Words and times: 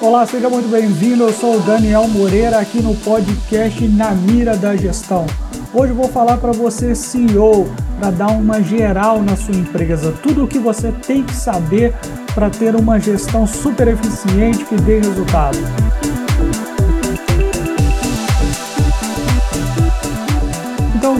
Olá, 0.00 0.26
seja 0.26 0.50
muito 0.50 0.68
bem-vindo. 0.68 1.24
Eu 1.24 1.32
sou 1.32 1.56
o 1.56 1.60
Daniel 1.60 2.06
Moreira 2.08 2.58
aqui 2.58 2.82
no 2.82 2.94
podcast 2.96 3.86
Na 3.88 4.10
Mira 4.10 4.56
da 4.56 4.76
Gestão. 4.76 5.26
Hoje 5.72 5.92
vou 5.92 6.08
falar 6.08 6.36
para 6.36 6.52
você, 6.52 6.94
CEO, 6.94 7.66
para 7.98 8.10
dar 8.10 8.28
uma 8.28 8.62
geral 8.62 9.22
na 9.22 9.36
sua 9.36 9.54
empresa, 9.54 10.12
tudo 10.22 10.44
o 10.44 10.46
que 10.48 10.58
você 10.58 10.92
tem 10.92 11.22
que 11.22 11.34
saber 11.34 11.94
para 12.34 12.50
ter 12.50 12.76
uma 12.76 13.00
gestão 13.00 13.46
super 13.46 13.88
eficiente 13.88 14.64
que 14.64 14.76
dê 14.76 14.98
resultado. 14.98 15.58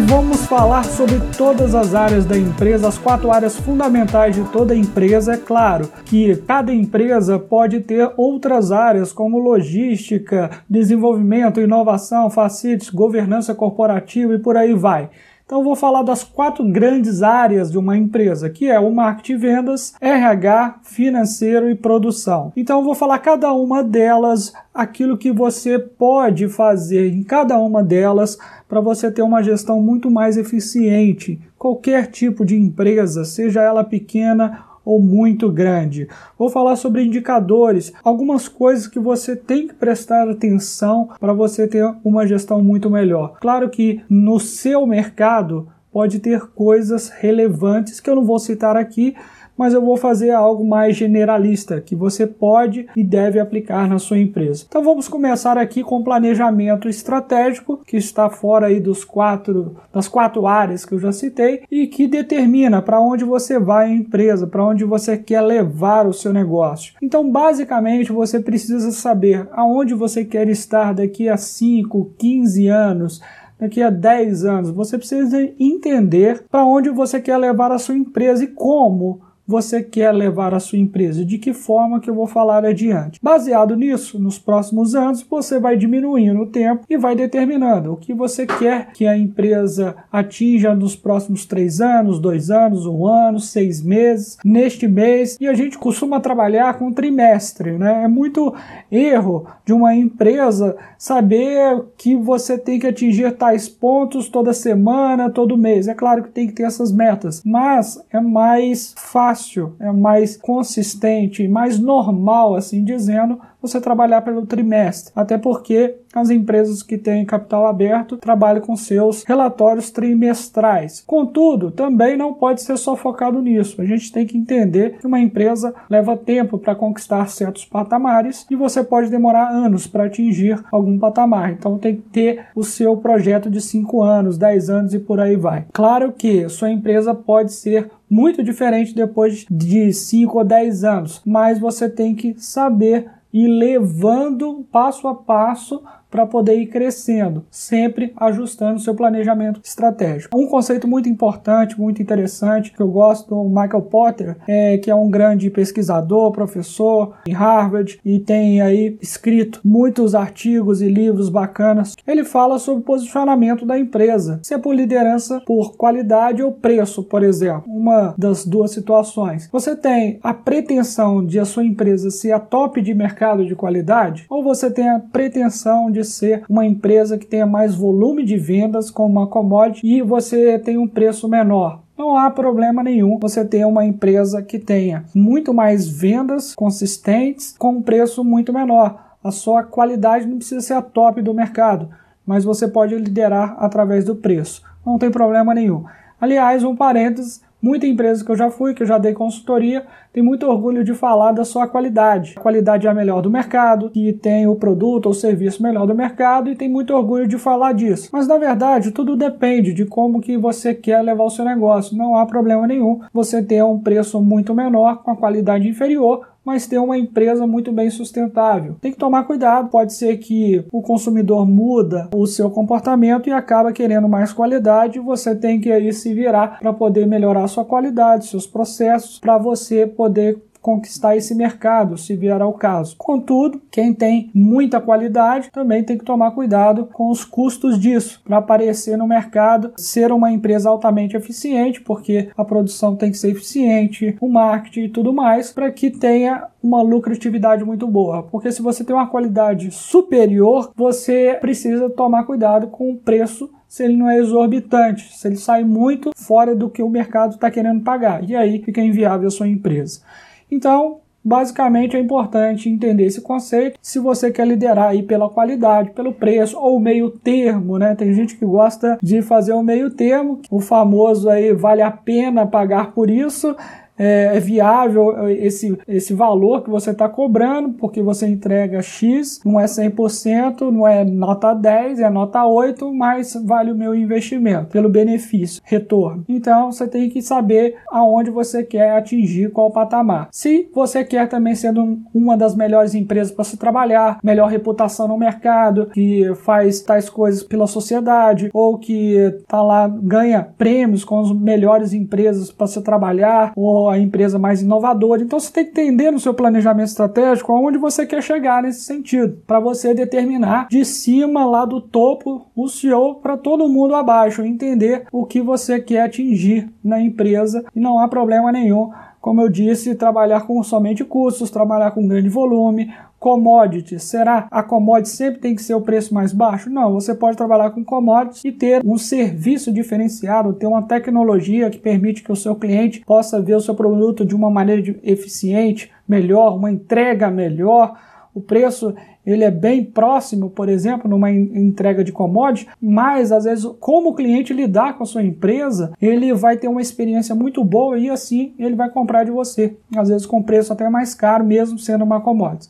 Vamos 0.04 0.44
falar 0.44 0.84
sobre 0.84 1.18
todas 1.36 1.74
as 1.74 1.94
áreas 1.94 2.26
da 2.26 2.36
empresa, 2.36 2.88
as 2.88 2.98
quatro 2.98 3.32
áreas 3.32 3.56
fundamentais 3.56 4.34
de 4.34 4.42
toda 4.50 4.74
empresa. 4.74 5.32
É 5.32 5.36
claro 5.36 5.88
que 6.04 6.36
cada 6.46 6.72
empresa 6.74 7.38
pode 7.38 7.80
ter 7.80 8.12
outras 8.16 8.70
áreas 8.70 9.12
como 9.12 9.38
logística, 9.38 10.50
desenvolvimento, 10.68 11.60
inovação, 11.60 12.28
facilities, 12.28 12.90
governança 12.90 13.54
corporativa 13.54 14.34
e 14.34 14.38
por 14.38 14.56
aí 14.56 14.74
vai. 14.74 15.08
Então 15.46 15.62
vou 15.62 15.76
falar 15.76 16.02
das 16.02 16.24
quatro 16.24 16.64
grandes 16.64 17.22
áreas 17.22 17.70
de 17.70 17.76
uma 17.76 17.98
empresa, 17.98 18.48
que 18.48 18.70
é 18.70 18.80
o 18.80 18.90
marketing 18.90 19.36
vendas, 19.36 19.94
RH, 20.00 20.80
financeiro 20.82 21.68
e 21.68 21.74
produção. 21.74 22.50
Então 22.56 22.82
vou 22.82 22.94
falar 22.94 23.18
cada 23.18 23.52
uma 23.52 23.84
delas, 23.84 24.54
aquilo 24.72 25.18
que 25.18 25.30
você 25.30 25.78
pode 25.78 26.48
fazer 26.48 27.12
em 27.12 27.22
cada 27.22 27.58
uma 27.58 27.82
delas 27.82 28.38
para 28.74 28.80
você 28.80 29.08
ter 29.08 29.22
uma 29.22 29.40
gestão 29.40 29.80
muito 29.80 30.10
mais 30.10 30.36
eficiente. 30.36 31.38
Qualquer 31.56 32.08
tipo 32.08 32.44
de 32.44 32.56
empresa, 32.56 33.24
seja 33.24 33.62
ela 33.62 33.84
pequena 33.84 34.64
ou 34.84 35.00
muito 35.00 35.48
grande. 35.48 36.08
Vou 36.36 36.50
falar 36.50 36.74
sobre 36.74 37.04
indicadores, 37.04 37.92
algumas 38.02 38.48
coisas 38.48 38.88
que 38.88 38.98
você 38.98 39.36
tem 39.36 39.68
que 39.68 39.74
prestar 39.74 40.28
atenção 40.28 41.10
para 41.20 41.32
você 41.32 41.68
ter 41.68 41.88
uma 42.02 42.26
gestão 42.26 42.60
muito 42.60 42.90
melhor. 42.90 43.36
Claro 43.40 43.70
que 43.70 44.02
no 44.10 44.40
seu 44.40 44.84
mercado 44.84 45.68
pode 45.92 46.18
ter 46.18 46.40
coisas 46.48 47.08
relevantes 47.08 48.00
que 48.00 48.10
eu 48.10 48.16
não 48.16 48.24
vou 48.24 48.40
citar 48.40 48.76
aqui, 48.76 49.14
mas 49.56 49.74
eu 49.74 49.80
vou 49.80 49.96
fazer 49.96 50.30
algo 50.30 50.64
mais 50.64 50.96
generalista 50.96 51.80
que 51.80 51.94
você 51.94 52.26
pode 52.26 52.86
e 52.96 53.02
deve 53.02 53.38
aplicar 53.38 53.88
na 53.88 53.98
sua 53.98 54.18
empresa. 54.18 54.64
Então 54.68 54.82
vamos 54.82 55.08
começar 55.08 55.56
aqui 55.56 55.82
com 55.82 56.02
planejamento 56.02 56.88
estratégico, 56.88 57.80
que 57.86 57.96
está 57.96 58.28
fora 58.28 58.66
aí 58.66 58.80
dos 58.80 59.04
quatro, 59.04 59.76
das 59.92 60.08
quatro 60.08 60.46
áreas 60.46 60.84
que 60.84 60.92
eu 60.92 60.98
já 60.98 61.12
citei 61.12 61.62
e 61.70 61.86
que 61.86 62.06
determina 62.06 62.82
para 62.82 63.00
onde 63.00 63.24
você 63.24 63.58
vai 63.58 63.86
a 63.86 63.94
empresa, 63.94 64.46
para 64.46 64.64
onde 64.64 64.84
você 64.84 65.16
quer 65.16 65.40
levar 65.40 66.06
o 66.06 66.12
seu 66.12 66.32
negócio. 66.32 66.94
Então, 67.00 67.30
basicamente, 67.30 68.12
você 68.12 68.40
precisa 68.40 68.90
saber 68.90 69.48
aonde 69.52 69.94
você 69.94 70.24
quer 70.24 70.48
estar 70.48 70.94
daqui 70.94 71.28
a 71.28 71.36
5, 71.36 72.12
15 72.18 72.68
anos 72.68 73.20
daqui 73.58 73.82
a 73.82 73.90
10 73.90 74.44
anos. 74.44 74.70
Você 74.70 74.98
precisa 74.98 75.40
entender 75.58 76.44
para 76.50 76.64
onde 76.64 76.90
você 76.90 77.20
quer 77.20 77.36
levar 77.36 77.72
a 77.72 77.78
sua 77.78 77.96
empresa 77.96 78.44
e 78.44 78.48
como 78.48 79.20
você 79.46 79.82
quer 79.82 80.10
levar 80.12 80.54
a 80.54 80.60
sua 80.60 80.78
empresa, 80.78 81.24
de 81.24 81.38
que 81.38 81.52
forma 81.52 82.00
que 82.00 82.08
eu 82.08 82.14
vou 82.14 82.26
falar 82.26 82.64
adiante. 82.64 83.20
Baseado 83.22 83.76
nisso, 83.76 84.18
nos 84.18 84.38
próximos 84.38 84.94
anos, 84.94 85.22
você 85.22 85.58
vai 85.60 85.76
diminuindo 85.76 86.40
o 86.40 86.46
tempo 86.46 86.84
e 86.88 86.96
vai 86.96 87.14
determinando 87.14 87.92
o 87.92 87.96
que 87.96 88.14
você 88.14 88.46
quer 88.46 88.92
que 88.92 89.06
a 89.06 89.16
empresa 89.16 89.94
atinja 90.10 90.74
nos 90.74 90.96
próximos 90.96 91.44
três 91.44 91.80
anos, 91.80 92.18
dois 92.18 92.50
anos, 92.50 92.86
um 92.86 93.06
ano, 93.06 93.38
seis 93.38 93.82
meses, 93.82 94.38
neste 94.44 94.88
mês. 94.88 95.36
E 95.40 95.46
a 95.46 95.54
gente 95.54 95.78
costuma 95.78 96.20
trabalhar 96.20 96.78
com 96.78 96.92
trimestre, 96.92 97.72
né? 97.72 98.04
É 98.04 98.08
muito 98.08 98.54
erro 98.90 99.46
de 99.64 99.72
uma 99.72 99.94
empresa 99.94 100.76
saber 100.96 101.82
que 101.98 102.16
você 102.16 102.56
tem 102.56 102.78
que 102.78 102.86
atingir 102.86 103.32
tais 103.32 103.68
pontos 103.68 104.28
toda 104.28 104.52
semana, 104.52 105.30
todo 105.30 105.58
mês. 105.58 105.88
É 105.88 105.94
claro 105.94 106.22
que 106.22 106.30
tem 106.30 106.46
que 106.46 106.54
ter 106.54 106.62
essas 106.62 106.90
metas, 106.90 107.42
mas 107.44 108.02
é 108.10 108.20
mais 108.20 108.94
fácil 108.96 109.33
fácil, 109.34 109.74
é 109.80 109.90
mais 109.90 110.36
consistente, 110.36 111.48
mais 111.48 111.78
normal, 111.78 112.54
assim 112.54 112.84
dizendo, 112.84 113.40
você 113.68 113.80
trabalhar 113.80 114.22
pelo 114.22 114.46
trimestre. 114.46 115.12
Até 115.16 115.38
porque 115.38 115.96
as 116.14 116.30
empresas 116.30 116.82
que 116.82 116.96
têm 116.96 117.24
capital 117.24 117.66
aberto 117.66 118.16
trabalham 118.16 118.60
com 118.60 118.76
seus 118.76 119.24
relatórios 119.24 119.90
trimestrais. 119.90 121.02
Contudo, 121.06 121.70
também 121.70 122.16
não 122.16 122.34
pode 122.34 122.62
ser 122.62 122.76
só 122.76 122.94
focado 122.94 123.42
nisso. 123.42 123.80
A 123.80 123.84
gente 123.84 124.12
tem 124.12 124.26
que 124.26 124.38
entender 124.38 124.98
que 124.98 125.06
uma 125.06 125.18
empresa 125.18 125.74
leva 125.90 126.16
tempo 126.16 126.58
para 126.58 126.74
conquistar 126.74 127.28
certos 127.28 127.64
patamares 127.64 128.46
e 128.50 128.54
você 128.54 128.84
pode 128.84 129.10
demorar 129.10 129.48
anos 129.50 129.86
para 129.86 130.04
atingir 130.04 130.62
algum 130.70 130.98
patamar. 130.98 131.52
Então 131.52 131.78
tem 131.78 131.96
que 131.96 132.02
ter 132.02 132.46
o 132.54 132.62
seu 132.62 132.96
projeto 132.96 133.50
de 133.50 133.60
5 133.60 134.02
anos, 134.02 134.38
10 134.38 134.70
anos 134.70 134.94
e 134.94 134.98
por 134.98 135.18
aí 135.18 135.36
vai. 135.36 135.66
Claro 135.72 136.12
que 136.12 136.48
sua 136.48 136.70
empresa 136.70 137.14
pode 137.14 137.52
ser 137.52 137.90
muito 138.08 138.42
diferente 138.44 138.94
depois 138.94 139.44
de 139.50 139.92
5 139.92 140.38
ou 140.38 140.44
10 140.44 140.84
anos, 140.84 141.22
mas 141.24 141.58
você 141.58 141.88
tem 141.88 142.14
que 142.14 142.34
saber 142.38 143.08
ir 143.34 143.48
levando 143.48 144.64
passo 144.70 145.08
a 145.08 145.14
passo 145.16 145.82
para 146.14 146.26
poder 146.26 146.54
ir 146.60 146.66
crescendo, 146.66 147.44
sempre 147.50 148.12
ajustando 148.16 148.78
seu 148.78 148.94
planejamento 148.94 149.60
estratégico. 149.64 150.38
Um 150.38 150.46
conceito 150.46 150.86
muito 150.86 151.08
importante, 151.08 151.78
muito 151.78 152.00
interessante, 152.00 152.70
que 152.70 152.80
eu 152.80 152.86
gosto 152.86 153.30
do 153.30 153.48
Michael 153.48 153.82
Potter, 153.82 154.36
é, 154.46 154.78
que 154.78 154.92
é 154.92 154.94
um 154.94 155.10
grande 155.10 155.50
pesquisador, 155.50 156.30
professor 156.30 157.16
em 157.26 157.32
Harvard 157.32 157.98
e 158.04 158.20
tem 158.20 158.62
aí 158.62 158.96
escrito 159.02 159.60
muitos 159.64 160.14
artigos 160.14 160.80
e 160.80 160.88
livros 160.88 161.28
bacanas. 161.28 161.96
Ele 162.06 162.22
fala 162.22 162.60
sobre 162.60 162.82
o 162.82 162.84
posicionamento 162.84 163.66
da 163.66 163.76
empresa, 163.76 164.38
se 164.44 164.54
é 164.54 164.58
por 164.58 164.72
liderança, 164.72 165.42
por 165.44 165.76
qualidade 165.76 166.44
ou 166.44 166.52
preço, 166.52 167.02
por 167.02 167.24
exemplo. 167.24 167.64
Uma 167.66 168.14
das 168.16 168.46
duas 168.46 168.70
situações. 168.70 169.48
Você 169.50 169.74
tem 169.74 170.20
a 170.22 170.32
pretensão 170.32 171.26
de 171.26 171.40
a 171.40 171.44
sua 171.44 171.64
empresa 171.64 172.08
ser 172.08 172.30
a 172.30 172.38
top 172.38 172.80
de 172.80 172.94
mercado 172.94 173.44
de 173.44 173.56
qualidade 173.56 174.26
ou 174.30 174.44
você 174.44 174.70
tem 174.70 174.88
a 174.88 175.00
pretensão 175.00 175.90
de 175.90 176.03
ser 176.04 176.44
uma 176.48 176.64
empresa 176.64 177.18
que 177.18 177.26
tenha 177.26 177.46
mais 177.46 177.74
volume 177.74 178.24
de 178.24 178.36
vendas 178.36 178.90
com 178.90 179.06
uma 179.06 179.26
commodity 179.26 179.86
e 179.86 180.02
você 180.02 180.58
tem 180.58 180.78
um 180.78 180.86
preço 180.86 181.28
menor. 181.28 181.82
Não 181.96 182.16
há 182.16 182.30
problema 182.30 182.82
nenhum 182.82 183.18
você 183.18 183.44
ter 183.44 183.64
uma 183.64 183.84
empresa 183.84 184.42
que 184.42 184.58
tenha 184.58 185.04
muito 185.14 185.54
mais 185.54 185.88
vendas 185.88 186.54
consistentes 186.54 187.54
com 187.56 187.74
um 187.74 187.82
preço 187.82 188.24
muito 188.24 188.52
menor. 188.52 189.16
A 189.22 189.30
sua 189.30 189.62
qualidade 189.62 190.26
não 190.26 190.36
precisa 190.36 190.60
ser 190.60 190.74
a 190.74 190.82
top 190.82 191.22
do 191.22 191.32
mercado, 191.32 191.88
mas 192.26 192.44
você 192.44 192.66
pode 192.66 192.94
liderar 192.96 193.56
através 193.58 194.04
do 194.04 194.16
preço. 194.16 194.62
Não 194.84 194.98
tem 194.98 195.10
problema 195.10 195.54
nenhum. 195.54 195.84
Aliás, 196.20 196.64
um 196.64 196.74
parênteses, 196.74 197.42
Muita 197.64 197.86
empresa 197.86 198.22
que 198.22 198.30
eu 198.30 198.36
já 198.36 198.50
fui, 198.50 198.74
que 198.74 198.82
eu 198.82 198.86
já 198.86 198.98
dei 198.98 199.14
consultoria, 199.14 199.86
tem 200.12 200.22
muito 200.22 200.46
orgulho 200.46 200.84
de 200.84 200.92
falar 200.92 201.32
da 201.32 201.46
sua 201.46 201.66
qualidade. 201.66 202.34
A 202.36 202.40
qualidade 202.42 202.86
é 202.86 202.90
a 202.90 202.92
melhor 202.92 203.22
do 203.22 203.30
mercado, 203.30 203.88
que 203.88 204.12
tem 204.12 204.46
o 204.46 204.54
produto 204.54 205.06
ou 205.06 205.14
serviço 205.14 205.62
melhor 205.62 205.86
do 205.86 205.94
mercado 205.94 206.50
e 206.50 206.54
tem 206.54 206.68
muito 206.68 206.92
orgulho 206.92 207.26
de 207.26 207.38
falar 207.38 207.72
disso. 207.72 208.10
Mas 208.12 208.28
na 208.28 208.36
verdade, 208.36 208.90
tudo 208.90 209.16
depende 209.16 209.72
de 209.72 209.86
como 209.86 210.20
que 210.20 210.36
você 210.36 210.74
quer 210.74 211.00
levar 211.00 211.24
o 211.24 211.30
seu 211.30 211.42
negócio. 211.42 211.96
Não 211.96 212.18
há 212.18 212.26
problema 212.26 212.66
nenhum 212.66 213.00
você 213.10 213.42
ter 213.42 213.64
um 213.64 213.78
preço 213.78 214.20
muito 214.20 214.54
menor 214.54 215.02
com 215.02 215.12
a 215.12 215.16
qualidade 215.16 215.66
inferior 215.66 216.33
mas 216.44 216.66
ter 216.66 216.78
uma 216.78 216.98
empresa 216.98 217.46
muito 217.46 217.72
bem 217.72 217.90
sustentável. 217.90 218.76
Tem 218.80 218.92
que 218.92 218.98
tomar 218.98 219.24
cuidado, 219.24 219.70
pode 219.70 219.94
ser 219.94 220.16
que 220.18 220.64
o 220.70 220.82
consumidor 220.82 221.46
muda 221.46 222.08
o 222.14 222.26
seu 222.26 222.50
comportamento 222.50 223.28
e 223.28 223.32
acaba 223.32 223.72
querendo 223.72 224.08
mais 224.08 224.32
qualidade, 224.32 224.98
você 224.98 225.34
tem 225.34 225.60
que 225.60 225.72
aí 225.72 225.92
se 225.92 226.12
virar 226.12 226.58
para 226.58 226.72
poder 226.72 227.06
melhorar 227.06 227.48
sua 227.48 227.64
qualidade, 227.64 228.26
seus 228.26 228.46
processos, 228.46 229.18
para 229.18 229.38
você 229.38 229.86
poder 229.86 230.38
conquistar 230.64 231.14
esse 231.14 231.34
mercado, 231.34 231.98
se 231.98 232.16
vier 232.16 232.40
ao 232.40 232.54
caso. 232.54 232.96
Contudo, 232.96 233.60
quem 233.70 233.92
tem 233.92 234.30
muita 234.32 234.80
qualidade 234.80 235.50
também 235.52 235.84
tem 235.84 235.98
que 235.98 236.06
tomar 236.06 236.30
cuidado 236.30 236.88
com 236.90 237.10
os 237.10 237.22
custos 237.22 237.78
disso 237.78 238.22
para 238.24 238.38
aparecer 238.38 238.96
no 238.96 239.06
mercado, 239.06 239.74
ser 239.76 240.10
uma 240.10 240.32
empresa 240.32 240.70
altamente 240.70 241.18
eficiente, 241.18 241.82
porque 241.82 242.30
a 242.34 242.42
produção 242.42 242.96
tem 242.96 243.10
que 243.10 243.18
ser 243.18 243.32
eficiente, 243.32 244.16
o 244.18 244.26
marketing 244.26 244.84
e 244.84 244.88
tudo 244.88 245.12
mais, 245.12 245.52
para 245.52 245.70
que 245.70 245.90
tenha 245.90 246.46
uma 246.62 246.80
lucratividade 246.80 247.62
muito 247.62 247.86
boa. 247.86 248.22
Porque 248.22 248.50
se 248.50 248.62
você 248.62 248.82
tem 248.82 248.96
uma 248.96 249.08
qualidade 249.08 249.70
superior, 249.70 250.72
você 250.74 251.36
precisa 251.42 251.90
tomar 251.90 252.24
cuidado 252.24 252.68
com 252.68 252.90
o 252.90 252.96
preço 252.96 253.50
se 253.68 253.84
ele 253.84 253.96
não 253.96 254.08
é 254.08 254.18
exorbitante, 254.18 255.14
se 255.14 255.28
ele 255.28 255.36
sai 255.36 255.62
muito 255.62 256.12
fora 256.16 256.56
do 256.56 256.70
que 256.70 256.82
o 256.82 256.88
mercado 256.88 257.34
está 257.34 257.50
querendo 257.50 257.82
pagar. 257.82 258.26
E 258.26 258.34
aí 258.34 258.62
fica 258.62 258.80
inviável 258.80 259.28
a 259.28 259.30
sua 259.30 259.46
empresa. 259.46 260.00
Então, 260.50 261.00
Basicamente 261.26 261.96
é 261.96 262.00
importante 262.00 262.68
entender 262.68 263.06
esse 263.06 263.22
conceito. 263.22 263.78
Se 263.80 263.98
você 263.98 264.30
quer 264.30 264.46
liderar 264.46 264.90
aí 264.90 265.02
pela 265.02 265.30
qualidade, 265.30 265.92
pelo 265.92 266.12
preço 266.12 266.58
ou 266.58 266.78
meio 266.78 267.08
termo, 267.08 267.78
né? 267.78 267.94
Tem 267.94 268.12
gente 268.12 268.36
que 268.36 268.44
gosta 268.44 268.98
de 269.02 269.22
fazer 269.22 269.54
o 269.54 269.62
meio 269.62 269.88
termo, 269.88 270.42
o 270.50 270.60
famoso 270.60 271.30
aí 271.30 271.54
vale 271.54 271.80
a 271.80 271.90
pena 271.90 272.46
pagar 272.46 272.92
por 272.92 273.08
isso 273.08 273.56
é, 273.98 274.36
é, 274.36 274.40
viável 274.40 275.28
esse, 275.28 275.78
esse 275.86 276.12
valor 276.12 276.62
que 276.62 276.70
você 276.70 276.90
está 276.90 277.08
cobrando, 277.08 277.70
porque 277.74 278.02
você 278.02 278.26
entrega 278.26 278.82
X, 278.82 279.40
não 279.44 279.58
é 279.58 279.64
100%, 279.64 280.70
não 280.70 280.86
é 280.86 281.04
nota 281.04 281.54
10, 281.54 282.00
é 282.00 282.10
nota 282.10 282.44
8, 282.44 282.92
mas 282.92 283.34
vale 283.44 283.70
o 283.70 283.76
meu 283.76 283.94
investimento, 283.94 284.66
pelo 284.66 284.88
benefício, 284.88 285.62
retorno. 285.64 286.24
Então 286.28 286.72
você 286.72 286.86
tem 286.88 287.08
que 287.08 287.22
saber 287.22 287.76
aonde 287.88 288.30
você 288.30 288.62
quer 288.62 288.92
atingir 288.92 289.50
qual 289.50 289.70
patamar. 289.70 290.28
Se 290.30 290.68
você 290.74 291.04
quer 291.04 291.28
também 291.28 291.54
sendo 291.54 291.98
uma 292.12 292.36
das 292.36 292.54
melhores 292.54 292.94
empresas 292.94 293.32
para 293.32 293.44
se 293.44 293.56
trabalhar, 293.56 294.18
melhor 294.22 294.48
reputação 294.48 295.08
no 295.08 295.18
mercado, 295.18 295.86
que 295.92 296.34
faz 296.36 296.80
tais 296.80 297.08
coisas 297.08 297.42
pela 297.42 297.66
sociedade, 297.66 298.50
ou 298.52 298.78
que 298.78 299.38
tá 299.46 299.62
lá, 299.62 299.88
ganha 299.88 300.42
prêmios 300.56 301.04
com 301.04 301.20
as 301.20 301.32
melhores 301.32 301.92
empresas 301.92 302.50
para 302.50 302.66
se 302.66 302.80
trabalhar, 302.82 303.52
ou 303.56 303.83
a 303.88 303.98
empresa 303.98 304.38
mais 304.38 304.62
inovadora. 304.62 305.22
Então 305.22 305.38
você 305.38 305.52
tem 305.52 305.64
que 305.64 305.70
entender 305.70 306.10
no 306.10 306.20
seu 306.20 306.34
planejamento 306.34 306.88
estratégico 306.88 307.52
aonde 307.52 307.78
você 307.78 308.06
quer 308.06 308.22
chegar 308.22 308.62
nesse 308.62 308.82
sentido, 308.82 309.38
para 309.46 309.60
você 309.60 309.94
determinar 309.94 310.68
de 310.68 310.84
cima 310.84 311.44
lá 311.44 311.64
do 311.64 311.80
topo 311.80 312.46
o 312.54 312.68
CEO 312.68 313.16
para 313.16 313.36
todo 313.36 313.68
mundo 313.68 313.94
abaixo, 313.94 314.42
entender 314.42 315.06
o 315.12 315.24
que 315.24 315.40
você 315.40 315.80
quer 315.80 316.02
atingir 316.02 316.70
na 316.82 317.00
empresa 317.00 317.64
e 317.74 317.80
não 317.80 317.98
há 317.98 318.08
problema 318.08 318.52
nenhum 318.52 318.90
como 319.24 319.40
eu 319.40 319.48
disse, 319.48 319.94
trabalhar 319.94 320.42
com 320.42 320.62
somente 320.62 321.02
custos, 321.02 321.50
trabalhar 321.50 321.92
com 321.92 322.06
grande 322.06 322.28
volume, 322.28 322.92
commodities. 323.24 324.02
Será 324.02 324.46
a 324.50 324.62
commodity 324.62 325.08
sempre 325.08 325.40
tem 325.40 325.54
que 325.54 325.62
ser 325.62 325.74
o 325.74 325.80
preço 325.80 326.12
mais 326.12 326.30
baixo? 326.30 326.68
Não, 326.68 326.92
você 326.92 327.14
pode 327.14 327.38
trabalhar 327.38 327.70
com 327.70 327.82
commodities 327.82 328.44
e 328.44 328.52
ter 328.52 328.82
um 328.84 328.98
serviço 328.98 329.72
diferenciado, 329.72 330.52
ter 330.52 330.66
uma 330.66 330.82
tecnologia 330.82 331.70
que 331.70 331.78
permite 331.78 332.22
que 332.22 332.30
o 332.30 332.36
seu 332.36 332.54
cliente 332.54 333.00
possa 333.00 333.40
ver 333.40 333.54
o 333.54 333.60
seu 333.62 333.74
produto 333.74 334.26
de 334.26 334.34
uma 334.34 334.50
maneira 334.50 334.94
eficiente, 335.02 335.90
melhor, 336.06 336.54
uma 336.54 336.70
entrega 336.70 337.30
melhor. 337.30 337.98
O 338.34 338.42
preço 338.42 338.94
ele 339.24 339.42
é 339.42 339.50
bem 339.50 339.82
próximo, 339.82 340.50
por 340.50 340.68
exemplo, 340.68 341.08
numa 341.08 341.30
entrega 341.30 342.04
de 342.04 342.12
commodity, 342.12 342.68
mas 342.78 343.32
às 343.32 343.44
vezes, 343.44 343.64
como 343.80 344.10
o 344.10 344.14
cliente 344.14 344.52
lidar 344.52 344.98
com 344.98 345.02
a 345.02 345.06
sua 345.06 345.22
empresa, 345.22 345.94
ele 346.02 346.34
vai 346.34 346.58
ter 346.58 346.68
uma 346.68 346.82
experiência 346.82 347.34
muito 347.34 347.64
boa 347.64 347.98
e 347.98 348.10
assim 348.10 348.52
ele 348.58 348.74
vai 348.74 348.90
comprar 348.90 349.24
de 349.24 349.30
você, 349.30 349.74
às 349.96 350.10
vezes 350.10 350.26
com 350.26 350.42
preço 350.42 350.74
até 350.74 350.90
mais 350.90 351.14
caro, 351.14 351.42
mesmo 351.42 351.78
sendo 351.78 352.04
uma 352.04 352.20
commodity. 352.20 352.68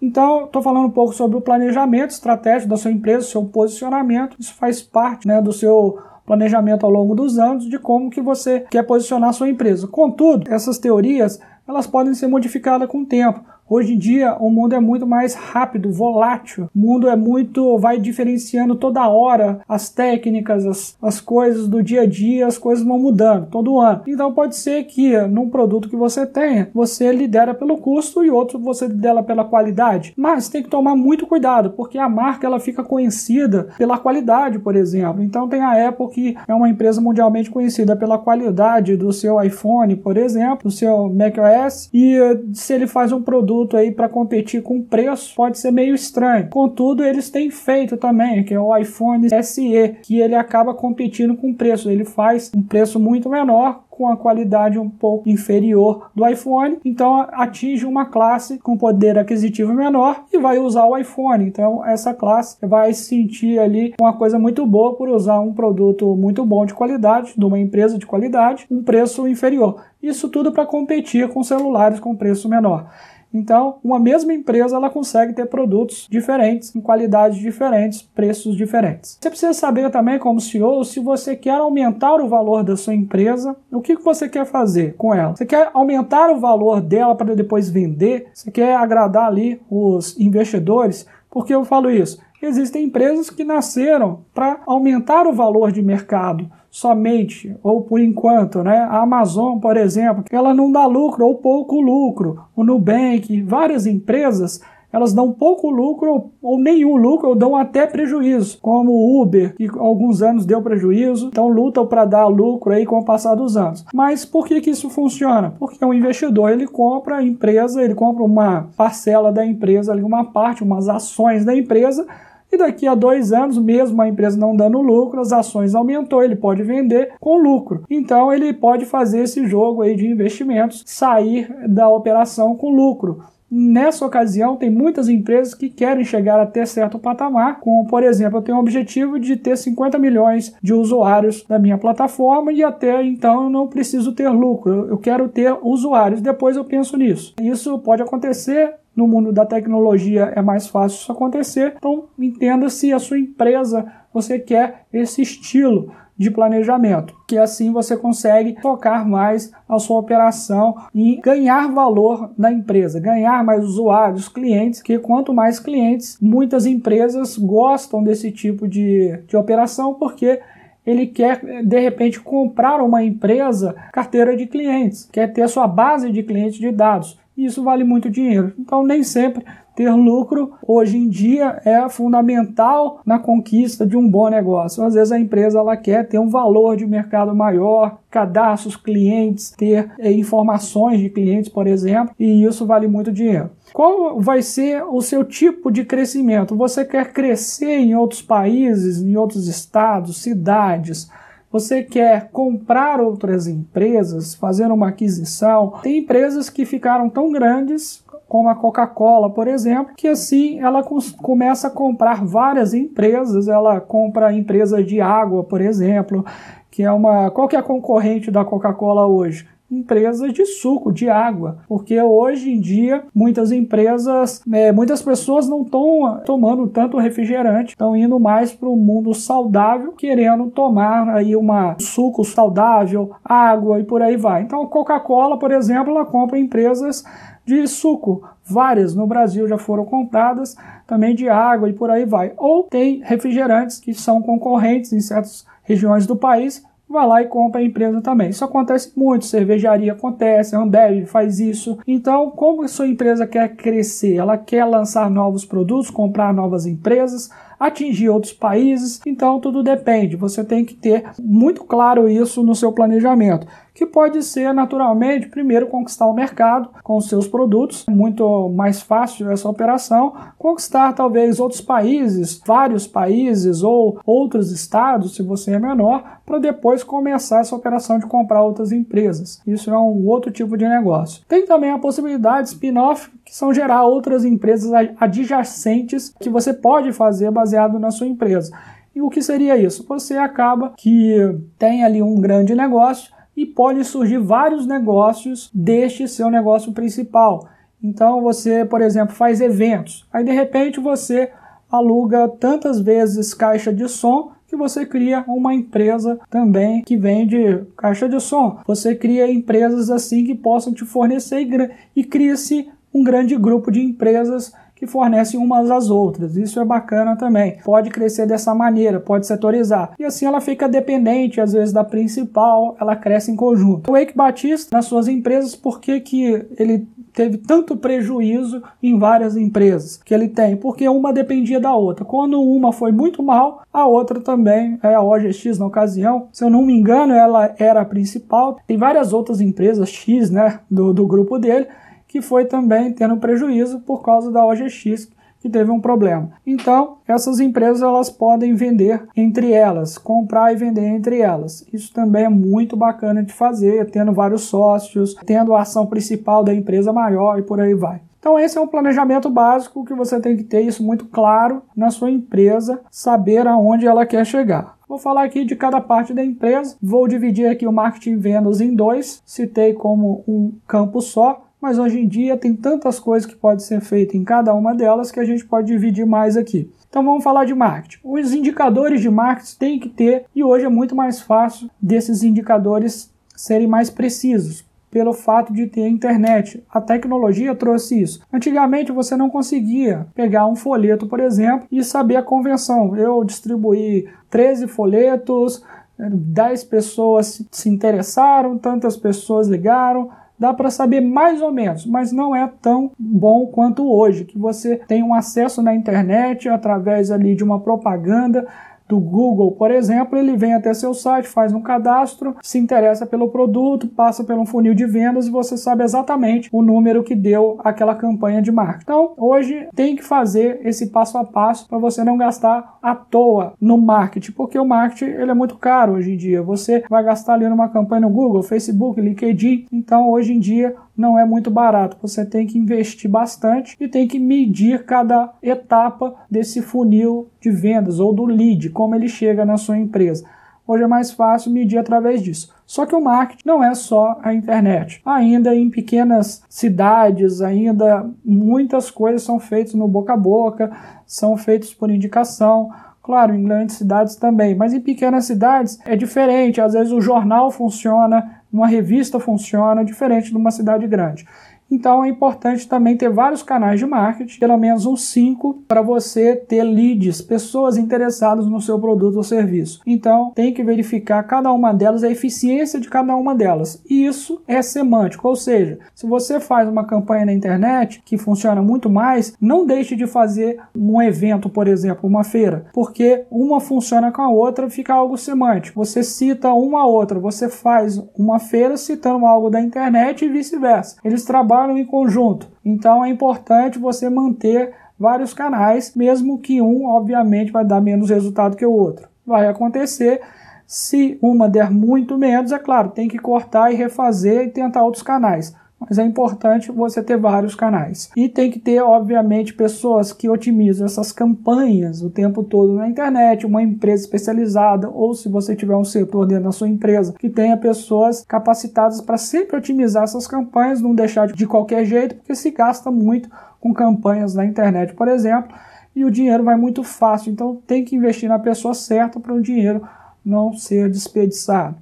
Então, 0.00 0.44
estou 0.44 0.62
falando 0.62 0.86
um 0.86 0.90
pouco 0.90 1.12
sobre 1.12 1.36
o 1.36 1.40
planejamento 1.40 2.10
estratégico 2.10 2.70
da 2.70 2.76
sua 2.76 2.90
empresa, 2.90 3.26
seu 3.26 3.44
posicionamento. 3.44 4.36
Isso 4.38 4.54
faz 4.54 4.80
parte 4.80 5.26
né, 5.26 5.40
do 5.42 5.52
seu 5.52 5.98
planejamento 6.24 6.86
ao 6.86 6.92
longo 6.92 7.14
dos 7.14 7.38
anos 7.38 7.68
de 7.68 7.78
como 7.78 8.08
que 8.08 8.20
você 8.20 8.60
quer 8.70 8.84
posicionar 8.84 9.30
a 9.30 9.32
sua 9.32 9.48
empresa. 9.48 9.88
Contudo, 9.88 10.52
essas 10.52 10.78
teorias 10.78 11.40
elas 11.68 11.86
podem 11.86 12.14
ser 12.14 12.26
modificadas 12.26 12.88
com 12.88 13.02
o 13.02 13.06
tempo. 13.06 13.40
Hoje 13.70 13.94
em 13.94 13.98
dia 13.98 14.34
o 14.34 14.50
mundo 14.50 14.74
é 14.74 14.80
muito 14.80 15.06
mais 15.06 15.32
rápido, 15.32 15.92
volátil. 15.92 16.68
O 16.74 16.78
mundo 16.78 17.08
é 17.08 17.14
muito. 17.14 17.78
vai 17.78 18.00
diferenciando 18.00 18.74
toda 18.74 19.08
hora 19.08 19.60
as 19.68 19.88
técnicas, 19.88 20.66
as, 20.66 20.96
as 21.00 21.20
coisas 21.20 21.68
do 21.68 21.80
dia 21.80 22.00
a 22.00 22.06
dia, 22.06 22.48
as 22.48 22.58
coisas 22.58 22.84
vão 22.84 22.98
mudando 22.98 23.46
todo 23.46 23.78
ano. 23.78 24.02
Então 24.08 24.34
pode 24.34 24.56
ser 24.56 24.82
que 24.84 25.16
num 25.28 25.48
produto 25.48 25.88
que 25.88 25.94
você 25.94 26.26
tenha, 26.26 26.68
você 26.74 27.12
lidera 27.12 27.54
pelo 27.54 27.78
custo 27.78 28.24
e 28.24 28.30
outro 28.30 28.58
você 28.58 28.88
lidera 28.88 29.22
pela 29.22 29.44
qualidade. 29.44 30.12
Mas 30.16 30.48
tem 30.48 30.64
que 30.64 30.68
tomar 30.68 30.96
muito 30.96 31.24
cuidado, 31.24 31.70
porque 31.70 31.96
a 31.96 32.08
marca 32.08 32.48
ela 32.48 32.58
fica 32.58 32.82
conhecida 32.82 33.68
pela 33.78 33.96
qualidade, 33.96 34.58
por 34.58 34.74
exemplo. 34.74 35.22
Então 35.22 35.48
tem 35.48 35.60
a 35.60 35.88
Apple 35.88 36.08
que 36.08 36.36
é 36.48 36.52
uma 36.52 36.68
empresa 36.68 37.00
mundialmente 37.00 37.48
conhecida 37.48 37.94
pela 37.94 38.18
qualidade 38.18 38.96
do 38.96 39.12
seu 39.12 39.40
iPhone, 39.40 39.94
por 39.94 40.16
exemplo, 40.16 40.64
do 40.64 40.72
seu 40.72 41.08
macOS, 41.08 41.88
e 41.94 42.18
se 42.52 42.74
ele 42.74 42.88
faz 42.88 43.12
um 43.12 43.22
produto 43.22 43.59
produto 43.60 43.76
aí 43.76 43.90
para 43.90 44.08
competir 44.08 44.62
com 44.62 44.82
preço 44.82 45.34
pode 45.34 45.58
ser 45.58 45.70
meio 45.70 45.94
estranho. 45.94 46.48
Contudo, 46.50 47.04
eles 47.04 47.30
têm 47.30 47.50
feito 47.50 47.96
também, 47.96 48.44
que 48.44 48.54
é 48.54 48.60
o 48.60 48.76
iPhone 48.76 49.28
SE, 49.42 49.96
que 50.02 50.18
ele 50.18 50.34
acaba 50.34 50.74
competindo 50.74 51.36
com 51.36 51.52
preço. 51.52 51.90
Ele 51.90 52.04
faz 52.04 52.50
um 52.54 52.62
preço 52.62 52.98
muito 52.98 53.28
menor 53.28 53.84
com 54.00 54.08
a 54.08 54.16
qualidade 54.16 54.78
um 54.78 54.88
pouco 54.88 55.28
inferior 55.28 56.10
do 56.14 56.26
iPhone, 56.26 56.78
então 56.82 57.20
atinge 57.32 57.84
uma 57.84 58.06
classe 58.06 58.58
com 58.58 58.74
poder 58.74 59.18
aquisitivo 59.18 59.74
menor 59.74 60.24
e 60.32 60.38
vai 60.38 60.58
usar 60.58 60.86
o 60.86 60.96
iPhone. 60.96 61.44
Então 61.44 61.84
essa 61.84 62.14
classe 62.14 62.56
vai 62.62 62.94
se 62.94 63.04
sentir 63.04 63.58
ali 63.58 63.92
uma 64.00 64.14
coisa 64.14 64.38
muito 64.38 64.64
boa 64.64 64.94
por 64.94 65.10
usar 65.10 65.40
um 65.40 65.52
produto 65.52 66.16
muito 66.16 66.46
bom 66.46 66.64
de 66.64 66.72
qualidade, 66.72 67.34
de 67.36 67.44
uma 67.44 67.58
empresa 67.58 67.98
de 67.98 68.06
qualidade, 68.06 68.66
um 68.70 68.82
preço 68.82 69.28
inferior. 69.28 69.82
Isso 70.02 70.30
tudo 70.30 70.50
para 70.50 70.64
competir 70.64 71.28
com 71.28 71.42
celulares 71.42 72.00
com 72.00 72.16
preço 72.16 72.48
menor. 72.48 72.88
Então, 73.32 73.78
uma 73.82 73.98
mesma 73.98 74.32
empresa 74.32 74.76
ela 74.76 74.90
consegue 74.90 75.32
ter 75.32 75.46
produtos 75.46 76.06
diferentes, 76.10 76.74
em 76.74 76.80
qualidades 76.80 77.38
diferentes, 77.38 78.02
preços 78.02 78.56
diferentes. 78.56 79.18
Você 79.20 79.30
precisa 79.30 79.52
saber 79.52 79.90
também, 79.90 80.18
como 80.18 80.40
CEO, 80.40 80.84
se 80.84 81.00
você 81.00 81.36
quer 81.36 81.58
aumentar 81.58 82.16
o 82.16 82.28
valor 82.28 82.64
da 82.64 82.76
sua 82.76 82.94
empresa, 82.94 83.56
o 83.70 83.80
que 83.80 83.96
você 83.96 84.28
quer 84.28 84.44
fazer 84.44 84.94
com 84.96 85.14
ela? 85.14 85.36
Você 85.36 85.46
quer 85.46 85.70
aumentar 85.72 86.30
o 86.30 86.40
valor 86.40 86.80
dela 86.80 87.14
para 87.14 87.36
depois 87.36 87.70
vender? 87.70 88.28
Você 88.34 88.50
quer 88.50 88.74
agradar 88.76 89.26
ali 89.26 89.60
os 89.70 90.18
investidores? 90.18 91.06
Por 91.30 91.46
que 91.46 91.54
eu 91.54 91.64
falo 91.64 91.90
isso? 91.90 92.20
Existem 92.42 92.84
empresas 92.84 93.28
que 93.28 93.44
nasceram 93.44 94.20
para 94.34 94.60
aumentar 94.66 95.26
o 95.26 95.32
valor 95.32 95.70
de 95.70 95.82
mercado 95.82 96.50
somente 96.70 97.56
ou 97.62 97.82
por 97.82 98.00
enquanto, 98.00 98.62
né? 98.62 98.78
A 98.78 99.02
Amazon, 99.02 99.58
por 99.58 99.76
exemplo, 99.76 100.24
ela 100.30 100.54
não 100.54 100.70
dá 100.70 100.86
lucro 100.86 101.26
ou 101.26 101.34
pouco 101.34 101.80
lucro. 101.80 102.40
O 102.56 102.64
Nubank, 102.64 103.42
várias 103.42 103.86
empresas 103.86 104.60
elas 104.92 105.12
dão 105.12 105.32
pouco 105.32 105.70
lucro 105.70 106.32
ou 106.42 106.58
nenhum 106.58 106.96
lucro, 106.96 107.28
ou 107.28 107.34
dão 107.36 107.56
até 107.56 107.86
prejuízo, 107.86 108.58
como 108.60 108.90
o 108.90 109.22
Uber, 109.22 109.54
que 109.54 109.68
alguns 109.78 110.20
anos 110.20 110.44
deu 110.44 110.60
prejuízo, 110.62 111.28
então 111.28 111.48
lutam 111.48 111.86
para 111.86 112.04
dar 112.04 112.26
lucro 112.26 112.72
aí 112.72 112.84
com 112.84 112.98
o 112.98 113.04
passar 113.04 113.34
dos 113.34 113.56
anos. 113.56 113.84
Mas 113.94 114.24
por 114.24 114.46
que, 114.46 114.60
que 114.60 114.70
isso 114.70 114.90
funciona? 114.90 115.54
Porque 115.58 115.84
o 115.84 115.94
investidor 115.94 116.50
ele 116.50 116.66
compra 116.66 117.18
a 117.18 117.22
empresa, 117.22 117.82
ele 117.82 117.94
compra 117.94 118.24
uma 118.24 118.68
parcela 118.76 119.32
da 119.32 119.46
empresa, 119.46 119.94
uma 119.94 120.24
parte, 120.24 120.64
umas 120.64 120.88
ações 120.88 121.44
da 121.44 121.54
empresa 121.56 122.06
e 122.52 122.56
daqui 122.56 122.86
a 122.86 122.94
dois 122.94 123.32
anos, 123.32 123.58
mesmo 123.58 124.00
a 124.02 124.08
empresa 124.08 124.38
não 124.38 124.56
dando 124.56 124.80
lucro, 124.80 125.20
as 125.20 125.32
ações 125.32 125.74
aumentou, 125.74 126.22
ele 126.22 126.36
pode 126.36 126.62
vender 126.62 127.12
com 127.20 127.38
lucro. 127.38 127.84
Então 127.88 128.32
ele 128.32 128.52
pode 128.52 128.84
fazer 128.84 129.20
esse 129.20 129.46
jogo 129.46 129.82
aí 129.82 129.94
de 129.94 130.06
investimentos, 130.06 130.82
sair 130.86 131.48
da 131.68 131.88
operação 131.88 132.56
com 132.56 132.74
lucro. 132.74 133.22
Nessa 133.50 134.06
ocasião, 134.06 134.54
tem 134.56 134.70
muitas 134.70 135.08
empresas 135.08 135.54
que 135.54 135.68
querem 135.68 136.04
chegar 136.04 136.38
até 136.38 136.64
certo 136.64 137.00
patamar, 137.00 137.58
como 137.58 137.84
por 137.88 138.04
exemplo, 138.04 138.38
eu 138.38 138.42
tenho 138.42 138.56
o 138.56 138.60
objetivo 138.60 139.18
de 139.18 139.36
ter 139.36 139.56
50 139.56 139.98
milhões 139.98 140.54
de 140.62 140.72
usuários 140.72 141.44
da 141.48 141.58
minha 141.58 141.76
plataforma 141.76 142.52
e 142.52 142.62
até 142.62 143.02
então 143.04 143.44
eu 143.44 143.50
não 143.50 143.66
preciso 143.66 144.12
ter 144.12 144.28
lucro, 144.28 144.86
eu 144.88 144.98
quero 144.98 145.28
ter 145.28 145.52
usuários, 145.62 146.20
depois 146.20 146.56
eu 146.56 146.64
penso 146.64 146.96
nisso. 146.96 147.34
Isso 147.42 147.76
pode 147.80 148.02
acontecer 148.02 148.74
no 148.94 149.06
mundo 149.06 149.32
da 149.32 149.46
tecnologia 149.46 150.32
é 150.34 150.42
mais 150.42 150.66
fácil 150.66 150.98
isso 150.98 151.12
acontecer. 151.12 151.74
Então, 151.76 152.04
entenda 152.18 152.68
se 152.68 152.92
a 152.92 152.98
sua 152.98 153.18
empresa 153.18 153.86
você 154.12 154.38
quer 154.38 154.86
esse 154.92 155.22
estilo 155.22 155.92
de 156.20 156.30
planejamento, 156.30 157.14
que 157.26 157.38
assim 157.38 157.72
você 157.72 157.96
consegue 157.96 158.54
focar 158.60 159.08
mais 159.08 159.50
a 159.66 159.78
sua 159.78 159.98
operação 159.98 160.76
e 160.94 161.16
ganhar 161.16 161.72
valor 161.72 162.30
na 162.36 162.52
empresa, 162.52 163.00
ganhar 163.00 163.42
mais 163.42 163.64
usuários, 163.64 164.28
clientes, 164.28 164.82
que 164.82 164.98
quanto 164.98 165.32
mais 165.32 165.58
clientes, 165.58 166.18
muitas 166.20 166.66
empresas 166.66 167.38
gostam 167.38 168.02
desse 168.02 168.30
tipo 168.30 168.68
de, 168.68 169.18
de 169.26 169.34
operação 169.34 169.94
porque 169.94 170.40
ele 170.84 171.06
quer 171.06 171.40
de 171.64 171.80
repente 171.80 172.20
comprar 172.20 172.82
uma 172.82 173.02
empresa 173.02 173.74
carteira 173.90 174.36
de 174.36 174.44
clientes, 174.44 175.08
quer 175.10 175.32
ter 175.32 175.40
a 175.40 175.48
sua 175.48 175.66
base 175.66 176.12
de 176.12 176.22
clientes 176.22 176.58
de 176.58 176.70
dados 176.70 177.18
isso 177.36 177.62
vale 177.62 177.84
muito 177.84 178.10
dinheiro. 178.10 178.52
Então, 178.58 178.84
nem 178.84 179.02
sempre 179.02 179.44
ter 179.74 179.90
lucro 179.92 180.52
hoje 180.66 180.98
em 180.98 181.08
dia 181.08 181.60
é 181.64 181.88
fundamental 181.88 183.00
na 183.06 183.18
conquista 183.18 183.86
de 183.86 183.96
um 183.96 184.06
bom 184.06 184.28
negócio. 184.28 184.84
Às 184.84 184.92
vezes 184.92 185.10
a 185.10 185.18
empresa 185.18 185.58
ela 185.58 185.74
quer 185.74 186.06
ter 186.06 186.18
um 186.18 186.28
valor 186.28 186.76
de 186.76 186.86
mercado 186.86 187.34
maior, 187.34 187.98
cadastros, 188.10 188.76
clientes, 188.76 189.50
ter 189.50 189.90
é, 189.98 190.12
informações 190.12 191.00
de 191.00 191.08
clientes, 191.08 191.48
por 191.48 191.66
exemplo, 191.66 192.14
e 192.18 192.44
isso 192.44 192.66
vale 192.66 192.86
muito 192.86 193.10
dinheiro. 193.10 193.50
Qual 193.72 194.20
vai 194.20 194.42
ser 194.42 194.82
o 194.84 195.00
seu 195.00 195.24
tipo 195.24 195.70
de 195.70 195.84
crescimento? 195.84 196.56
Você 196.56 196.84
quer 196.84 197.12
crescer 197.12 197.78
em 197.78 197.94
outros 197.94 198.20
países, 198.20 199.00
em 199.00 199.16
outros 199.16 199.48
estados, 199.48 200.20
cidades? 200.22 201.08
Você 201.50 201.82
quer 201.82 202.30
comprar 202.30 203.00
outras 203.00 203.46
empresas, 203.46 204.34
fazer 204.34 204.66
uma 204.66 204.88
aquisição, 204.88 205.74
tem 205.82 205.98
empresas 205.98 206.48
que 206.48 206.64
ficaram 206.64 207.08
tão 207.08 207.32
grandes 207.32 208.04
como 208.28 208.48
a 208.48 208.54
Coca-Cola, 208.54 209.28
por 209.28 209.48
exemplo, 209.48 209.92
que 209.96 210.06
assim 210.06 210.60
ela 210.60 210.84
começa 211.20 211.66
a 211.66 211.70
comprar 211.70 212.24
várias 212.24 212.72
empresas, 212.72 213.48
ela 213.48 213.80
compra 213.80 214.32
empresas 214.32 214.86
de 214.86 215.00
água, 215.00 215.42
por 215.42 215.60
exemplo, 215.60 216.24
que 216.70 216.84
é 216.84 216.92
uma 216.92 217.30
qual 217.32 217.48
que 217.48 217.56
é 217.56 217.58
a 217.58 217.62
concorrente 217.62 218.30
da 218.30 218.44
Coca-Cola 218.44 219.04
hoje? 219.08 219.48
Empresas 219.70 220.32
de 220.32 220.44
suco, 220.44 220.92
de 220.92 221.08
água, 221.08 221.58
porque 221.68 222.00
hoje 222.00 222.50
em 222.50 222.60
dia 222.60 223.04
muitas 223.14 223.52
empresas, 223.52 224.42
é, 224.52 224.72
muitas 224.72 225.00
pessoas 225.00 225.48
não 225.48 225.62
estão 225.62 226.20
tomando 226.24 226.66
tanto 226.66 226.98
refrigerante, 226.98 227.70
estão 227.70 227.96
indo 227.96 228.18
mais 228.18 228.52
para 228.52 228.68
o 228.68 228.76
mundo 228.76 229.14
saudável, 229.14 229.92
querendo 229.92 230.50
tomar 230.50 231.08
aí 231.08 231.36
uma 231.36 231.76
suco 231.78 232.24
saudável, 232.24 233.12
água 233.24 233.78
e 233.78 233.84
por 233.84 234.02
aí 234.02 234.16
vai. 234.16 234.42
Então, 234.42 234.66
Coca-Cola, 234.66 235.38
por 235.38 235.52
exemplo, 235.52 235.90
ela 235.92 236.04
compra 236.04 236.38
empresas 236.38 237.04
de 237.44 237.66
suco, 237.66 238.22
várias 238.44 238.94
no 238.94 239.06
Brasil 239.06 239.48
já 239.48 239.58
foram 239.58 239.84
compradas, 239.84 240.56
também 240.86 241.14
de 241.14 241.28
água 241.28 241.68
e 241.68 241.72
por 241.72 241.90
aí 241.90 242.04
vai. 242.04 242.32
Ou 242.36 242.64
tem 242.64 243.00
refrigerantes 243.04 243.78
que 243.78 243.94
são 243.94 244.20
concorrentes 244.22 244.92
em 244.92 245.00
certas 245.00 245.46
regiões 245.62 246.06
do 246.06 246.16
país 246.16 246.64
vai 246.90 247.06
lá 247.06 247.22
e 247.22 247.26
compra 247.26 247.60
a 247.60 247.64
empresa 247.64 248.00
também. 248.00 248.30
Isso 248.30 248.44
acontece 248.44 248.92
muito, 248.96 249.24
cervejaria 249.24 249.92
acontece, 249.92 250.56
Ambev 250.56 251.06
faz 251.06 251.38
isso. 251.38 251.78
Então, 251.86 252.30
como 252.30 252.64
a 252.64 252.68
sua 252.68 252.88
empresa 252.88 253.26
quer 253.26 253.54
crescer, 253.54 254.16
ela 254.16 254.36
quer 254.36 254.64
lançar 254.64 255.08
novos 255.08 255.44
produtos, 255.44 255.90
comprar 255.90 256.34
novas 256.34 256.66
empresas, 256.66 257.30
atingir 257.60 258.08
outros 258.08 258.32
países, 258.32 258.98
então 259.06 259.38
tudo 259.38 259.62
depende. 259.62 260.16
Você 260.16 260.42
tem 260.42 260.64
que 260.64 260.74
ter 260.74 261.04
muito 261.20 261.62
claro 261.62 262.08
isso 262.08 262.42
no 262.42 262.54
seu 262.54 262.72
planejamento 262.72 263.46
que 263.80 263.86
pode 263.86 264.22
ser 264.22 264.52
naturalmente 264.52 265.28
primeiro 265.28 265.66
conquistar 265.66 266.06
o 266.06 266.12
mercado 266.12 266.68
com 266.82 267.00
seus 267.00 267.26
produtos, 267.26 267.86
muito 267.88 268.50
mais 268.50 268.82
fácil 268.82 269.30
essa 269.30 269.48
operação, 269.48 270.12
conquistar 270.36 270.92
talvez 270.92 271.40
outros 271.40 271.62
países, 271.62 272.40
vários 272.44 272.86
países 272.86 273.62
ou 273.62 273.98
outros 274.04 274.52
estados, 274.52 275.14
se 275.14 275.22
você 275.22 275.52
é 275.52 275.58
menor, 275.58 276.20
para 276.26 276.38
depois 276.38 276.84
começar 276.84 277.40
essa 277.40 277.56
operação 277.56 277.98
de 277.98 278.06
comprar 278.06 278.42
outras 278.42 278.70
empresas. 278.70 279.40
Isso 279.46 279.70
é 279.70 279.78
um 279.78 280.06
outro 280.06 280.30
tipo 280.30 280.58
de 280.58 280.68
negócio. 280.68 281.24
Tem 281.26 281.46
também 281.46 281.70
a 281.70 281.78
possibilidade 281.78 282.48
de 282.48 282.54
spin-off, 282.54 283.10
que 283.24 283.34
são 283.34 283.54
gerar 283.54 283.84
outras 283.84 284.24
empresas 284.24 284.70
adjacentes 284.98 286.12
que 286.20 286.28
você 286.28 286.52
pode 286.52 286.92
fazer 286.92 287.30
baseado 287.30 287.49
na 287.78 287.90
sua 287.90 288.06
empresa. 288.06 288.52
E 288.94 289.00
o 289.00 289.10
que 289.10 289.22
seria 289.22 289.56
isso? 289.56 289.86
Você 289.88 290.16
acaba 290.16 290.74
que 290.76 291.14
tem 291.58 291.84
ali 291.84 292.02
um 292.02 292.20
grande 292.20 292.54
negócio, 292.54 293.12
e 293.40 293.46
pode 293.46 293.82
surgir 293.84 294.18
vários 294.18 294.66
negócios 294.66 295.50
deste 295.54 296.06
seu 296.06 296.30
negócio 296.30 296.72
principal. 296.72 297.48
Então 297.82 298.20
você, 298.20 298.66
por 298.66 298.82
exemplo, 298.82 299.14
faz 299.14 299.40
eventos. 299.40 300.06
Aí 300.12 300.22
de 300.22 300.32
repente 300.32 300.78
você 300.78 301.30
aluga 301.70 302.28
tantas 302.28 302.80
vezes 302.80 303.32
caixa 303.32 303.72
de 303.72 303.88
som 303.88 304.32
que 304.46 304.56
você 304.56 304.84
cria 304.84 305.24
uma 305.28 305.54
empresa 305.54 306.18
também 306.28 306.82
que 306.82 306.96
vende 306.96 307.64
caixa 307.76 308.08
de 308.08 308.20
som. 308.20 308.58
Você 308.66 308.94
cria 308.94 309.32
empresas 309.32 309.88
assim 309.90 310.24
que 310.24 310.34
possam 310.34 310.74
te 310.74 310.84
fornecer 310.84 311.40
e, 311.40 312.00
e 312.00 312.04
cria-se 312.04 312.68
um 312.92 313.02
grande 313.02 313.36
grupo 313.36 313.70
de 313.70 313.80
empresas 313.80 314.52
que 314.80 314.86
fornecem 314.86 315.38
umas 315.38 315.70
às 315.70 315.90
outras. 315.90 316.38
Isso 316.38 316.58
é 316.58 316.64
bacana 316.64 317.14
também. 317.14 317.58
Pode 317.62 317.90
crescer 317.90 318.26
dessa 318.26 318.54
maneira, 318.54 318.98
pode 318.98 319.26
setorizar. 319.26 319.92
E 319.98 320.04
assim 320.06 320.24
ela 320.24 320.40
fica 320.40 320.66
dependente, 320.66 321.38
às 321.38 321.52
vezes, 321.52 321.70
da 321.70 321.84
principal, 321.84 322.74
ela 322.80 322.96
cresce 322.96 323.30
em 323.30 323.36
conjunto. 323.36 323.92
O 323.92 323.96
Eike 323.96 324.16
Batista, 324.16 324.74
nas 324.74 324.86
suas 324.86 325.06
empresas, 325.06 325.54
por 325.54 325.80
que, 325.80 326.00
que 326.00 326.46
ele 326.58 326.88
teve 327.12 327.36
tanto 327.36 327.76
prejuízo 327.76 328.62
em 328.82 328.98
várias 328.98 329.36
empresas 329.36 329.98
que 330.02 330.14
ele 330.14 330.28
tem? 330.28 330.56
Porque 330.56 330.88
uma 330.88 331.12
dependia 331.12 331.60
da 331.60 331.74
outra. 331.74 332.02
Quando 332.02 332.40
uma 332.40 332.72
foi 332.72 332.90
muito 332.90 333.22
mal, 333.22 333.62
a 333.70 333.86
outra 333.86 334.18
também, 334.18 334.78
é 334.82 334.94
a 334.94 335.02
OGX 335.02 335.58
na 335.58 335.66
ocasião, 335.66 336.28
se 336.32 336.42
eu 336.42 336.48
não 336.48 336.64
me 336.64 336.72
engano, 336.72 337.12
ela 337.12 337.54
era 337.58 337.82
a 337.82 337.84
principal. 337.84 338.58
Tem 338.66 338.78
várias 338.78 339.12
outras 339.12 339.42
empresas 339.42 339.90
X, 339.90 340.30
né, 340.30 340.60
do, 340.70 340.94
do 340.94 341.06
grupo 341.06 341.38
dele, 341.38 341.66
que 342.10 342.20
foi 342.20 342.44
também 342.44 342.92
tendo 342.92 343.16
prejuízo 343.18 343.78
por 343.80 344.02
causa 344.02 344.32
da 344.32 344.44
OGX, 344.44 345.08
que 345.38 345.48
teve 345.48 345.70
um 345.70 345.80
problema. 345.80 346.32
Então, 346.44 346.96
essas 347.06 347.38
empresas 347.38 347.82
elas 347.82 348.10
podem 348.10 348.52
vender 348.52 349.04
entre 349.16 349.52
elas, 349.52 349.96
comprar 349.96 350.52
e 350.52 350.56
vender 350.56 350.84
entre 350.84 351.20
elas. 351.20 351.64
Isso 351.72 351.94
também 351.94 352.24
é 352.24 352.28
muito 352.28 352.76
bacana 352.76 353.22
de 353.22 353.32
fazer, 353.32 353.88
tendo 353.90 354.12
vários 354.12 354.42
sócios, 354.42 355.14
tendo 355.24 355.54
a 355.54 355.62
ação 355.62 355.86
principal 355.86 356.42
da 356.42 356.52
empresa 356.52 356.92
maior 356.92 357.38
e 357.38 357.42
por 357.42 357.60
aí 357.60 357.74
vai. 357.74 358.02
Então, 358.18 358.38
esse 358.38 358.58
é 358.58 358.60
um 358.60 358.66
planejamento 358.66 359.30
básico 359.30 359.84
que 359.84 359.94
você 359.94 360.20
tem 360.20 360.36
que 360.36 360.42
ter 360.44 360.62
isso 360.62 360.82
muito 360.82 361.06
claro 361.06 361.62
na 361.76 361.90
sua 361.90 362.10
empresa, 362.10 362.80
saber 362.90 363.46
aonde 363.46 363.86
ela 363.86 364.04
quer 364.04 364.26
chegar. 364.26 364.76
Vou 364.86 364.98
falar 364.98 365.22
aqui 365.22 365.44
de 365.44 365.54
cada 365.54 365.80
parte 365.80 366.12
da 366.12 366.24
empresa, 366.24 366.76
vou 366.82 367.06
dividir 367.06 367.46
aqui 367.46 367.66
o 367.68 367.72
marketing 367.72 368.18
vendas 368.18 368.60
em 368.60 368.74
dois, 368.74 369.22
citei 369.24 369.72
como 369.72 370.24
um 370.26 370.52
campo 370.66 371.00
só, 371.00 371.46
mas 371.60 371.78
hoje 371.78 372.00
em 372.00 372.08
dia 372.08 372.36
tem 372.36 372.54
tantas 372.54 372.98
coisas 372.98 373.28
que 373.28 373.36
podem 373.36 373.60
ser 373.60 373.80
feitas 373.80 374.14
em 374.14 374.24
cada 374.24 374.54
uma 374.54 374.74
delas 374.74 375.10
que 375.10 375.20
a 375.20 375.24
gente 375.24 375.44
pode 375.44 375.66
dividir 375.66 376.06
mais 376.06 376.36
aqui. 376.36 376.70
Então 376.88 377.04
vamos 377.04 377.22
falar 377.22 377.44
de 377.44 377.54
marketing. 377.54 377.98
Os 378.02 378.32
indicadores 378.32 379.00
de 379.00 379.10
marketing 379.10 379.56
têm 379.58 379.78
que 379.78 379.88
ter, 379.88 380.24
e 380.34 380.42
hoje 380.42 380.64
é 380.64 380.68
muito 380.68 380.96
mais 380.96 381.20
fácil 381.20 381.70
desses 381.80 382.22
indicadores 382.22 383.12
serem 383.36 383.66
mais 383.66 383.88
precisos, 383.88 384.64
pelo 384.90 385.12
fato 385.12 385.52
de 385.52 385.66
ter 385.66 385.86
internet. 385.86 386.62
A 386.68 386.80
tecnologia 386.80 387.54
trouxe 387.54 388.02
isso. 388.02 388.20
Antigamente 388.32 388.90
você 388.90 389.16
não 389.16 389.30
conseguia 389.30 390.06
pegar 390.14 390.48
um 390.48 390.56
folheto, 390.56 391.06
por 391.06 391.20
exemplo, 391.20 391.66
e 391.70 391.84
saber 391.84 392.16
a 392.16 392.22
convenção. 392.22 392.96
Eu 392.96 393.22
distribuí 393.22 394.08
13 394.28 394.66
folhetos, 394.66 395.62
10 395.96 396.64
pessoas 396.64 397.46
se 397.50 397.68
interessaram, 397.68 398.58
tantas 398.58 398.96
pessoas 398.96 399.46
ligaram, 399.46 400.10
dá 400.40 400.54
para 400.54 400.70
saber 400.70 401.02
mais 401.02 401.42
ou 401.42 401.52
menos, 401.52 401.84
mas 401.84 402.10
não 402.10 402.34
é 402.34 402.50
tão 402.62 402.92
bom 402.98 403.46
quanto 403.48 403.86
hoje, 403.86 404.24
que 404.24 404.38
você 404.38 404.76
tem 404.76 405.02
um 405.02 405.12
acesso 405.12 405.62
na 405.62 405.74
internet 405.74 406.48
através 406.48 407.10
ali 407.10 407.36
de 407.36 407.44
uma 407.44 407.60
propaganda 407.60 408.46
do 408.90 408.98
Google, 408.98 409.52
por 409.52 409.70
exemplo, 409.70 410.18
ele 410.18 410.36
vem 410.36 410.52
até 410.52 410.74
seu 410.74 410.92
site, 410.92 411.28
faz 411.28 411.52
um 411.52 411.62
cadastro, 411.62 412.34
se 412.42 412.58
interessa 412.58 413.06
pelo 413.06 413.28
produto, 413.28 413.86
passa 413.86 414.24
pelo 414.24 414.44
funil 414.44 414.74
de 414.74 414.84
vendas 414.84 415.28
e 415.28 415.30
você 415.30 415.56
sabe 415.56 415.84
exatamente 415.84 416.48
o 416.52 416.60
número 416.60 417.04
que 417.04 417.14
deu 417.14 417.60
aquela 417.62 417.94
campanha 417.94 418.42
de 418.42 418.50
marketing. 418.50 418.82
Então, 418.82 419.14
hoje 419.16 419.68
tem 419.76 419.94
que 419.94 420.02
fazer 420.02 420.60
esse 420.64 420.88
passo 420.88 421.16
a 421.16 421.24
passo 421.24 421.68
para 421.68 421.78
você 421.78 422.02
não 422.02 422.16
gastar 422.16 422.78
à 422.82 422.96
toa 422.96 423.52
no 423.60 423.78
marketing, 423.78 424.32
porque 424.32 424.58
o 424.58 424.66
marketing 424.66 425.12
ele 425.12 425.30
é 425.30 425.34
muito 425.34 425.56
caro 425.56 425.92
hoje 425.92 426.12
em 426.12 426.16
dia. 426.16 426.42
Você 426.42 426.82
vai 426.90 427.04
gastar 427.04 427.34
ali 427.34 427.48
numa 427.48 427.68
campanha 427.68 428.00
no 428.00 428.10
Google, 428.10 428.42
Facebook, 428.42 429.00
LinkedIn. 429.00 429.66
Então, 429.70 430.10
hoje 430.10 430.32
em 430.32 430.40
dia 430.40 430.74
não 430.96 431.18
é 431.18 431.24
muito 431.24 431.50
barato. 431.50 431.96
Você 432.02 432.24
tem 432.24 432.46
que 432.46 432.58
investir 432.58 433.10
bastante 433.10 433.76
e 433.80 433.88
tem 433.88 434.06
que 434.06 434.18
medir 434.18 434.84
cada 434.84 435.32
etapa 435.42 436.14
desse 436.30 436.60
funil 436.60 437.28
de 437.40 437.50
vendas 437.50 438.00
ou 438.00 438.12
do 438.12 438.24
lead, 438.24 438.70
como 438.70 438.94
ele 438.94 439.08
chega 439.08 439.44
na 439.44 439.56
sua 439.56 439.78
empresa. 439.78 440.24
Hoje 440.66 440.84
é 440.84 440.86
mais 440.86 441.10
fácil 441.10 441.50
medir 441.50 441.78
através 441.78 442.22
disso. 442.22 442.54
Só 442.64 442.86
que 442.86 442.94
o 442.94 443.00
marketing 443.00 443.42
não 443.44 443.64
é 443.64 443.74
só 443.74 444.20
a 444.22 444.32
internet. 444.32 445.02
Ainda 445.04 445.52
em 445.52 445.68
pequenas 445.68 446.44
cidades, 446.48 447.42
ainda 447.42 448.08
muitas 448.24 448.88
coisas 448.88 449.22
são 449.24 449.40
feitas 449.40 449.74
no 449.74 449.88
boca 449.88 450.12
a 450.12 450.16
boca, 450.16 450.70
são 451.04 451.36
feitas 451.36 451.74
por 451.74 451.90
indicação. 451.90 452.70
Claro, 453.02 453.34
em 453.34 453.42
grandes 453.42 453.74
cidades 453.74 454.14
também, 454.14 454.54
mas 454.54 454.72
em 454.72 454.80
pequenas 454.80 455.24
cidades 455.24 455.80
é 455.84 455.96
diferente. 455.96 456.60
Às 456.60 456.74
vezes 456.74 456.92
o 456.92 457.00
jornal 457.00 457.50
funciona 457.50 458.39
uma 458.52 458.66
revista 458.66 459.20
funciona 459.20 459.84
diferente 459.84 460.30
de 460.30 460.36
uma 460.36 460.50
cidade 460.50 460.86
grande. 460.86 461.26
Então 461.70 462.04
é 462.04 462.08
importante 462.08 462.68
também 462.68 462.96
ter 462.96 463.10
vários 463.10 463.42
canais 463.42 463.78
de 463.78 463.86
marketing, 463.86 464.38
pelo 464.38 464.56
menos 464.56 464.86
uns 464.86 465.08
cinco, 465.08 465.62
para 465.68 465.80
você 465.82 466.34
ter 466.34 466.64
leads, 466.64 467.22
pessoas 467.22 467.76
interessadas 467.76 468.46
no 468.46 468.60
seu 468.60 468.78
produto 468.78 469.16
ou 469.16 469.22
serviço. 469.22 469.80
Então 469.86 470.32
tem 470.34 470.52
que 470.52 470.64
verificar 470.64 471.22
cada 471.22 471.52
uma 471.52 471.72
delas, 471.72 472.02
a 472.02 472.10
eficiência 472.10 472.80
de 472.80 472.88
cada 472.88 473.14
uma 473.14 473.34
delas. 473.34 473.82
E 473.88 474.04
isso 474.04 474.42
é 474.48 474.60
semântico, 474.62 475.28
ou 475.28 475.36
seja, 475.36 475.78
se 475.94 476.06
você 476.06 476.40
faz 476.40 476.68
uma 476.68 476.84
campanha 476.84 477.26
na 477.26 477.32
internet 477.32 478.02
que 478.04 478.18
funciona 478.18 478.60
muito 478.62 478.90
mais, 478.90 479.34
não 479.40 479.64
deixe 479.64 479.94
de 479.94 480.06
fazer 480.06 480.58
um 480.74 481.00
evento, 481.00 481.48
por 481.48 481.68
exemplo, 481.68 482.08
uma 482.08 482.24
feira, 482.24 482.66
porque 482.72 483.24
uma 483.30 483.60
funciona 483.60 484.10
com 484.10 484.22
a 484.22 484.28
outra, 484.28 484.68
fica 484.68 484.94
algo 484.94 485.16
semântico. 485.16 485.84
Você 485.84 486.02
cita 486.02 486.52
uma 486.52 486.80
a 486.80 486.86
outra, 486.86 487.18
você 487.18 487.48
faz 487.48 488.02
uma 488.16 488.38
feira 488.38 488.76
citando 488.76 489.26
algo 489.26 489.50
da 489.50 489.60
internet 489.60 490.24
e 490.24 490.28
vice-versa. 490.28 490.96
Eles 491.04 491.24
trabalham 491.24 491.59
trabalham 491.60 491.78
em 491.78 491.84
conjunto. 491.84 492.48
Então 492.64 493.04
é 493.04 493.08
importante 493.08 493.78
você 493.78 494.08
manter 494.08 494.72
vários 494.98 495.34
canais, 495.34 495.94
mesmo 495.94 496.38
que 496.38 496.60
um, 496.60 496.86
obviamente, 496.86 497.52
vai 497.52 497.64
dar 497.64 497.80
menos 497.80 498.10
resultado 498.10 498.56
que 498.56 498.66
o 498.66 498.72
outro. 498.72 499.08
Vai 499.26 499.46
acontecer 499.46 500.20
Se 500.66 501.18
uma 501.20 501.48
der 501.48 501.68
muito 501.68 502.16
menos, 502.16 502.52
é 502.52 502.58
claro, 502.58 502.90
tem 502.90 503.08
que 503.08 503.18
cortar 503.18 503.72
e 503.72 503.76
refazer 503.76 504.44
e 504.44 504.50
tentar 504.50 504.84
outros 504.84 505.02
canais 505.02 505.52
mas 505.80 505.98
é 505.98 506.04
importante 506.04 506.70
você 506.70 507.02
ter 507.02 507.16
vários 507.16 507.54
canais. 507.54 508.10
E 508.14 508.28
tem 508.28 508.50
que 508.50 508.58
ter, 508.58 508.82
obviamente, 508.82 509.54
pessoas 509.54 510.12
que 510.12 510.28
otimizam 510.28 510.84
essas 510.84 511.10
campanhas 511.10 512.02
o 512.02 512.10
tempo 512.10 512.44
todo 512.44 512.74
na 512.74 512.86
internet, 512.86 513.46
uma 513.46 513.62
empresa 513.62 514.04
especializada, 514.04 514.90
ou 514.90 515.14
se 515.14 515.28
você 515.28 515.56
tiver 515.56 515.74
um 515.74 515.84
setor 515.84 516.26
dentro 516.26 516.44
da 516.44 516.52
sua 516.52 516.68
empresa 516.68 517.14
que 517.18 517.30
tenha 517.30 517.56
pessoas 517.56 518.24
capacitadas 518.28 519.00
para 519.00 519.16
sempre 519.16 519.56
otimizar 519.56 520.04
essas 520.04 520.26
campanhas, 520.26 520.82
não 520.82 520.94
deixar 520.94 521.26
de 521.28 521.46
qualquer 521.46 521.84
jeito, 521.86 522.16
porque 522.16 522.34
se 522.34 522.50
gasta 522.50 522.90
muito 522.90 523.30
com 523.58 523.72
campanhas 523.72 524.34
na 524.34 524.44
internet, 524.44 524.94
por 524.94 525.08
exemplo, 525.08 525.54
e 525.96 526.04
o 526.04 526.10
dinheiro 526.10 526.44
vai 526.44 526.56
muito 526.56 526.84
fácil. 526.84 527.32
Então 527.32 527.56
tem 527.66 527.84
que 527.84 527.96
investir 527.96 528.28
na 528.28 528.38
pessoa 528.38 528.74
certa 528.74 529.18
para 529.18 529.34
o 529.34 529.40
dinheiro 529.40 529.82
não 530.24 530.52
ser 530.52 530.90
desperdiçado 530.90 531.76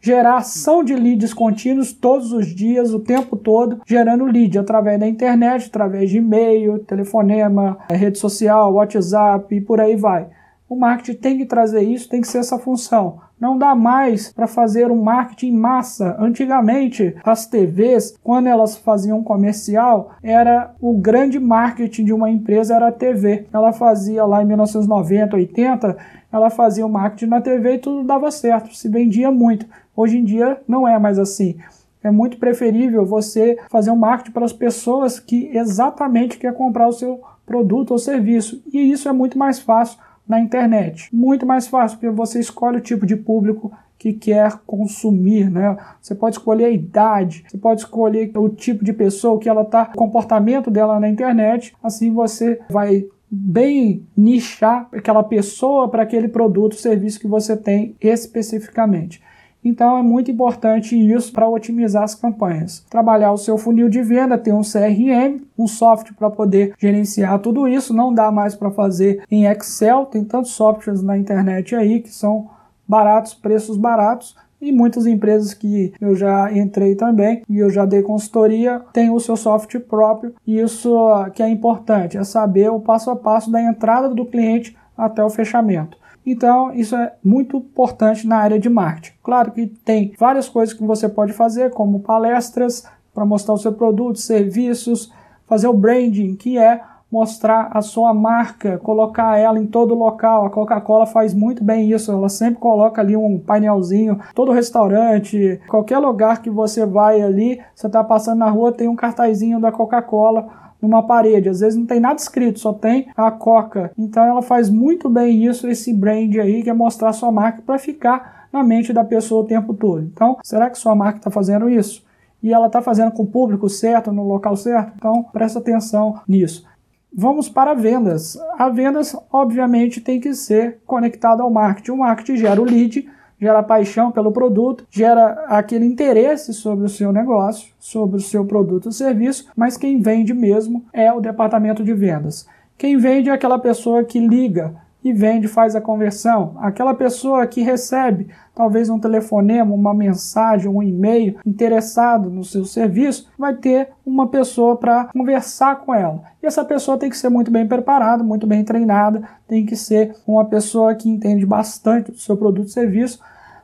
geração 0.00 0.82
de 0.82 0.94
leads 0.94 1.34
contínuos 1.34 1.92
todos 1.92 2.32
os 2.32 2.46
dias, 2.46 2.92
o 2.92 3.00
tempo 3.00 3.36
todo, 3.36 3.80
gerando 3.86 4.24
lead 4.24 4.58
através 4.58 4.98
da 4.98 5.08
internet, 5.08 5.66
através 5.68 6.10
de 6.10 6.18
e-mail, 6.18 6.78
telefonema, 6.80 7.78
eh, 7.90 7.96
rede 7.96 8.18
social, 8.18 8.74
WhatsApp 8.74 9.54
e 9.54 9.60
por 9.60 9.80
aí 9.80 9.96
vai. 9.96 10.28
O 10.68 10.76
marketing 10.76 11.18
tem 11.18 11.38
que 11.38 11.46
trazer 11.46 11.80
isso, 11.80 12.10
tem 12.10 12.20
que 12.20 12.28
ser 12.28 12.38
essa 12.38 12.58
função. 12.58 13.20
Não 13.40 13.56
dá 13.56 13.74
mais 13.74 14.32
para 14.32 14.46
fazer 14.46 14.90
um 14.90 15.00
marketing 15.02 15.52
massa. 15.52 16.16
Antigamente, 16.18 17.14
as 17.24 17.46
TVs, 17.46 18.16
quando 18.22 18.48
elas 18.48 18.76
faziam 18.76 19.22
comercial, 19.22 20.10
era 20.22 20.74
o 20.80 20.98
grande 20.98 21.38
marketing 21.38 22.04
de 22.04 22.12
uma 22.12 22.28
empresa 22.28 22.74
era 22.74 22.88
a 22.88 22.92
TV. 22.92 23.46
Ela 23.52 23.72
fazia 23.72 24.24
lá 24.24 24.42
em 24.42 24.46
1990, 24.46 25.36
80, 25.36 25.96
ela 26.30 26.50
fazia 26.50 26.84
o 26.84 26.90
marketing 26.90 27.30
na 27.30 27.40
TV 27.40 27.74
e 27.74 27.78
tudo 27.78 28.06
dava 28.06 28.30
certo, 28.30 28.74
se 28.74 28.88
vendia 28.88 29.30
muito. 29.30 29.64
Hoje 29.98 30.16
em 30.16 30.22
dia 30.22 30.60
não 30.68 30.86
é 30.86 30.96
mais 30.96 31.18
assim. 31.18 31.56
É 32.04 32.08
muito 32.08 32.36
preferível 32.36 33.04
você 33.04 33.58
fazer 33.68 33.90
um 33.90 33.96
marketing 33.96 34.30
para 34.30 34.44
as 34.44 34.52
pessoas 34.52 35.18
que 35.18 35.50
exatamente 35.52 36.38
quer 36.38 36.54
comprar 36.54 36.86
o 36.86 36.92
seu 36.92 37.20
produto 37.44 37.90
ou 37.90 37.98
serviço. 37.98 38.62
E 38.72 38.78
isso 38.78 39.08
é 39.08 39.12
muito 39.12 39.36
mais 39.36 39.58
fácil 39.58 39.98
na 40.28 40.38
internet. 40.38 41.12
Muito 41.12 41.44
mais 41.44 41.66
fácil, 41.66 41.98
porque 41.98 42.14
você 42.14 42.38
escolhe 42.38 42.76
o 42.76 42.80
tipo 42.80 43.04
de 43.04 43.16
público 43.16 43.72
que 43.98 44.12
quer 44.12 44.60
consumir, 44.64 45.50
né? 45.50 45.76
Você 46.00 46.14
pode 46.14 46.36
escolher 46.36 46.66
a 46.66 46.70
idade, 46.70 47.44
você 47.48 47.58
pode 47.58 47.80
escolher 47.80 48.30
o 48.36 48.48
tipo 48.48 48.84
de 48.84 48.92
pessoa, 48.92 49.40
que 49.40 49.48
ela 49.48 49.64
tá, 49.64 49.90
o 49.92 49.98
comportamento 49.98 50.70
dela 50.70 51.00
na 51.00 51.08
internet. 51.08 51.74
Assim 51.82 52.12
você 52.12 52.60
vai 52.70 53.04
bem 53.28 54.06
nichar 54.16 54.88
aquela 54.92 55.24
pessoa 55.24 55.88
para 55.88 56.04
aquele 56.04 56.28
produto, 56.28 56.76
serviço 56.76 57.18
que 57.18 57.26
você 57.26 57.56
tem 57.56 57.96
especificamente. 58.00 59.20
Então 59.64 59.98
é 59.98 60.02
muito 60.02 60.30
importante 60.30 60.96
isso 60.96 61.32
para 61.32 61.48
otimizar 61.48 62.04
as 62.04 62.14
campanhas. 62.14 62.84
Trabalhar 62.88 63.32
o 63.32 63.38
seu 63.38 63.58
funil 63.58 63.88
de 63.88 64.02
venda, 64.02 64.38
ter 64.38 64.52
um 64.52 64.62
CRM, 64.62 65.42
um 65.58 65.66
software 65.66 66.14
para 66.14 66.30
poder 66.30 66.74
gerenciar 66.78 67.38
tudo 67.40 67.66
isso. 67.66 67.92
Não 67.92 68.12
dá 68.12 68.30
mais 68.30 68.54
para 68.54 68.70
fazer 68.70 69.22
em 69.30 69.46
Excel, 69.46 70.06
tem 70.06 70.24
tantos 70.24 70.52
softwares 70.52 71.02
na 71.02 71.18
internet 71.18 71.74
aí 71.74 72.00
que 72.00 72.10
são 72.10 72.48
baratos, 72.86 73.34
preços 73.34 73.76
baratos. 73.76 74.36
E 74.60 74.72
muitas 74.72 75.06
empresas 75.06 75.54
que 75.54 75.92
eu 76.00 76.16
já 76.16 76.52
entrei 76.52 76.96
também 76.96 77.42
e 77.48 77.58
eu 77.58 77.70
já 77.70 77.84
dei 77.84 78.02
consultoria 78.02 78.82
têm 78.92 79.08
o 79.08 79.20
seu 79.20 79.36
software 79.36 79.80
próprio. 79.80 80.34
E 80.44 80.58
isso 80.58 80.92
que 81.32 81.42
é 81.42 81.48
importante, 81.48 82.18
é 82.18 82.24
saber 82.24 82.68
o 82.68 82.80
passo 82.80 83.08
a 83.08 83.14
passo 83.14 83.52
da 83.52 83.62
entrada 83.62 84.08
do 84.08 84.26
cliente 84.26 84.76
até 84.96 85.22
o 85.22 85.30
fechamento. 85.30 85.96
Então, 86.30 86.74
isso 86.74 86.94
é 86.94 87.14
muito 87.24 87.56
importante 87.56 88.26
na 88.26 88.36
área 88.36 88.58
de 88.58 88.68
marketing. 88.68 89.16
Claro 89.22 89.50
que 89.50 89.66
tem 89.66 90.12
várias 90.18 90.46
coisas 90.46 90.74
que 90.74 90.84
você 90.84 91.08
pode 91.08 91.32
fazer, 91.32 91.70
como 91.70 92.00
palestras 92.00 92.84
para 93.14 93.24
mostrar 93.24 93.54
o 93.54 93.58
seu 93.58 93.72
produto, 93.72 94.18
serviços, 94.18 95.10
fazer 95.46 95.68
o 95.68 95.72
branding, 95.72 96.36
que 96.36 96.58
é 96.58 96.82
mostrar 97.10 97.70
a 97.72 97.80
sua 97.80 98.12
marca, 98.12 98.76
colocar 98.76 99.38
ela 99.38 99.58
em 99.58 99.66
todo 99.66 99.94
local. 99.94 100.44
A 100.44 100.50
Coca-Cola 100.50 101.06
faz 101.06 101.32
muito 101.32 101.64
bem 101.64 101.90
isso, 101.90 102.12
ela 102.12 102.28
sempre 102.28 102.60
coloca 102.60 103.00
ali 103.00 103.16
um 103.16 103.38
painelzinho, 103.38 104.20
todo 104.34 104.52
restaurante, 104.52 105.58
qualquer 105.66 105.96
lugar 105.96 106.42
que 106.42 106.50
você 106.50 106.84
vai 106.84 107.22
ali, 107.22 107.58
você 107.74 107.86
está 107.86 108.04
passando 108.04 108.40
na 108.40 108.50
rua, 108.50 108.70
tem 108.70 108.86
um 108.86 108.94
cartazinho 108.94 109.58
da 109.58 109.72
Coca-Cola 109.72 110.67
numa 110.80 111.02
parede. 111.02 111.48
Às 111.48 111.60
vezes 111.60 111.78
não 111.78 111.86
tem 111.86 112.00
nada 112.00 112.20
escrito, 112.20 112.60
só 112.60 112.72
tem 112.72 113.08
a 113.16 113.30
Coca. 113.30 113.92
Então 113.98 114.24
ela 114.24 114.42
faz 114.42 114.70
muito 114.70 115.08
bem 115.08 115.44
isso, 115.44 115.68
esse 115.68 115.92
brand 115.92 116.34
aí, 116.36 116.62
que 116.62 116.70
é 116.70 116.74
mostrar 116.74 117.12
sua 117.12 117.32
marca 117.32 117.62
para 117.64 117.78
ficar 117.78 118.48
na 118.52 118.62
mente 118.62 118.92
da 118.92 119.04
pessoa 119.04 119.42
o 119.42 119.46
tempo 119.46 119.74
todo. 119.74 120.02
Então, 120.02 120.38
será 120.42 120.70
que 120.70 120.78
sua 120.78 120.94
marca 120.94 121.18
está 121.18 121.30
fazendo 121.30 121.68
isso? 121.68 122.04
E 122.42 122.52
ela 122.52 122.66
está 122.66 122.80
fazendo 122.80 123.10
com 123.12 123.24
o 123.24 123.26
público 123.26 123.68
certo, 123.68 124.12
no 124.12 124.22
local 124.22 124.56
certo? 124.56 124.92
Então, 124.96 125.24
presta 125.32 125.58
atenção 125.58 126.20
nisso. 126.26 126.64
Vamos 127.12 127.48
para 127.48 127.74
vendas. 127.74 128.38
A 128.58 128.68
vendas, 128.68 129.16
obviamente, 129.32 130.00
tem 130.00 130.20
que 130.20 130.34
ser 130.34 130.78
conectada 130.86 131.42
ao 131.42 131.50
marketing. 131.50 131.90
O 131.92 131.96
marketing 131.98 132.36
gera 132.36 132.60
o 132.60 132.64
lead, 132.64 133.08
gera 133.40 133.62
paixão 133.62 134.10
pelo 134.10 134.32
produto, 134.32 134.86
gera 134.90 135.44
aquele 135.48 135.84
interesse 135.84 136.52
sobre 136.52 136.86
o 136.86 136.88
seu 136.88 137.12
negócio, 137.12 137.72
sobre 137.78 138.16
o 138.16 138.20
seu 138.20 138.44
produto 138.44 138.86
ou 138.86 138.92
serviço, 138.92 139.48
mas 139.56 139.76
quem 139.76 140.00
vende 140.00 140.34
mesmo 140.34 140.84
é 140.92 141.12
o 141.12 141.20
departamento 141.20 141.84
de 141.84 141.94
vendas. 141.94 142.46
Quem 142.76 142.96
vende 142.96 143.28
é 143.28 143.32
aquela 143.32 143.58
pessoa 143.58 144.04
que 144.04 144.18
liga 144.18 144.74
e 145.02 145.12
vende, 145.12 145.46
faz 145.46 145.76
a 145.76 145.80
conversão. 145.80 146.56
Aquela 146.58 146.94
pessoa 146.94 147.46
que 147.46 147.62
recebe 147.62 148.28
talvez 148.54 148.90
um 148.90 148.98
telefonema, 148.98 149.74
uma 149.74 149.94
mensagem, 149.94 150.68
um 150.68 150.82
e-mail 150.82 151.38
interessado 151.46 152.28
no 152.28 152.42
seu 152.42 152.64
serviço, 152.64 153.28
vai 153.38 153.54
ter 153.54 153.90
uma 154.04 154.26
pessoa 154.26 154.76
para 154.76 155.04
conversar 155.06 155.76
com 155.76 155.94
ela. 155.94 156.22
E 156.42 156.46
essa 156.46 156.64
pessoa 156.64 156.98
tem 156.98 157.08
que 157.08 157.16
ser 157.16 157.28
muito 157.28 157.50
bem 157.50 157.66
preparada, 157.66 158.24
muito 158.24 158.46
bem 158.46 158.64
treinada, 158.64 159.22
tem 159.46 159.64
que 159.64 159.76
ser 159.76 160.16
uma 160.26 160.44
pessoa 160.44 160.94
que 160.94 161.08
entende 161.08 161.46
bastante 161.46 162.10
do 162.10 162.18
seu 162.18 162.36
produto 162.36 162.68
e 162.68 162.72
serviço 162.72 163.20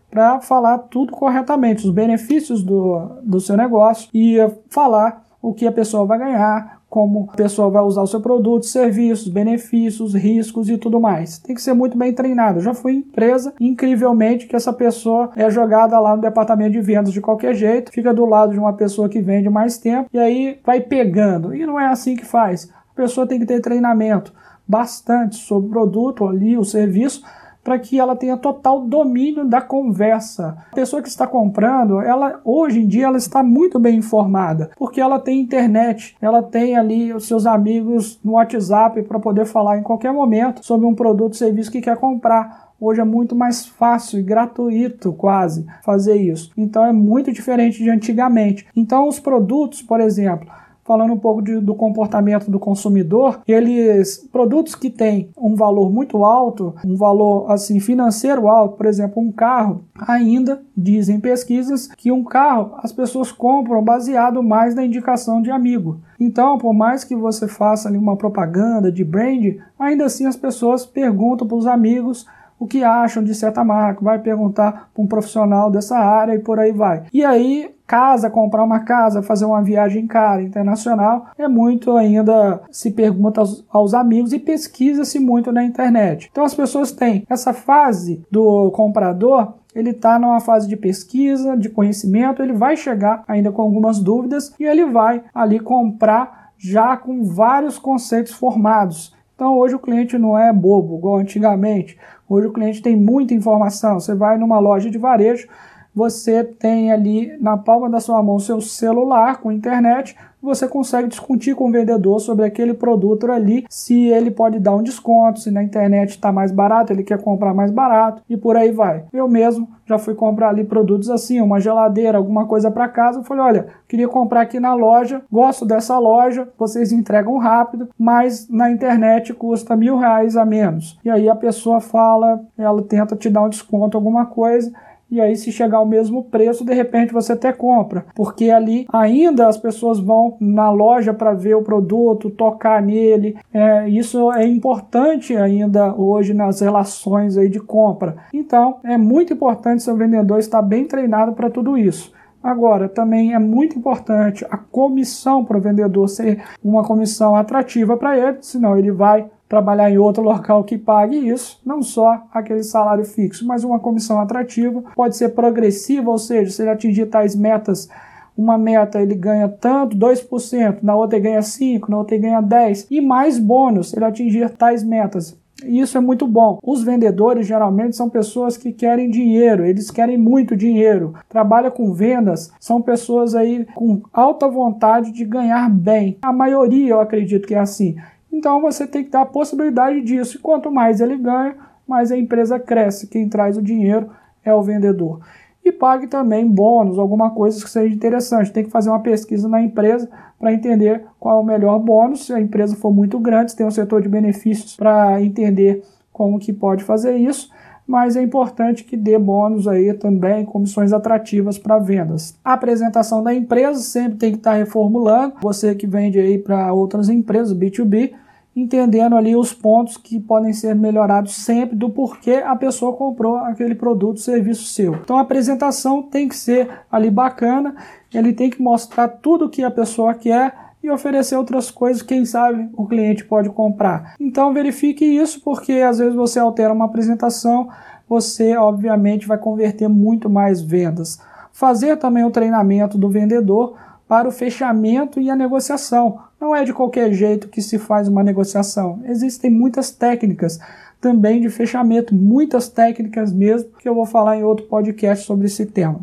para 0.09 0.41
falar 0.41 0.79
tudo 0.79 1.13
corretamente, 1.13 1.85
os 1.85 1.93
benefícios 1.93 2.63
do, 2.63 3.21
do 3.25 3.41
seu 3.41 3.57
negócio 3.57 4.09
e 4.15 4.37
falar 4.71 5.25
o 5.43 5.53
que 5.53 5.67
a 5.67 5.73
pessoa 5.73 6.07
vai 6.07 6.19
ganhar, 6.19 6.81
como 6.95 7.29
a 7.33 7.37
pessoa 7.37 7.69
vai 7.69 7.83
usar 7.83 8.03
o 8.03 8.07
seu 8.07 8.21
produto, 8.21 8.67
serviços, 8.67 9.27
benefícios, 9.27 10.15
riscos 10.15 10.71
e 10.71 10.79
tudo 10.79 11.01
mais. 11.01 11.41
Tem 11.41 11.53
que 11.53 11.61
ser 11.61 11.75
muito 11.75 11.99
bem 11.99 12.13
treinado. 12.13 12.61
Eu 12.61 12.63
já 12.63 12.73
fui 12.73 12.93
empresa, 12.93 13.53
incrivelmente, 13.59 14.47
que 14.47 14.55
essa 14.55 14.73
pessoa 14.73 15.29
é 15.35 15.51
jogada 15.51 15.99
lá 15.99 16.15
no 16.15 16.23
departamento 16.23 16.71
de 16.71 16.81
vendas 16.81 17.13
de 17.13 17.21
qualquer 17.21 17.53
jeito, 17.53 17.91
fica 17.91 18.15
do 18.15 18.25
lado 18.25 18.53
de 18.53 18.61
uma 18.61 18.75
pessoa 18.75 19.09
que 19.09 19.21
vende 19.21 19.51
mais 19.51 19.77
tempo 19.77 20.09
e 20.13 20.19
aí 20.21 20.61
vai 20.65 20.83
pegando. 20.83 21.53
E 21.53 21.67
não 21.67 21.81
é 21.81 21.89
assim 21.89 22.15
que 22.15 22.25
faz. 22.25 22.71
A 22.93 22.95
pessoa 22.95 23.27
tem 23.27 23.41
que 23.41 23.47
ter 23.47 23.61
treinamento 23.61 24.33
bastante 24.65 25.35
sobre 25.35 25.67
o 25.67 25.73
produto 25.73 26.25
ali, 26.29 26.57
o 26.57 26.63
serviço, 26.63 27.25
para 27.65 27.79
que 27.79 27.99
ela 27.99 28.15
tenha 28.15 28.37
total 28.37 28.83
domínio 28.83 29.47
da 29.47 29.63
conversa. 29.63 30.57
A 30.71 30.75
pessoa 30.75 31.01
que 31.01 31.09
está 31.09 31.27
comprando, 31.27 32.01
ela 32.01 32.41
hoje 32.45 32.81
em 32.81 32.87
dia 32.87 33.07
ela 33.07 33.17
está 33.17 33.43
muito 33.43 33.81
bem 33.81 33.97
informada, 33.97 34.71
porque 34.77 35.01
ela 35.01 35.19
tem 35.19 35.41
internet, 35.41 36.15
ela 36.21 36.43
tem 36.43 36.77
ali 36.77 37.13
os 37.13 37.27
seus 37.27 37.47
amigos 37.47 38.21
no 38.23 38.33
WhatsApp 38.33 39.03
para 39.03 39.19
poder 39.19 39.47
falar 39.47 39.79
em 39.79 39.83
qualquer 39.83 40.13
momento 40.13 40.65
sobre 40.65 40.87
um 40.87 40.95
produto 40.95 41.37
serviço 41.37 41.73
que 41.73 41.81
quer 41.81 41.97
comprar. 41.97 42.75
Hoje 42.79 43.01
é 43.01 43.05
muito 43.05 43.35
mais 43.35 43.67
fácil 43.67 44.19
e 44.19 44.23
gratuito 44.23 45.13
quase 45.13 45.65
fazer 45.83 46.17
isso. 46.17 46.53
Então 46.57 46.85
é 46.85 46.93
muito 46.93 47.33
diferente 47.33 47.83
de 47.83 47.89
antigamente. 47.89 48.67
Então 48.77 49.09
os 49.09 49.19
produtos, 49.19 49.81
por 49.81 50.01
exemplo, 50.01 50.49
falando 50.85 51.13
um 51.13 51.19
pouco 51.19 51.43
de, 51.43 51.61
do 51.61 51.75
comportamento 51.75 52.51
do 52.51 52.59
consumidor, 52.59 53.41
eles 53.49 54.29
produtos 54.31 54.75
que 54.75 54.91
têm 54.91 55.31
um 55.37 55.55
valor 55.55 55.91
muito 55.91 56.25
alto, 56.25 56.75
um 56.85 56.97
valor 56.97 57.51
assim 57.51 57.81
financeiro 57.81 58.49
alto, 58.49 58.77
por 58.77 58.87
exemplo, 58.87 59.23
um 59.23 59.33
carro, 59.33 59.85
ainda 60.07 60.63
dizem 60.77 61.21
pesquisas 61.21 61.89
que 61.89 62.13
um 62.13 62.23
carro 62.23 62.73
as 62.79 62.93
pessoas 62.93 63.33
compram 63.33 63.83
baseado 63.83 64.43
mais 64.43 64.75
na 64.75 64.85
indicação 64.85 65.41
de 65.41 65.51
amigo. 65.51 66.01
Então, 66.21 66.59
por 66.59 66.73
mais 66.73 67.05
que 67.05 67.17
você 67.17 67.49
faça 67.49 67.89
ali 67.89 67.99
uma 67.99 68.17
propaganda 68.17 68.93
de 68.93 69.05
brand, 69.05 69.57
ainda 69.79 70.05
assim 70.05 70.27
as 70.27 70.37
pessoas 70.37 70.85
perguntam 70.85 71.47
para 71.47 71.57
os 71.57 71.67
amigos 71.67 72.27
o 72.59 72.67
que 72.67 72.83
acham 72.83 73.23
de 73.23 73.35
certa 73.35 73.65
marca, 73.65 74.05
vai 74.05 74.19
perguntar 74.19 74.91
para 74.95 75.03
um 75.03 75.07
profissional 75.07 75.71
dessa 75.71 75.99
área 75.99 76.35
e 76.35 76.39
por 76.39 76.59
aí 76.59 76.73
vai. 76.73 77.05
E 77.13 77.25
aí 77.25 77.75
casa, 77.87 78.31
comprar 78.31 78.65
uma 78.65 78.81
casa, 78.81 79.23
fazer 79.23 79.45
uma 79.45 79.63
viagem 79.63 80.07
cara 80.07 80.43
internacional, 80.43 81.27
é 81.37 81.47
muito 81.47 81.97
ainda 81.97 82.63
se 82.71 82.91
pergunta 82.91 83.41
aos, 83.41 83.65
aos 83.71 83.93
amigos 83.93 84.33
e 84.33 84.39
pesquisa-se 84.39 85.19
muito 85.21 85.53
na 85.53 85.63
internet. 85.65 86.29
Então 86.31 86.45
as 86.45 86.55
pessoas 86.55 86.93
têm 86.93 87.27
essa 87.29 87.53
fase 87.53 88.25
do 88.31 88.71
comprador 88.71 89.55
ele 89.75 89.91
está 89.91 90.19
numa 90.21 90.41
fase 90.41 90.69
de 90.69 90.77
pesquisa, 90.77 91.57
de 91.57 91.69
conhecimento, 91.69 92.41
ele 92.41 92.53
vai 92.53 92.77
chegar 92.77 93.25
ainda 93.27 93.51
com 93.51 93.61
algumas 93.61 93.99
dúvidas 93.99 94.55
e 94.59 94.65
ele 94.65 94.85
vai 94.87 95.25
ali 95.35 95.59
comprar 95.59 96.53
já 96.57 96.97
com 96.97 97.25
vários 97.25 97.77
conceitos 97.77 98.33
formados. 98.33 99.13
Então 99.35 99.59
hoje 99.59 99.75
o 99.75 99.81
cliente 99.81 100.17
não 100.17 100.39
é 100.39 100.53
bobo, 100.53 100.97
igual 100.97 101.17
antigamente. 101.17 101.99
Hoje 102.29 102.47
o 102.47 102.53
cliente 102.53 102.83
tem 102.83 102.97
muita 102.97 103.35
informação. 103.35 104.01
Você 104.01 104.15
vai 104.15 104.39
numa 104.39 104.59
loja 104.59 104.91
de 104.91 104.99
varejo, 104.99 105.47
você 105.95 106.43
tem 106.43 106.93
ali 106.93 107.37
na 107.41 107.57
palma 107.57 107.89
da 107.89 108.01
sua 108.01 108.23
mão 108.23 108.39
seu 108.39 108.61
celular 108.61 109.41
com 109.41 109.53
internet, 109.53 110.17
você 110.45 110.69
consegue 110.69 111.09
discutir 111.09 111.55
com 111.55 111.69
o 111.69 111.73
vendedor 111.73 112.21
sobre 112.21 112.45
aquele 112.45 112.75
produto 112.75 113.31
ali, 113.33 113.65
se 113.71 114.09
ele 114.09 114.31
pode 114.31 114.59
dar 114.59 114.75
um 114.77 114.83
desconto, 114.83 115.41
se 115.41 115.51
na 115.51 115.63
internet 115.63 116.11
está 116.11 116.31
mais 116.31 116.53
barato, 116.53 116.93
ele 116.93 117.03
quer 117.03 117.21
comprar 117.23 117.55
mais 117.55 117.71
barato 117.71 118.23
e 118.29 118.37
por 118.37 118.55
aí 118.55 118.71
vai. 118.71 119.05
Eu 119.11 119.27
mesmo 119.27 119.67
já 119.87 119.99
fui 119.99 120.15
comprar 120.15 120.51
ali 120.51 120.63
produtos 120.63 121.09
assim, 121.09 121.41
uma 121.41 121.61
geladeira, 121.61 122.19
alguma 122.19 122.47
coisa 122.47 122.71
para 122.71 122.89
casa. 122.89 123.21
Eu 123.21 123.25
falei: 123.25 123.43
olha, 123.43 123.67
queria 123.89 124.09
comprar 124.09 124.43
aqui 124.43 124.61
na 124.61 124.75
loja, 124.75 125.23
gosto 125.33 125.65
dessa 125.65 125.99
loja, 125.99 126.49
vocês 126.59 126.93
entregam 126.93 127.39
rápido, 127.39 127.89
mas 127.99 128.47
na 128.49 128.71
internet 128.71 129.33
custa 129.33 129.75
mil 129.75 129.97
reais 129.97 130.37
a 130.37 130.45
menos. 130.45 130.99
E 131.03 131.09
aí 131.09 131.29
a 131.29 131.35
pessoa 131.35 131.81
fala, 131.81 132.41
ela 132.59 132.83
tenta 132.83 133.17
te 133.17 133.31
dar 133.31 133.43
um 133.43 133.49
desconto, 133.49 133.97
alguma 133.97 134.27
coisa 134.27 134.73
e 135.11 135.21
aí 135.21 135.37
se 135.37 135.53
chegar 135.53 135.79
ao 135.79 135.87
mesmo 135.87 136.25
preço, 136.25 136.65
de 136.65 136.75
repente 136.75 137.13
você 137.13 137.33
até 137.33 137.53
compra, 137.53 138.07
porque 138.15 138.51
ali 138.51 138.87
ainda 138.93 139.47
as 139.47 139.57
pessoas 139.57 139.99
vão 139.99 140.37
na 140.41 140.71
loja 140.71 141.15
para 141.15 141.33
ver 141.33 141.55
o 141.55 141.63
produto, 141.63 142.31
tocar 142.31 142.83
nele. 142.83 143.37
É, 143.53 143.89
isso 143.89 144.33
é 144.33 144.47
importante 144.47 145.37
ainda 145.37 145.95
hoje 145.95 146.35
nas 146.35 146.61
relações 146.61 147.39
aí 147.39 147.49
de 147.49 147.61
compra. 147.61 148.17
Então 148.33 148.79
é 148.85 148.97
muito 148.97 149.33
importante 149.33 149.83
seu 149.83 149.97
vendedor 149.97 150.39
estar 150.39 150.63
bem 150.63 150.87
treinado 150.87 151.33
para 151.33 151.51
tudo 151.51 151.77
isso. 151.79 152.13
Agora, 152.45 152.91
também 152.91 153.33
é 153.33 153.39
muito 153.39 153.79
importante 153.79 154.45
a 154.51 154.59
comissão 154.59 155.43
para 155.43 155.57
o 155.57 155.61
vendedor 155.63 156.07
ser 156.09 156.43
uma 156.63 156.85
comissão 156.85 157.35
atrativa 157.35 157.97
para 157.97 158.19
ele, 158.19 158.37
senão 158.43 158.77
ele 158.77 158.93
vai 158.93 159.31
trabalhar 159.55 159.89
em 159.89 159.99
outro 159.99 160.21
local 160.21 160.65
que 160.65 160.77
pague 160.77 161.17
isso, 161.17 161.61
não 161.65 161.81
só 161.81 162.25
aquele 162.33 162.65
salário 162.65 163.05
fixo, 163.05 163.47
mas 163.47 163.63
uma 163.63 163.79
comissão 163.79 164.19
atrativa, 164.19 164.83
pode 164.97 165.17
ser 165.17 165.29
progressiva, 165.29 166.11
ou 166.11 166.19
seja, 166.19 166.51
se 166.51 166.61
ele 166.61 166.71
atingir 166.71 167.07
tais 167.07 167.37
metas, 167.37 167.89
uma 168.37 168.59
meta 168.59 169.01
ele 169.01 169.15
ganha 169.15 169.49
tanto, 169.49 169.97
2%, 169.97 170.79
na 170.83 170.97
outra 170.97 171.17
ele 171.17 171.29
ganha 171.29 171.41
5%, 171.41 171.89
na 171.89 171.99
outra 171.99 172.17
ele 172.17 172.25
ganha 172.25 172.43
10%, 172.43 172.87
e 172.91 173.01
mais 173.01 173.39
bônus 173.39 173.91
se 173.91 173.97
ele 173.97 174.05
atingir 174.05 174.51
tais 174.51 174.83
metas. 174.83 175.39
Isso 175.65 175.97
é 175.97 176.01
muito 176.01 176.27
bom. 176.27 176.59
Os 176.63 176.83
vendedores 176.83 177.47
geralmente 177.47 177.95
são 177.95 178.11
pessoas 178.11 178.57
que 178.57 178.73
querem 178.73 179.09
dinheiro, 179.09 179.65
eles 179.65 179.89
querem 179.89 180.19
muito 180.19 180.57
dinheiro. 180.57 181.15
Trabalha 181.29 181.71
com 181.71 181.93
vendas, 181.93 182.53
são 182.59 182.83
pessoas 182.83 183.37
aí 183.37 183.65
com 183.73 184.03
alta 184.13 184.49
vontade 184.49 185.13
de 185.13 185.25
ganhar 185.25 185.71
bem. 185.71 186.19
A 186.23 186.33
maioria 186.33 186.91
eu 186.91 187.01
acredito 187.01 187.47
que 187.47 187.55
é 187.55 187.61
assim. 187.61 187.95
Então 188.35 188.61
você 188.61 188.85
tem 188.85 189.05
que 189.05 189.11
dar 189.11 189.23
a 189.23 189.27
possibilidade 189.27 190.01
disso. 190.01 190.37
E 190.37 190.41
quanto 190.41 190.71
mais 190.71 191.01
ele 191.01 191.17
ganha, 191.17 191.55
mais 191.87 192.11
a 192.11 192.19
empresa 192.19 192.59
cresce. 192.59 193.07
Quem 193.07 193.29
traz 193.29 193.57
o 193.57 193.63
dinheiro 193.63 194.11
é 194.45 194.53
o 194.53 194.61
vendedor. 194.61 195.21
E 195.65 195.71
pague 195.71 196.09
também 196.09 196.47
bônus, 196.47 196.99
alguma 196.99 197.31
coisa 197.31 197.63
que 197.63 197.71
seja 197.71 197.95
interessante. 197.95 198.53
Tem 198.53 198.65
que 198.65 198.71
fazer 198.71 198.91
uma 198.91 199.01
pesquisa 199.01 199.49
na 199.49 199.63
empresa 199.63 200.11
para 200.39 200.53
entender 200.53 201.05
qual 201.19 201.39
é 201.39 201.43
o 201.43 201.47
melhor 201.47 201.79
bônus. 201.79 202.27
Se 202.27 202.33
a 202.33 202.41
empresa 202.41 202.75
for 202.75 202.93
muito 202.93 203.19
grande, 203.21 203.53
se 203.53 203.57
tem 203.57 203.67
um 203.67 203.71
setor 203.71 204.03
de 204.03 204.09
benefícios 204.09 204.77
para 204.77 205.23
entender 205.23 205.83
como 206.13 206.39
que 206.39 206.53
pode 206.53 206.83
fazer 206.83 207.17
isso 207.17 207.51
mas 207.87 208.17
é 208.17 208.23
importante 208.23 208.83
que 208.83 208.97
dê 208.97 209.19
bônus 209.19 209.69
aí 209.69 209.93
também, 209.93 210.45
comissões 210.45 210.93
atrativas 210.93 211.59
para 211.59 211.79
vendas. 211.79 212.39
A 212.43 212.55
apresentação 212.55 213.23
da 213.23 213.35
empresa 213.35 213.81
sempre 213.81 214.19
tem 214.19 214.33
que 214.33 214.39
estar 214.39 214.53
tá 214.53 214.57
reformulando. 214.57 215.35
Você 215.43 215.75
que 215.75 215.87
vende 215.87 216.19
aí 216.19 216.39
para 216.39 216.73
outras 216.73 217.09
empresas, 217.09 217.57
B2B, 217.57 218.13
entendendo 218.55 219.17
ali 219.17 219.35
os 219.35 219.53
pontos 219.53 219.97
que 219.97 220.21
podem 220.21 220.53
ser 220.53 220.75
melhorados 220.75 221.35
sempre 221.35 221.75
do 221.75 221.91
porquê 221.91 222.43
a 222.45 222.55
pessoa 222.55 222.93
comprou 222.93 223.37
aquele 223.37 223.75
produto, 223.75 224.21
serviço 224.21 224.65
seu. 224.65 224.95
Então 224.95 225.19
a 225.19 225.23
apresentação 225.23 226.03
tem 226.03 226.29
que 226.29 226.37
ser 226.37 226.71
ali 226.91 227.11
bacana, 227.11 227.75
ele 228.13 228.33
tem 228.33 228.49
que 228.49 228.63
mostrar 228.63 229.09
tudo 229.09 229.47
o 229.47 229.51
que 229.51 229.65
a 229.65 229.71
pessoa 229.71 230.15
quer 230.15 230.55
e 230.83 230.91
oferecer 230.91 231.35
outras 231.35 231.71
coisas, 231.71 232.03
quem 232.03 232.25
sabe 232.25 232.69
o 232.77 232.87
cliente 232.87 233.25
pode 233.25 233.49
comprar. 233.49 234.15
Então 234.21 234.53
verifique 234.53 235.05
isso 235.05 235.41
porque 235.43 235.73
às 235.73 235.99
vezes 235.99 236.15
você 236.15 236.39
altera 236.39 236.75
uma 236.75 236.85
apresentação, 236.85 237.69
você 238.07 238.57
obviamente 238.57 239.27
vai 239.27 239.39
converter 239.39 239.89
muito 239.89 240.29
mais 240.29 240.61
vendas. 240.61 241.19
Fazer 241.53 241.97
também 241.97 242.25
o 242.25 242.31
treinamento 242.31 242.99
do 242.99 243.09
vendedor 243.09 243.77
para 244.09 244.29
o 244.29 244.33
fechamento 244.33 245.21
e 245.21 245.31
a 245.31 245.37
negociação. 245.37 246.19
Não 246.41 246.55
é 246.55 246.65
de 246.65 246.73
qualquer 246.73 247.13
jeito 247.13 247.49
que 247.49 247.63
se 247.63 247.79
faz 247.79 248.09
uma 248.09 248.23
negociação. 248.23 249.01
Existem 249.05 249.51
muitas 249.51 249.91
técnicas 249.91 250.59
também 251.01 251.41
de 251.41 251.51
fechamento, 251.51 252.15
muitas 252.15 252.69
técnicas 252.69 253.33
mesmo, 253.33 253.71
que 253.79 253.89
eu 253.89 253.95
vou 253.95 254.07
falar 254.07 254.39
em 254.39 254.43
outro 254.43 254.67
podcast 254.67 255.27
sobre 255.27 255.47
esse 255.47 255.67
tema. 255.67 256.01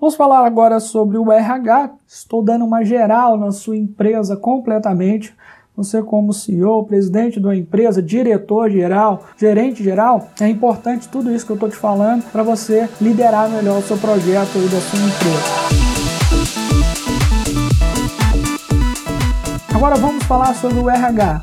Vamos 0.00 0.16
falar 0.16 0.44
agora 0.44 0.80
sobre 0.80 1.16
o 1.16 1.30
RH. 1.30 1.90
Estou 2.08 2.42
dando 2.42 2.64
uma 2.64 2.84
geral 2.84 3.38
na 3.38 3.52
sua 3.52 3.76
empresa 3.76 4.36
completamente. 4.36 5.32
Você, 5.76 6.02
como 6.02 6.32
CEO, 6.32 6.84
presidente 6.84 7.38
de 7.38 7.46
uma 7.46 7.56
empresa, 7.56 8.02
diretor 8.02 8.68
geral, 8.68 9.22
gerente 9.38 9.82
geral, 9.82 10.28
é 10.40 10.48
importante 10.48 11.08
tudo 11.08 11.32
isso 11.32 11.46
que 11.46 11.52
eu 11.52 11.54
estou 11.54 11.70
te 11.70 11.76
falando 11.76 12.24
para 12.32 12.42
você 12.42 12.88
liderar 13.00 13.48
melhor 13.48 13.78
o 13.78 13.82
seu 13.82 13.96
projeto 13.96 14.58
e 14.58 14.68
da 14.68 14.80
sua 14.80 14.98
empresa. 14.98 15.91
Agora 19.82 19.96
vamos 19.96 20.22
falar 20.26 20.54
sobre 20.54 20.78
o 20.78 20.88
RH. 20.88 21.42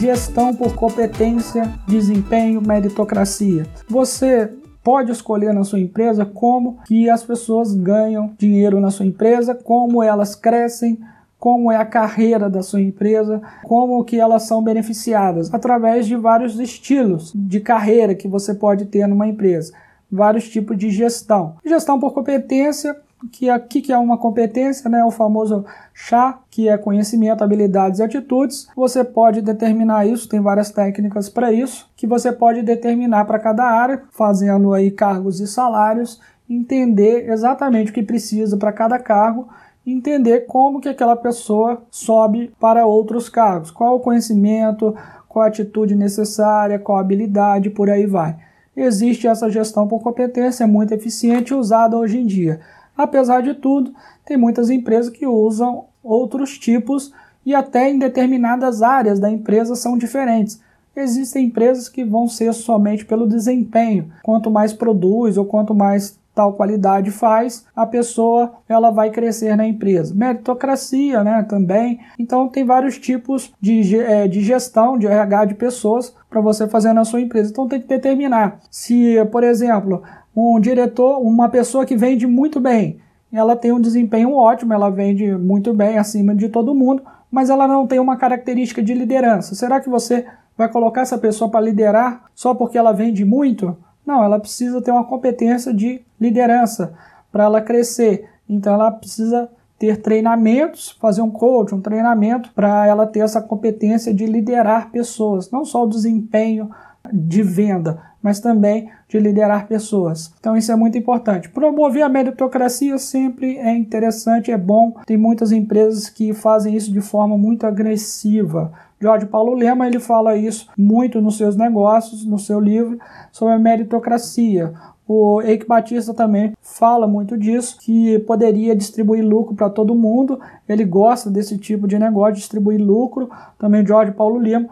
Gestão 0.00 0.54
por 0.54 0.74
competência, 0.74 1.74
desempenho, 1.86 2.62
meritocracia. 2.62 3.66
Você 3.86 4.50
pode 4.82 5.12
escolher 5.12 5.52
na 5.52 5.62
sua 5.62 5.78
empresa 5.78 6.24
como 6.24 6.78
que 6.86 7.10
as 7.10 7.22
pessoas 7.22 7.74
ganham 7.74 8.32
dinheiro 8.38 8.80
na 8.80 8.90
sua 8.90 9.04
empresa, 9.04 9.54
como 9.54 10.02
elas 10.02 10.34
crescem, 10.34 10.98
como 11.38 11.70
é 11.70 11.76
a 11.76 11.84
carreira 11.84 12.48
da 12.48 12.62
sua 12.62 12.80
empresa, 12.80 13.42
como 13.62 14.02
que 14.04 14.18
elas 14.18 14.44
são 14.44 14.64
beneficiadas 14.64 15.52
através 15.52 16.06
de 16.06 16.16
vários 16.16 16.58
estilos 16.58 17.30
de 17.34 17.60
carreira 17.60 18.14
que 18.14 18.26
você 18.26 18.54
pode 18.54 18.86
ter 18.86 19.06
numa 19.06 19.28
empresa, 19.28 19.74
vários 20.10 20.48
tipos 20.48 20.78
de 20.78 20.88
gestão. 20.88 21.56
Gestão 21.62 22.00
por 22.00 22.14
competência 22.14 22.96
que 23.32 23.48
aqui 23.48 23.80
que 23.80 23.92
é 23.92 23.98
uma 23.98 24.18
competência, 24.18 24.88
né, 24.90 25.04
o 25.04 25.10
famoso 25.10 25.64
chá, 25.92 26.38
que 26.50 26.68
é 26.68 26.76
conhecimento, 26.76 27.42
habilidades 27.42 28.00
e 28.00 28.02
atitudes. 28.02 28.68
Você 28.76 29.02
pode 29.02 29.40
determinar 29.40 30.06
isso, 30.06 30.28
tem 30.28 30.40
várias 30.40 30.70
técnicas 30.70 31.28
para 31.28 31.52
isso, 31.52 31.90
que 31.96 32.06
você 32.06 32.30
pode 32.30 32.62
determinar 32.62 33.24
para 33.24 33.38
cada 33.38 33.64
área, 33.64 34.02
fazendo 34.10 34.72
aí 34.72 34.90
cargos 34.90 35.40
e 35.40 35.46
salários, 35.46 36.20
entender 36.48 37.28
exatamente 37.30 37.90
o 37.90 37.94
que 37.94 38.02
precisa 38.02 38.56
para 38.56 38.72
cada 38.72 38.98
cargo, 38.98 39.48
entender 39.86 40.46
como 40.46 40.80
que 40.80 40.88
aquela 40.88 41.16
pessoa 41.16 41.82
sobe 41.90 42.52
para 42.60 42.86
outros 42.86 43.28
cargos, 43.28 43.70
qual 43.70 43.96
o 43.96 44.00
conhecimento, 44.00 44.94
qual 45.28 45.44
a 45.44 45.48
atitude 45.48 45.94
necessária, 45.94 46.78
qual 46.78 46.98
a 46.98 47.00
habilidade, 47.00 47.70
por 47.70 47.88
aí 47.88 48.06
vai. 48.06 48.36
Existe 48.76 49.26
essa 49.26 49.48
gestão 49.48 49.88
por 49.88 50.02
competência, 50.02 50.64
é 50.64 50.66
muito 50.66 50.92
eficiente 50.92 51.52
e 51.52 51.56
usada 51.56 51.96
hoje 51.96 52.18
em 52.18 52.26
dia. 52.26 52.60
Apesar 52.96 53.42
de 53.42 53.54
tudo, 53.54 53.92
tem 54.24 54.36
muitas 54.36 54.70
empresas 54.70 55.10
que 55.10 55.26
usam 55.26 55.84
outros 56.02 56.58
tipos 56.58 57.12
e 57.44 57.54
até 57.54 57.90
em 57.90 57.98
determinadas 57.98 58.82
áreas 58.82 59.20
da 59.20 59.30
empresa 59.30 59.74
são 59.76 59.96
diferentes. 59.96 60.60
Existem 60.96 61.46
empresas 61.46 61.88
que 61.88 62.02
vão 62.02 62.26
ser 62.26 62.52
somente 62.54 63.04
pelo 63.04 63.28
desempenho. 63.28 64.10
Quanto 64.22 64.50
mais 64.50 64.72
produz 64.72 65.36
ou 65.36 65.44
quanto 65.44 65.74
mais 65.74 66.18
tal 66.34 66.52
qualidade 66.52 67.10
faz, 67.10 67.64
a 67.74 67.86
pessoa 67.86 68.52
ela 68.68 68.90
vai 68.90 69.10
crescer 69.10 69.56
na 69.56 69.66
empresa. 69.66 70.14
Meritocracia, 70.14 71.24
né, 71.24 71.42
também. 71.48 71.98
Então 72.18 72.46
tem 72.48 72.62
vários 72.62 72.98
tipos 72.98 73.52
de, 73.58 73.98
é, 73.98 74.28
de 74.28 74.42
gestão 74.42 74.98
de 74.98 75.06
RH 75.06 75.46
de 75.46 75.54
pessoas 75.54 76.14
para 76.28 76.40
você 76.42 76.68
fazer 76.68 76.92
na 76.92 77.06
sua 77.06 77.22
empresa. 77.22 77.50
Então 77.50 77.66
tem 77.66 77.80
que 77.80 77.88
determinar 77.88 78.58
se, 78.70 79.16
por 79.32 79.42
exemplo, 79.42 80.02
um 80.36 80.60
diretor, 80.60 81.18
uma 81.18 81.48
pessoa 81.48 81.86
que 81.86 81.96
vende 81.96 82.26
muito 82.26 82.60
bem, 82.60 83.00
ela 83.32 83.56
tem 83.56 83.72
um 83.72 83.80
desempenho 83.80 84.32
ótimo, 84.32 84.72
ela 84.72 84.90
vende 84.90 85.32
muito 85.32 85.72
bem 85.72 85.98
acima 85.98 86.34
de 86.34 86.48
todo 86.48 86.74
mundo, 86.74 87.02
mas 87.30 87.50
ela 87.50 87.66
não 87.66 87.86
tem 87.86 87.98
uma 87.98 88.16
característica 88.16 88.82
de 88.82 88.94
liderança. 88.94 89.54
Será 89.54 89.80
que 89.80 89.88
você 89.88 90.26
vai 90.56 90.68
colocar 90.68 91.02
essa 91.02 91.18
pessoa 91.18 91.50
para 91.50 91.60
liderar 91.60 92.24
só 92.34 92.54
porque 92.54 92.78
ela 92.78 92.92
vende 92.92 93.24
muito? 93.24 93.76
Não, 94.06 94.22
ela 94.22 94.38
precisa 94.38 94.80
ter 94.80 94.90
uma 94.90 95.04
competência 95.04 95.74
de 95.74 96.02
liderança 96.20 96.94
para 97.32 97.44
ela 97.44 97.60
crescer. 97.60 98.28
Então 98.48 98.74
ela 98.74 98.90
precisa 98.90 99.50
ter 99.78 100.00
treinamentos, 100.00 100.96
fazer 101.00 101.20
um 101.20 101.30
coach, 101.30 101.74
um 101.74 101.80
treinamento 101.80 102.50
para 102.54 102.86
ela 102.86 103.06
ter 103.06 103.20
essa 103.20 103.42
competência 103.42 104.14
de 104.14 104.24
liderar 104.24 104.90
pessoas, 104.90 105.50
não 105.50 105.64
só 105.64 105.84
o 105.84 105.88
desempenho 105.88 106.70
de 107.12 107.42
venda, 107.42 108.00
mas 108.26 108.40
também 108.40 108.90
de 109.08 109.20
liderar 109.20 109.68
pessoas. 109.68 110.34
Então 110.40 110.56
isso 110.56 110.72
é 110.72 110.74
muito 110.74 110.98
importante. 110.98 111.48
Promover 111.48 112.02
a 112.02 112.08
meritocracia 112.08 112.98
sempre 112.98 113.56
é 113.56 113.72
interessante, 113.72 114.50
é 114.50 114.58
bom. 114.58 114.96
Tem 115.06 115.16
muitas 115.16 115.52
empresas 115.52 116.08
que 116.08 116.34
fazem 116.34 116.74
isso 116.74 116.92
de 116.92 117.00
forma 117.00 117.38
muito 117.38 117.64
agressiva. 117.68 118.72
Jorge 119.00 119.26
Paulo 119.26 119.54
Lema 119.54 119.86
ele 119.86 120.00
fala 120.00 120.34
isso 120.34 120.66
muito 120.76 121.20
nos 121.20 121.36
seus 121.36 121.54
negócios, 121.54 122.24
no 122.24 122.36
seu 122.36 122.58
livro 122.58 122.98
sobre 123.30 123.54
a 123.54 123.58
meritocracia. 123.60 124.74
O 125.06 125.40
Eike 125.40 125.64
Batista 125.64 126.12
também 126.12 126.52
fala 126.60 127.06
muito 127.06 127.38
disso, 127.38 127.78
que 127.80 128.18
poderia 128.26 128.74
distribuir 128.74 129.24
lucro 129.24 129.54
para 129.54 129.70
todo 129.70 129.94
mundo. 129.94 130.40
Ele 130.68 130.84
gosta 130.84 131.30
desse 131.30 131.56
tipo 131.58 131.86
de 131.86 131.96
negócio, 131.96 132.34
distribuir 132.34 132.82
lucro. 132.82 133.30
Também 133.56 133.86
Jorge 133.86 134.10
Paulo 134.10 134.40
Lima 134.40 134.68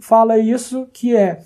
fala 0.00 0.38
isso, 0.38 0.86
que 0.92 1.16
é 1.16 1.40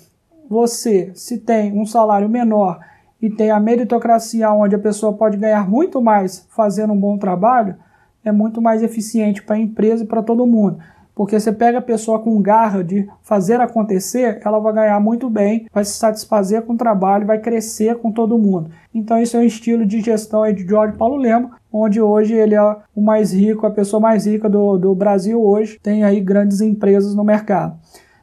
você, 0.49 1.11
se 1.13 1.37
tem 1.37 1.71
um 1.79 1.85
salário 1.85 2.27
menor 2.27 2.79
e 3.21 3.29
tem 3.29 3.51
a 3.51 3.59
meritocracia 3.59 4.51
onde 4.51 4.75
a 4.75 4.79
pessoa 4.79 5.13
pode 5.13 5.37
ganhar 5.37 5.69
muito 5.69 6.01
mais 6.01 6.47
fazendo 6.49 6.93
um 6.93 6.99
bom 6.99 7.17
trabalho, 7.17 7.75
é 8.23 8.31
muito 8.31 8.61
mais 8.61 8.81
eficiente 8.81 9.43
para 9.43 9.55
a 9.55 9.59
empresa 9.59 10.03
e 10.03 10.07
para 10.07 10.23
todo 10.23 10.47
mundo. 10.47 10.79
Porque 11.13 11.37
você 11.37 11.51
pega 11.51 11.79
a 11.79 11.81
pessoa 11.81 12.19
com 12.19 12.41
garra 12.41 12.81
de 12.81 13.09
fazer 13.21 13.59
acontecer, 13.59 14.39
ela 14.43 14.57
vai 14.57 14.71
ganhar 14.71 14.99
muito 15.01 15.29
bem, 15.29 15.67
vai 15.69 15.83
se 15.83 15.97
satisfazer 15.97 16.61
com 16.61 16.73
o 16.73 16.77
trabalho, 16.77 17.27
vai 17.27 17.39
crescer 17.39 17.97
com 17.97 18.09
todo 18.09 18.37
mundo. 18.37 18.71
Então, 18.95 19.21
isso 19.21 19.35
é 19.35 19.41
um 19.41 19.43
estilo 19.43 19.85
de 19.85 19.99
gestão 19.99 20.49
de 20.53 20.65
George 20.65 20.95
Paulo 20.95 21.17
Lema, 21.17 21.57
onde 21.73 22.01
hoje 22.01 22.33
ele 22.33 22.55
é 22.55 22.75
o 22.95 23.01
mais 23.01 23.33
rico, 23.33 23.67
a 23.67 23.71
pessoa 23.71 23.99
mais 23.99 24.25
rica 24.25 24.49
do, 24.49 24.77
do 24.77 24.95
Brasil 24.95 25.43
hoje, 25.43 25.77
tem 25.83 26.05
aí 26.05 26.21
grandes 26.21 26.61
empresas 26.61 27.13
no 27.13 27.23
mercado. 27.25 27.77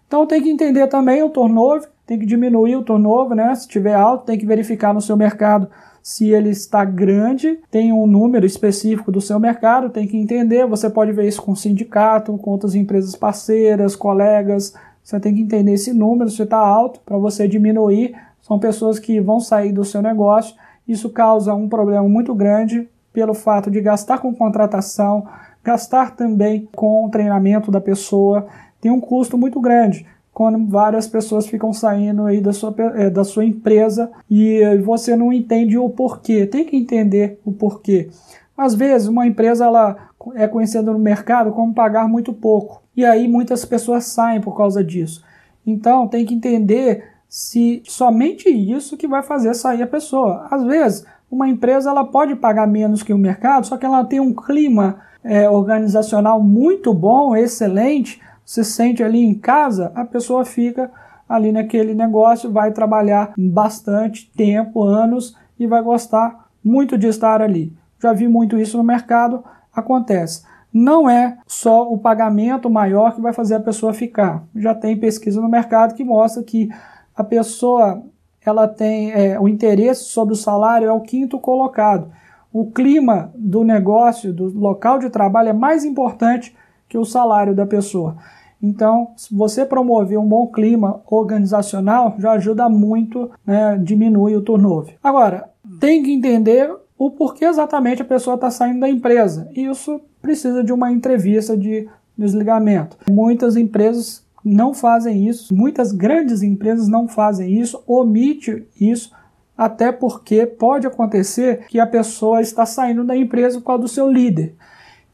Então, 0.06 0.26
tem 0.26 0.42
que 0.42 0.48
entender 0.48 0.86
também 0.86 1.22
o 1.22 1.28
turnover, 1.28 1.86
tem 2.06 2.18
que 2.18 2.26
diminuir 2.26 2.76
o 2.76 2.82
turnover, 2.82 3.36
né? 3.36 3.54
Se 3.54 3.66
tiver 3.66 3.94
alto, 3.94 4.24
tem 4.24 4.38
que 4.38 4.46
verificar 4.46 4.94
no 4.94 5.00
seu 5.00 5.16
mercado 5.16 5.68
se 6.06 6.30
ele 6.30 6.50
está 6.50 6.84
grande, 6.84 7.58
tem 7.68 7.92
um 7.92 8.06
número 8.06 8.46
específico 8.46 9.10
do 9.10 9.20
seu 9.20 9.40
mercado, 9.40 9.90
tem 9.90 10.06
que 10.06 10.16
entender. 10.16 10.64
Você 10.64 10.88
pode 10.88 11.10
ver 11.10 11.26
isso 11.26 11.42
com 11.42 11.56
sindicato, 11.56 12.38
com 12.38 12.52
outras 12.52 12.76
empresas 12.76 13.16
parceiras, 13.16 13.96
colegas. 13.96 14.72
Você 15.02 15.18
tem 15.18 15.34
que 15.34 15.40
entender 15.40 15.72
esse 15.72 15.92
número, 15.92 16.30
se 16.30 16.40
está 16.40 16.58
alto, 16.58 17.00
para 17.04 17.18
você 17.18 17.48
diminuir. 17.48 18.14
São 18.40 18.56
pessoas 18.56 19.00
que 19.00 19.20
vão 19.20 19.40
sair 19.40 19.72
do 19.72 19.84
seu 19.84 20.00
negócio. 20.00 20.54
Isso 20.86 21.10
causa 21.10 21.52
um 21.54 21.68
problema 21.68 22.08
muito 22.08 22.32
grande 22.36 22.88
pelo 23.12 23.34
fato 23.34 23.68
de 23.68 23.80
gastar 23.80 24.18
com 24.18 24.32
contratação, 24.32 25.26
gastar 25.64 26.14
também 26.14 26.68
com 26.76 27.04
o 27.04 27.10
treinamento 27.10 27.72
da 27.72 27.80
pessoa. 27.80 28.46
Tem 28.80 28.92
um 28.92 29.00
custo 29.00 29.36
muito 29.36 29.60
grande 29.60 30.06
quando 30.36 30.66
várias 30.66 31.08
pessoas 31.08 31.46
ficam 31.46 31.72
saindo 31.72 32.26
aí 32.26 32.42
da 32.42 32.52
sua, 32.52 32.74
é, 32.94 33.08
da 33.08 33.24
sua 33.24 33.42
empresa 33.42 34.10
e 34.30 34.60
você 34.84 35.16
não 35.16 35.32
entende 35.32 35.78
o 35.78 35.88
porquê. 35.88 36.44
Tem 36.44 36.62
que 36.62 36.76
entender 36.76 37.40
o 37.42 37.50
porquê. 37.50 38.10
Às 38.54 38.74
vezes, 38.74 39.08
uma 39.08 39.26
empresa 39.26 39.64
ela 39.64 39.96
é 40.34 40.46
conhecida 40.46 40.92
no 40.92 40.98
mercado 40.98 41.52
como 41.52 41.72
pagar 41.72 42.06
muito 42.06 42.34
pouco. 42.34 42.82
E 42.94 43.02
aí 43.02 43.26
muitas 43.26 43.64
pessoas 43.64 44.04
saem 44.04 44.38
por 44.38 44.54
causa 44.54 44.84
disso. 44.84 45.24
Então, 45.66 46.06
tem 46.06 46.26
que 46.26 46.34
entender 46.34 47.04
se 47.26 47.82
somente 47.86 48.50
isso 48.50 48.98
que 48.98 49.08
vai 49.08 49.22
fazer 49.22 49.54
sair 49.54 49.80
a 49.80 49.86
pessoa. 49.86 50.48
Às 50.50 50.62
vezes, 50.64 51.06
uma 51.30 51.48
empresa 51.48 51.88
ela 51.88 52.04
pode 52.04 52.36
pagar 52.36 52.66
menos 52.66 53.02
que 53.02 53.14
o 53.14 53.18
mercado, 53.18 53.66
só 53.66 53.78
que 53.78 53.86
ela 53.86 54.04
tem 54.04 54.20
um 54.20 54.34
clima 54.34 54.98
é, 55.24 55.48
organizacional 55.48 56.42
muito 56.42 56.92
bom, 56.92 57.34
excelente, 57.34 58.20
se 58.46 58.64
sente 58.64 59.02
ali 59.02 59.22
em 59.22 59.34
casa, 59.34 59.90
a 59.92 60.04
pessoa 60.04 60.44
fica 60.44 60.88
ali 61.28 61.50
naquele 61.50 61.92
negócio, 61.92 62.52
vai 62.52 62.70
trabalhar 62.70 63.34
bastante 63.36 64.30
tempo, 64.36 64.84
anos 64.84 65.36
e 65.58 65.66
vai 65.66 65.82
gostar 65.82 66.48
muito 66.62 66.96
de 66.96 67.08
estar 67.08 67.42
ali. 67.42 67.76
Já 68.00 68.12
vi 68.12 68.28
muito 68.28 68.56
isso 68.56 68.78
no 68.78 68.84
mercado, 68.84 69.42
acontece. 69.74 70.44
Não 70.72 71.10
é 71.10 71.38
só 71.46 71.90
o 71.90 71.98
pagamento 71.98 72.70
maior 72.70 73.14
que 73.14 73.20
vai 73.20 73.32
fazer 73.32 73.56
a 73.56 73.60
pessoa 73.60 73.92
ficar. 73.92 74.44
Já 74.54 74.74
tem 74.74 74.96
pesquisa 74.96 75.40
no 75.40 75.48
mercado 75.48 75.94
que 75.94 76.04
mostra 76.04 76.42
que 76.42 76.68
a 77.16 77.24
pessoa 77.24 78.04
ela 78.44 78.68
tem 78.68 79.10
é, 79.10 79.40
o 79.40 79.48
interesse 79.48 80.04
sobre 80.04 80.34
o 80.34 80.36
salário 80.36 80.86
é 80.86 80.92
o 80.92 81.00
quinto 81.00 81.38
colocado. 81.40 82.12
O 82.52 82.70
clima 82.70 83.32
do 83.34 83.64
negócio, 83.64 84.32
do 84.32 84.56
local 84.56 85.00
de 85.00 85.10
trabalho 85.10 85.48
é 85.48 85.52
mais 85.52 85.84
importante 85.84 86.54
que 86.88 86.98
o 86.98 87.04
salário 87.04 87.54
da 87.54 87.66
pessoa. 87.66 88.16
Então, 88.62 89.12
se 89.16 89.34
você 89.34 89.64
promover 89.64 90.18
um 90.18 90.26
bom 90.26 90.46
clima 90.46 91.00
organizacional, 91.06 92.14
já 92.18 92.32
ajuda 92.32 92.68
muito, 92.68 93.30
né, 93.44 93.78
diminui 93.82 94.34
o 94.34 94.42
turnover. 94.42 94.96
Agora, 95.02 95.50
tem 95.78 96.02
que 96.02 96.12
entender 96.12 96.74
o 96.98 97.10
porquê 97.10 97.44
exatamente 97.44 98.02
a 98.02 98.06
pessoa 98.06 98.36
está 98.36 98.50
saindo 98.50 98.80
da 98.80 98.88
empresa. 98.88 99.48
Isso 99.54 100.00
precisa 100.22 100.64
de 100.64 100.72
uma 100.72 100.90
entrevista 100.90 101.56
de 101.56 101.88
desligamento. 102.16 102.96
Muitas 103.10 103.56
empresas 103.56 104.24
não 104.42 104.72
fazem 104.72 105.28
isso, 105.28 105.54
muitas 105.54 105.92
grandes 105.92 106.42
empresas 106.42 106.88
não 106.88 107.08
fazem 107.08 107.60
isso, 107.60 107.82
omite 107.86 108.66
isso, 108.80 109.12
até 109.58 109.90
porque 109.90 110.46
pode 110.46 110.86
acontecer 110.86 111.66
que 111.66 111.80
a 111.80 111.86
pessoa 111.86 112.40
está 112.40 112.64
saindo 112.64 113.04
da 113.04 113.16
empresa 113.16 113.58
por 113.58 113.66
causa 113.66 113.82
do 113.82 113.88
seu 113.88 114.10
líder. 114.10 114.54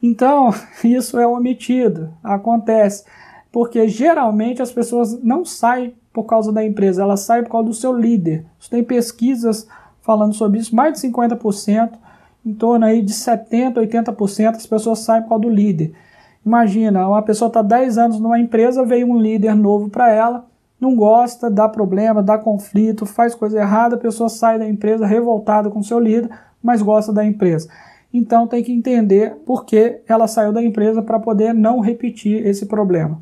Então, 0.03 0.53
isso 0.83 1.17
é 1.17 1.25
omitido, 1.25 2.13
acontece 2.23 3.05
porque 3.53 3.87
geralmente 3.87 4.63
as 4.63 4.71
pessoas 4.71 5.21
não 5.21 5.45
saem 5.45 5.93
por 6.11 6.23
causa 6.23 6.51
da 6.51 6.65
empresa, 6.65 7.03
elas 7.03 7.19
saem 7.19 7.43
por 7.43 7.51
causa 7.51 7.67
do 7.67 7.73
seu 7.73 7.93
líder. 7.93 8.43
Tem 8.67 8.83
pesquisas 8.83 9.67
falando 10.01 10.33
sobre 10.33 10.59
isso, 10.59 10.75
mais 10.75 10.99
de 10.99 11.07
50%, 11.07 11.91
em 12.43 12.53
torno 12.55 12.83
aí 12.83 13.03
de 13.03 13.13
70%, 13.13 13.75
80% 13.75 14.55
as 14.55 14.65
pessoas 14.65 14.99
saem 14.99 15.21
por 15.21 15.29
causa 15.29 15.43
do 15.43 15.49
líder. 15.49 15.93
Imagina, 16.43 17.07
uma 17.07 17.21
pessoa 17.21 17.47
está 17.47 17.61
10 17.61 17.97
anos 17.99 18.19
numa 18.19 18.39
empresa, 18.39 18.83
veio 18.83 19.07
um 19.07 19.19
líder 19.19 19.55
novo 19.55 19.87
para 19.87 20.11
ela, 20.11 20.45
não 20.81 20.95
gosta, 20.95 21.49
dá 21.49 21.69
problema, 21.69 22.23
dá 22.23 22.39
conflito, 22.39 23.05
faz 23.05 23.35
coisa 23.35 23.59
errada, 23.59 23.95
a 23.95 23.99
pessoa 23.99 24.29
sai 24.29 24.57
da 24.57 24.67
empresa 24.67 25.05
revoltada 25.05 25.69
com 25.69 25.81
seu 25.83 25.99
líder, 25.99 26.29
mas 26.61 26.81
gosta 26.81 27.13
da 27.13 27.23
empresa. 27.23 27.69
Então 28.13 28.45
tem 28.45 28.63
que 28.63 28.71
entender 28.71 29.35
por 29.45 29.65
que 29.65 30.01
ela 30.07 30.27
saiu 30.27 30.53
da 30.53 30.61
empresa 30.61 31.01
para 31.01 31.19
poder 31.19 31.53
não 31.53 31.79
repetir 31.79 32.45
esse 32.45 32.67
problema. 32.67 33.19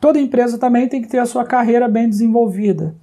Toda 0.00 0.20
empresa 0.20 0.58
também 0.58 0.88
tem 0.88 1.02
que 1.02 1.08
ter 1.08 1.18
a 1.18 1.26
sua 1.26 1.44
carreira 1.44 1.88
bem 1.88 2.08
desenvolvida. 2.08 2.94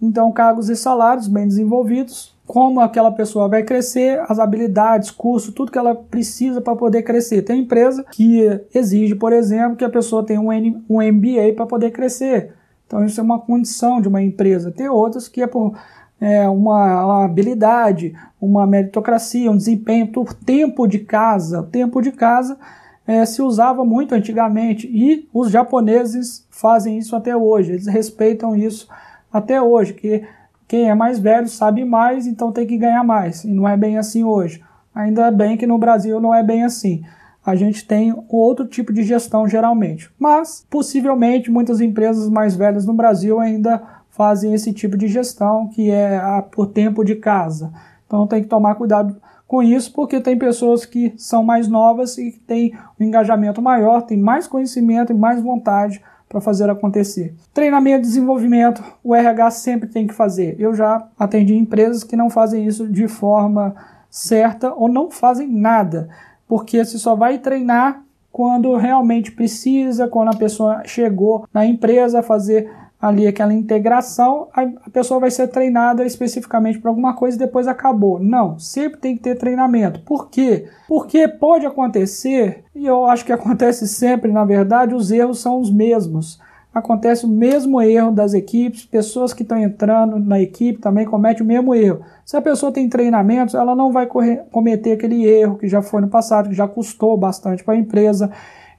Então, 0.00 0.30
cargos 0.30 0.68
e 0.68 0.76
salários 0.76 1.26
bem 1.26 1.46
desenvolvidos, 1.46 2.36
como 2.46 2.80
aquela 2.80 3.10
pessoa 3.10 3.48
vai 3.48 3.64
crescer, 3.64 4.20
as 4.28 4.38
habilidades, 4.38 5.10
curso, 5.10 5.52
tudo 5.52 5.72
que 5.72 5.78
ela 5.78 5.94
precisa 5.94 6.60
para 6.60 6.76
poder 6.76 7.02
crescer. 7.02 7.42
Tem 7.42 7.60
empresa 7.60 8.04
que 8.10 8.44
exige, 8.72 9.14
por 9.16 9.32
exemplo, 9.32 9.76
que 9.76 9.84
a 9.84 9.90
pessoa 9.90 10.24
tenha 10.24 10.40
um, 10.40 10.50
um 10.88 11.02
MBA 11.02 11.52
para 11.54 11.66
poder 11.66 11.90
crescer. 11.90 12.54
Então, 12.86 13.04
isso 13.04 13.20
é 13.20 13.24
uma 13.24 13.40
condição 13.40 14.00
de 14.00 14.08
uma 14.08 14.22
empresa. 14.22 14.70
Tem 14.70 14.88
outras 14.88 15.28
que 15.28 15.42
é 15.42 15.46
por 15.46 15.76
é, 16.20 16.48
uma, 16.48 17.04
uma, 17.04 17.24
habilidade, 17.24 18.14
uma 18.40 18.66
meritocracia, 18.66 19.50
um 19.50 19.56
desempenho, 19.56 20.10
o 20.16 20.34
tempo 20.34 20.86
de 20.86 20.98
casa. 20.98 21.60
O 21.60 21.66
tempo 21.66 22.00
de 22.00 22.12
casa 22.12 22.58
é, 23.06 23.24
se 23.24 23.40
usava 23.40 23.84
muito 23.84 24.14
antigamente 24.14 24.86
e 24.86 25.28
os 25.32 25.50
japoneses 25.50 26.46
fazem 26.50 26.98
isso 26.98 27.16
até 27.16 27.34
hoje, 27.34 27.72
eles 27.72 27.86
respeitam 27.86 28.54
isso 28.54 28.86
até 29.32 29.60
hoje, 29.60 29.94
que 29.94 30.24
quem 30.66 30.90
é 30.90 30.94
mais 30.94 31.18
velho 31.18 31.48
sabe 31.48 31.84
mais, 31.84 32.26
então 32.26 32.52
tem 32.52 32.66
que 32.66 32.76
ganhar 32.76 33.02
mais, 33.02 33.44
e 33.44 33.48
não 33.48 33.66
é 33.66 33.76
bem 33.76 33.96
assim 33.96 34.22
hoje. 34.22 34.62
Ainda 34.94 35.30
bem 35.30 35.56
que 35.56 35.66
no 35.66 35.78
Brasil 35.78 36.20
não 36.20 36.34
é 36.34 36.42
bem 36.42 36.64
assim. 36.64 37.02
A 37.46 37.54
gente 37.54 37.86
tem 37.86 38.14
outro 38.28 38.66
tipo 38.66 38.92
de 38.92 39.02
gestão 39.02 39.48
geralmente, 39.48 40.10
mas 40.18 40.66
possivelmente 40.68 41.50
muitas 41.50 41.80
empresas 41.80 42.28
mais 42.28 42.54
velhas 42.54 42.84
no 42.84 42.92
Brasil 42.92 43.40
ainda 43.40 43.82
fazem 44.18 44.52
esse 44.52 44.72
tipo 44.72 44.96
de 44.96 45.06
gestão, 45.06 45.68
que 45.68 45.92
é 45.92 46.16
a, 46.16 46.42
por 46.42 46.66
tempo 46.66 47.04
de 47.04 47.14
casa. 47.14 47.72
Então 48.04 48.26
tem 48.26 48.42
que 48.42 48.48
tomar 48.48 48.74
cuidado 48.74 49.16
com 49.46 49.62
isso, 49.62 49.92
porque 49.92 50.20
tem 50.20 50.36
pessoas 50.36 50.84
que 50.84 51.14
são 51.16 51.44
mais 51.44 51.68
novas 51.68 52.18
e 52.18 52.32
que 52.32 52.40
têm 52.40 52.74
um 52.98 53.04
engajamento 53.04 53.62
maior, 53.62 54.02
têm 54.02 54.18
mais 54.18 54.48
conhecimento 54.48 55.12
e 55.12 55.16
mais 55.16 55.40
vontade 55.40 56.02
para 56.28 56.40
fazer 56.40 56.68
acontecer. 56.68 57.32
Treinamento 57.54 58.00
e 58.00 58.08
desenvolvimento, 58.10 58.82
o 59.04 59.14
RH 59.14 59.52
sempre 59.52 59.88
tem 59.88 60.06
que 60.06 60.12
fazer. 60.12 60.56
Eu 60.58 60.74
já 60.74 61.06
atendi 61.16 61.54
empresas 61.54 62.02
que 62.02 62.16
não 62.16 62.28
fazem 62.28 62.66
isso 62.66 62.88
de 62.88 63.06
forma 63.06 63.76
certa 64.10 64.74
ou 64.74 64.88
não 64.88 65.10
fazem 65.10 65.48
nada, 65.48 66.08
porque 66.46 66.84
se 66.84 66.98
só 66.98 67.14
vai 67.14 67.38
treinar 67.38 68.02
quando 68.32 68.76
realmente 68.76 69.30
precisa, 69.32 70.08
quando 70.08 70.28
a 70.28 70.36
pessoa 70.36 70.82
chegou 70.84 71.46
na 71.54 71.64
empresa 71.64 72.22
fazer 72.22 72.70
ali 73.00 73.26
aquela 73.28 73.54
integração, 73.54 74.48
a 74.52 74.90
pessoa 74.90 75.20
vai 75.20 75.30
ser 75.30 75.48
treinada 75.48 76.04
especificamente 76.04 76.80
para 76.80 76.90
alguma 76.90 77.14
coisa 77.14 77.36
e 77.36 77.38
depois 77.38 77.68
acabou. 77.68 78.18
Não, 78.18 78.58
sempre 78.58 78.98
tem 78.98 79.16
que 79.16 79.22
ter 79.22 79.36
treinamento. 79.36 80.00
Por 80.00 80.28
quê? 80.28 80.66
Porque 80.88 81.28
pode 81.28 81.64
acontecer, 81.64 82.64
e 82.74 82.86
eu 82.86 83.04
acho 83.06 83.24
que 83.24 83.32
acontece 83.32 83.86
sempre, 83.86 84.32
na 84.32 84.44
verdade, 84.44 84.94
os 84.94 85.12
erros 85.12 85.40
são 85.40 85.60
os 85.60 85.70
mesmos. 85.70 86.40
Acontece 86.74 87.24
o 87.24 87.28
mesmo 87.28 87.80
erro 87.80 88.12
das 88.12 88.34
equipes, 88.34 88.84
pessoas 88.84 89.32
que 89.32 89.42
estão 89.42 89.58
entrando 89.58 90.18
na 90.18 90.40
equipe 90.40 90.80
também 90.80 91.06
cometem 91.06 91.42
o 91.42 91.46
mesmo 91.46 91.74
erro. 91.74 92.02
Se 92.24 92.36
a 92.36 92.42
pessoa 92.42 92.70
tem 92.70 92.88
treinamentos, 92.88 93.54
ela 93.54 93.74
não 93.74 93.90
vai 93.90 94.06
correr, 94.06 94.44
cometer 94.52 94.92
aquele 94.92 95.24
erro 95.24 95.56
que 95.56 95.66
já 95.66 95.80
foi 95.80 96.00
no 96.00 96.08
passado, 96.08 96.48
que 96.48 96.54
já 96.54 96.68
custou 96.68 97.16
bastante 97.16 97.64
para 97.64 97.74
a 97.74 97.78
empresa 97.78 98.30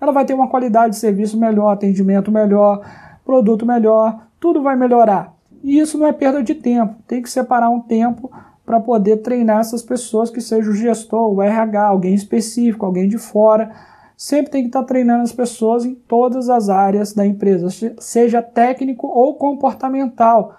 ela 0.01 0.11
vai 0.11 0.25
ter 0.25 0.33
uma 0.33 0.47
qualidade 0.47 0.93
de 0.93 0.99
serviço 0.99 1.37
melhor, 1.37 1.71
atendimento 1.71 2.31
melhor, 2.31 2.81
produto 3.29 3.63
melhor, 3.63 4.25
tudo 4.39 4.63
vai 4.63 4.75
melhorar. 4.75 5.35
E 5.63 5.77
isso 5.77 5.99
não 5.99 6.07
é 6.07 6.11
perda 6.11 6.41
de 6.41 6.55
tempo, 6.55 6.95
tem 7.05 7.21
que 7.21 7.29
separar 7.29 7.69
um 7.69 7.79
tempo 7.79 8.31
para 8.65 8.79
poder 8.79 9.17
treinar 9.17 9.59
essas 9.59 9.83
pessoas 9.83 10.31
que 10.31 10.41
seja 10.41 10.67
o 10.67 10.73
gestor, 10.73 11.31
o 11.31 11.39
RH, 11.39 11.79
alguém 11.79 12.15
específico, 12.15 12.87
alguém 12.87 13.07
de 13.07 13.19
fora. 13.19 13.69
Sempre 14.17 14.51
tem 14.51 14.61
que 14.63 14.69
estar 14.69 14.81
tá 14.81 14.87
treinando 14.87 15.21
as 15.21 15.31
pessoas 15.31 15.85
em 15.85 15.93
todas 15.93 16.49
as 16.49 16.69
áreas 16.69 17.13
da 17.13 17.23
empresa, 17.23 17.67
seja 17.99 18.41
técnico 18.41 19.05
ou 19.05 19.35
comportamental. 19.35 20.55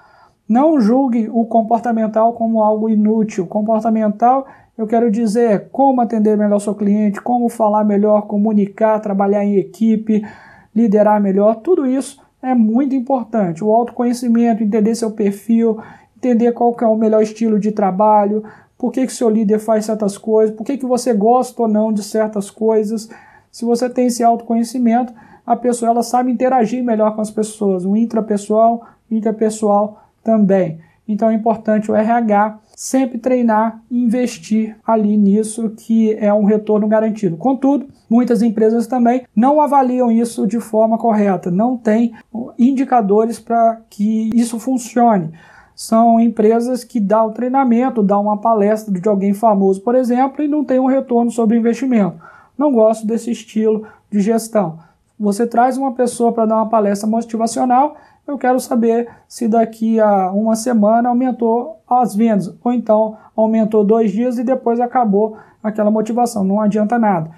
Não 0.49 0.81
julgue 0.81 1.29
o 1.29 1.45
comportamental 1.47 2.35
como 2.35 2.63
algo 2.63 2.89
inútil. 2.89 3.49
Comportamental, 3.49 4.47
eu 4.79 4.87
quero 4.87 5.11
dizer, 5.11 5.71
como 5.73 6.01
atender 6.01 6.39
melhor 6.39 6.61
seu 6.61 6.75
cliente, 6.77 7.21
como 7.21 7.49
falar 7.49 7.83
melhor, 7.83 8.29
comunicar, 8.29 9.01
trabalhar 9.01 9.45
em 9.45 9.57
equipe, 9.57 10.25
liderar 10.73 11.21
melhor, 11.21 11.57
tudo 11.57 11.85
isso 11.85 12.20
é 12.43 12.55
muito 12.55 12.95
importante. 12.95 13.63
O 13.63 13.75
autoconhecimento, 13.75 14.63
entender 14.63 14.95
seu 14.95 15.11
perfil, 15.11 15.79
entender 16.17 16.53
qual 16.53 16.75
que 16.75 16.85
é 16.85 16.87
o 16.87 16.97
melhor 16.97 17.23
estilo 17.23 17.59
de 17.59 17.73
trabalho, 17.73 18.45
por 18.79 18.93
que, 18.93 19.07
que 19.07 19.13
seu 19.13 19.29
líder 19.29 19.59
faz 19.59 19.85
certas 19.85 20.17
coisas, 20.17 20.57
por 20.57 20.65
que, 20.65 20.79
que 20.79 20.87
você 20.87 21.13
gosta 21.13 21.63
ou 21.63 21.69
não 21.69 21.93
de 21.93 22.03
certas 22.03 22.51
coisas. 22.51 23.11
Se 23.51 23.65
você 23.65 23.91
tem 23.91 24.07
esse 24.07 24.23
autoconhecimento, 24.23 25.13
a 25.47 25.57
pessoa 25.57 25.91
ela 25.91 26.03
sabe 26.03 26.31
interagir 26.31 26.83
melhor 26.83 27.15
com 27.15 27.21
as 27.21 27.31
pessoas, 27.31 27.85
o 27.85 27.97
intrapessoal, 27.97 28.87
interpessoal 29.11 30.03
também. 30.23 30.79
Então 31.11 31.29
é 31.29 31.35
importante 31.35 31.91
o 31.91 31.95
RH 31.95 32.59
sempre 32.77 33.19
treinar 33.19 33.83
e 33.91 34.03
investir 34.03 34.77
ali 34.87 35.17
nisso 35.17 35.71
que 35.71 36.15
é 36.15 36.33
um 36.33 36.45
retorno 36.45 36.87
garantido. 36.87 37.37
Contudo, 37.37 37.89
muitas 38.09 38.43
empresas 38.43 38.87
também 38.87 39.25
não 39.35 39.61
avaliam 39.61 40.11
isso 40.11 40.47
de 40.47 40.61
forma 40.61 40.97
correta, 40.97 41.51
não 41.51 41.77
tem 41.77 42.13
indicadores 42.59 43.39
para 43.39 43.81
que 43.91 44.31
isso 44.35 44.59
funcione 44.59 45.33
são 45.75 46.21
empresas 46.21 46.85
que 46.85 47.01
dão 47.01 47.29
o 47.29 47.33
treinamento, 47.33 48.03
dão 48.03 48.21
uma 48.21 48.37
palestra 48.37 48.93
de 48.93 49.09
alguém 49.09 49.33
famoso, 49.33 49.81
por 49.81 49.95
exemplo, 49.95 50.45
e 50.45 50.49
não 50.49 50.63
tem 50.63 50.79
um 50.79 50.85
retorno 50.85 51.31
sobre 51.31 51.57
investimento. 51.57 52.21
Não 52.59 52.71
gosto 52.71 53.07
desse 53.07 53.31
estilo 53.31 53.87
de 54.11 54.21
gestão. 54.21 54.79
Você 55.19 55.47
traz 55.47 55.79
uma 55.79 55.93
pessoa 55.93 56.33
para 56.33 56.45
dar 56.45 56.57
uma 56.57 56.69
palestra 56.69 57.09
motivacional, 57.09 57.97
eu 58.31 58.39
quero 58.39 58.59
saber 58.61 59.09
se 59.29 59.49
daqui 59.49 60.01
a 60.01 60.31
uma 60.33 60.57
semana 60.57 61.09
aumentou 61.09 61.81
as 61.89 62.15
vendas, 62.15 62.55
ou 62.63 62.73
então 62.73 63.17
aumentou 63.37 63.85
dois 63.85 64.13
dias 64.13 64.39
e 64.39 64.45
depois 64.45 64.81
acabou 64.81 65.37
aquela 65.63 65.91
motivação. 65.91 66.45
Não 66.45 66.61
adianta 66.61 66.99
nada. 66.99 67.31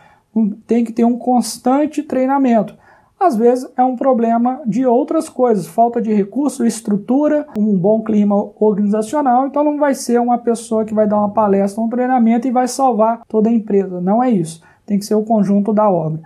Tem 0.66 0.84
que 0.84 0.92
ter 0.92 1.04
um 1.04 1.18
constante 1.18 2.02
treinamento. 2.02 2.76
Às 3.18 3.36
vezes 3.36 3.70
é 3.76 3.84
um 3.84 3.94
problema 3.94 4.60
de 4.66 4.84
outras 4.84 5.28
coisas, 5.28 5.66
falta 5.66 6.02
de 6.02 6.12
recurso, 6.12 6.66
estrutura, 6.66 7.46
um 7.56 7.76
bom 7.76 8.02
clima 8.02 8.34
organizacional, 8.58 9.46
então 9.46 9.62
não 9.62 9.78
vai 9.78 9.94
ser 9.94 10.20
uma 10.20 10.38
pessoa 10.38 10.84
que 10.84 10.92
vai 10.92 11.06
dar 11.06 11.18
uma 11.18 11.30
palestra, 11.30 11.80
um 11.80 11.88
treinamento 11.88 12.48
e 12.48 12.50
vai 12.50 12.66
salvar 12.66 13.22
toda 13.28 13.48
a 13.48 13.52
empresa. 13.52 14.00
Não 14.00 14.20
é 14.20 14.28
isso. 14.28 14.60
Tem 14.84 14.98
que 14.98 15.04
ser 15.04 15.14
o 15.14 15.22
conjunto 15.22 15.72
da 15.72 15.88
obra. 15.88 16.20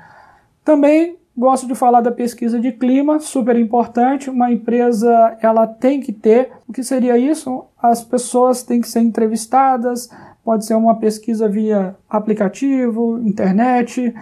Também 0.65 1.19
gosto 1.37 1.67
de 1.67 1.75
falar 1.75 2.01
da 2.01 2.11
pesquisa 2.11 2.59
de 2.59 2.73
clima, 2.73 3.19
super 3.19 3.57
importante. 3.57 4.31
Uma 4.31 4.51
empresa 4.51 5.37
ela 5.41 5.67
tem 5.67 6.01
que 6.01 6.13
ter. 6.13 6.51
O 6.67 6.73
que 6.73 6.83
seria 6.83 7.19
isso? 7.19 7.65
As 7.81 8.03
pessoas 8.03 8.63
têm 8.63 8.81
que 8.81 8.89
ser 8.89 9.01
entrevistadas. 9.01 10.09
Pode 10.45 10.65
ser 10.65 10.75
uma 10.75 10.99
pesquisa 10.99 11.49
via 11.49 11.95
aplicativo, 12.09 13.19
internet, 13.19 14.15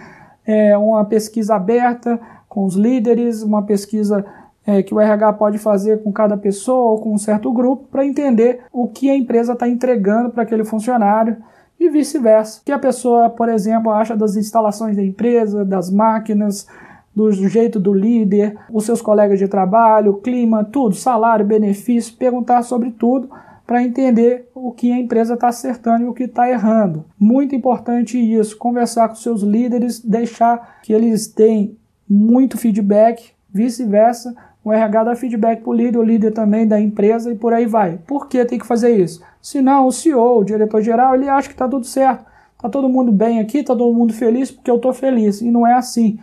é, 0.45 0.77
uma 0.77 1.05
pesquisa 1.05 1.55
aberta 1.55 2.19
com 2.49 2.65
os 2.65 2.75
líderes, 2.75 3.43
uma 3.43 3.63
pesquisa 3.63 4.25
é, 4.65 4.81
que 4.81 4.93
o 4.93 4.99
RH 4.99 5.33
pode 5.33 5.57
fazer 5.57 6.01
com 6.01 6.11
cada 6.11 6.35
pessoa 6.35 6.93
ou 6.93 6.99
com 6.99 7.13
um 7.13 7.17
certo 7.17 7.51
grupo 7.53 7.87
para 7.91 8.05
entender 8.05 8.61
o 8.73 8.87
que 8.87 9.09
a 9.09 9.15
empresa 9.15 9.53
está 9.53 9.67
entregando 9.67 10.31
para 10.31 10.43
aquele 10.43 10.65
funcionário 10.65 11.37
e 11.79 11.89
vice-versa. 11.89 12.61
O 12.61 12.65
que 12.65 12.71
a 12.71 12.79
pessoa, 12.79 13.29
por 13.29 13.49
exemplo, 13.49 13.91
acha 13.91 14.15
das 14.15 14.35
instalações 14.35 14.95
da 14.95 15.03
empresa, 15.03 15.63
das 15.63 15.91
máquinas, 15.91 16.67
do 17.15 17.31
jeito 17.31 17.79
do 17.79 17.93
líder, 17.93 18.57
os 18.69 18.85
seus 18.85 19.01
colegas 19.01 19.39
de 19.39 19.47
trabalho, 19.47 20.15
clima, 20.15 20.65
tudo, 20.65 20.95
salário, 20.95 21.45
benefício, 21.45 22.15
perguntar 22.15 22.61
sobre 22.63 22.91
tudo 22.91 23.29
para 23.65 23.81
entender 23.81 24.49
o 24.53 24.71
que 24.71 24.91
a 24.91 24.99
empresa 24.99 25.33
está 25.33 25.47
acertando 25.47 26.03
e 26.03 26.07
o 26.07 26.13
que 26.13 26.23
está 26.23 26.49
errando. 26.49 27.05
Muito 27.17 27.55
importante 27.55 28.17
isso, 28.17 28.57
conversar 28.57 29.07
com 29.07 29.15
seus 29.15 29.41
líderes, 29.41 29.99
deixar 29.99 30.79
que 30.83 30.93
eles 30.93 31.27
tenham 31.27 31.71
muito 32.07 32.57
feedback, 32.57 33.31
vice-versa. 33.51 34.35
O 34.63 34.71
RH 34.71 35.03
dá 35.03 35.15
feedback 35.15 35.61
para 35.61 35.69
o 35.69 35.73
líder, 35.73 35.97
o 35.97 36.03
líder 36.03 36.31
também 36.31 36.67
da 36.67 36.79
empresa 36.79 37.31
e 37.31 37.35
por 37.35 37.53
aí 37.53 37.65
vai. 37.65 37.99
Por 38.05 38.27
que 38.27 38.43
tem 38.45 38.59
que 38.59 38.65
fazer 38.65 38.95
isso? 38.95 39.23
Se 39.41 39.61
não, 39.61 39.87
o 39.87 39.91
CEO, 39.91 40.39
o 40.39 40.43
diretor-geral, 40.43 41.15
ele 41.15 41.29
acha 41.29 41.47
que 41.47 41.53
está 41.53 41.67
tudo 41.67 41.85
certo. 41.85 42.25
Está 42.55 42.69
todo 42.69 42.89
mundo 42.89 43.11
bem 43.11 43.39
aqui, 43.39 43.59
está 43.59 43.75
todo 43.75 43.93
mundo 43.93 44.13
feliz 44.13 44.51
porque 44.51 44.69
eu 44.69 44.77
estou 44.77 44.93
feliz. 44.93 45.41
E 45.41 45.49
não 45.49 45.65
é 45.65 45.73
assim. 45.73 46.19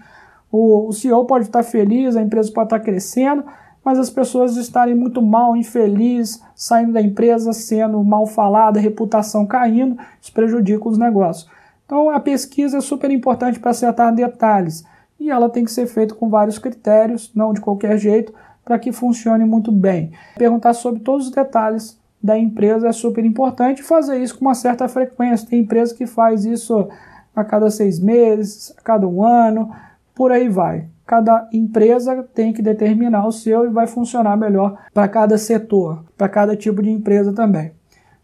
O, 0.52 0.88
o 0.88 0.92
CEO 0.92 1.24
pode 1.24 1.46
estar 1.46 1.62
feliz, 1.62 2.14
a 2.14 2.22
empresa 2.22 2.52
pode 2.52 2.66
estar 2.66 2.80
crescendo, 2.80 3.42
mas 3.82 3.98
as 3.98 4.10
pessoas 4.10 4.56
estarem 4.56 4.94
muito 4.94 5.22
mal, 5.22 5.56
infelizes, 5.56 6.40
saindo 6.54 6.92
da 6.92 7.00
empresa, 7.00 7.52
sendo 7.52 8.04
mal 8.04 8.26
falada, 8.26 8.78
reputação 8.78 9.46
caindo, 9.46 9.98
isso 10.20 10.32
prejudica 10.32 10.88
os 10.88 10.98
negócios. 10.98 11.50
Então 11.86 12.10
a 12.10 12.20
pesquisa 12.20 12.78
é 12.78 12.80
super 12.80 13.10
importante 13.10 13.58
para 13.58 13.70
acertar 13.70 14.14
detalhes 14.14 14.84
e 15.18 15.30
ela 15.30 15.48
tem 15.48 15.64
que 15.64 15.70
ser 15.70 15.86
feita 15.86 16.14
com 16.14 16.28
vários 16.28 16.58
critérios, 16.58 17.30
não 17.34 17.52
de 17.52 17.60
qualquer 17.60 17.96
jeito, 17.98 18.32
para 18.64 18.78
que 18.78 18.92
funcione 18.92 19.44
muito 19.44 19.72
bem. 19.72 20.12
Perguntar 20.36 20.74
sobre 20.74 21.00
todos 21.00 21.26
os 21.26 21.32
detalhes 21.32 21.98
da 22.22 22.38
empresa 22.38 22.88
é 22.88 22.92
super 22.92 23.24
importante 23.24 23.82
fazer 23.82 24.22
isso 24.22 24.38
com 24.38 24.44
uma 24.44 24.54
certa 24.54 24.88
frequência. 24.88 25.48
Tem 25.48 25.60
empresa 25.60 25.94
que 25.94 26.06
faz 26.06 26.44
isso 26.44 26.88
a 27.34 27.42
cada 27.42 27.70
seis 27.70 27.98
meses, 27.98 28.72
a 28.78 28.82
cada 28.82 29.08
um 29.08 29.24
ano, 29.24 29.72
por 30.14 30.30
aí 30.32 30.48
vai. 30.48 30.88
Cada 31.06 31.48
empresa 31.52 32.22
tem 32.34 32.52
que 32.52 32.62
determinar 32.62 33.26
o 33.26 33.32
seu 33.32 33.66
e 33.66 33.70
vai 33.70 33.86
funcionar 33.86 34.36
melhor 34.36 34.78
para 34.94 35.08
cada 35.08 35.36
setor, 35.36 36.04
para 36.16 36.28
cada 36.28 36.56
tipo 36.56 36.82
de 36.82 36.90
empresa 36.90 37.32
também. 37.32 37.72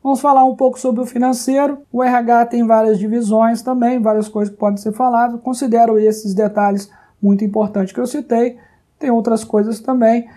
Vamos 0.03 0.21
falar 0.21 0.45
um 0.45 0.55
pouco 0.55 0.79
sobre 0.79 1.03
o 1.03 1.07
financeiro. 1.07 1.79
O 1.93 2.03
RH 2.03 2.47
tem 2.47 2.67
várias 2.67 2.99
divisões 2.99 3.63
também, 3.63 4.01
várias 4.01 4.29
coisas 4.29 4.53
que 4.53 4.59
podem 4.59 4.77
ser 4.77 4.93
faladas. 4.93 5.41
Considero 5.41 5.99
esses 5.99 6.35
detalhes 6.35 6.91
muito 7.21 7.45
importantes 7.45 7.93
que 7.93 8.01
eu 8.01 8.07
citei. 8.07 8.57
Tem 8.99 9.11
outras 9.11 9.45
coisas 9.45 9.81
também, 9.81 10.29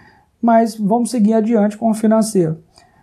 mas 0.41 0.75
vamos 0.75 1.11
seguir 1.11 1.35
adiante 1.35 1.77
com 1.77 1.91
o 1.91 1.93
financeiro. 1.93 2.57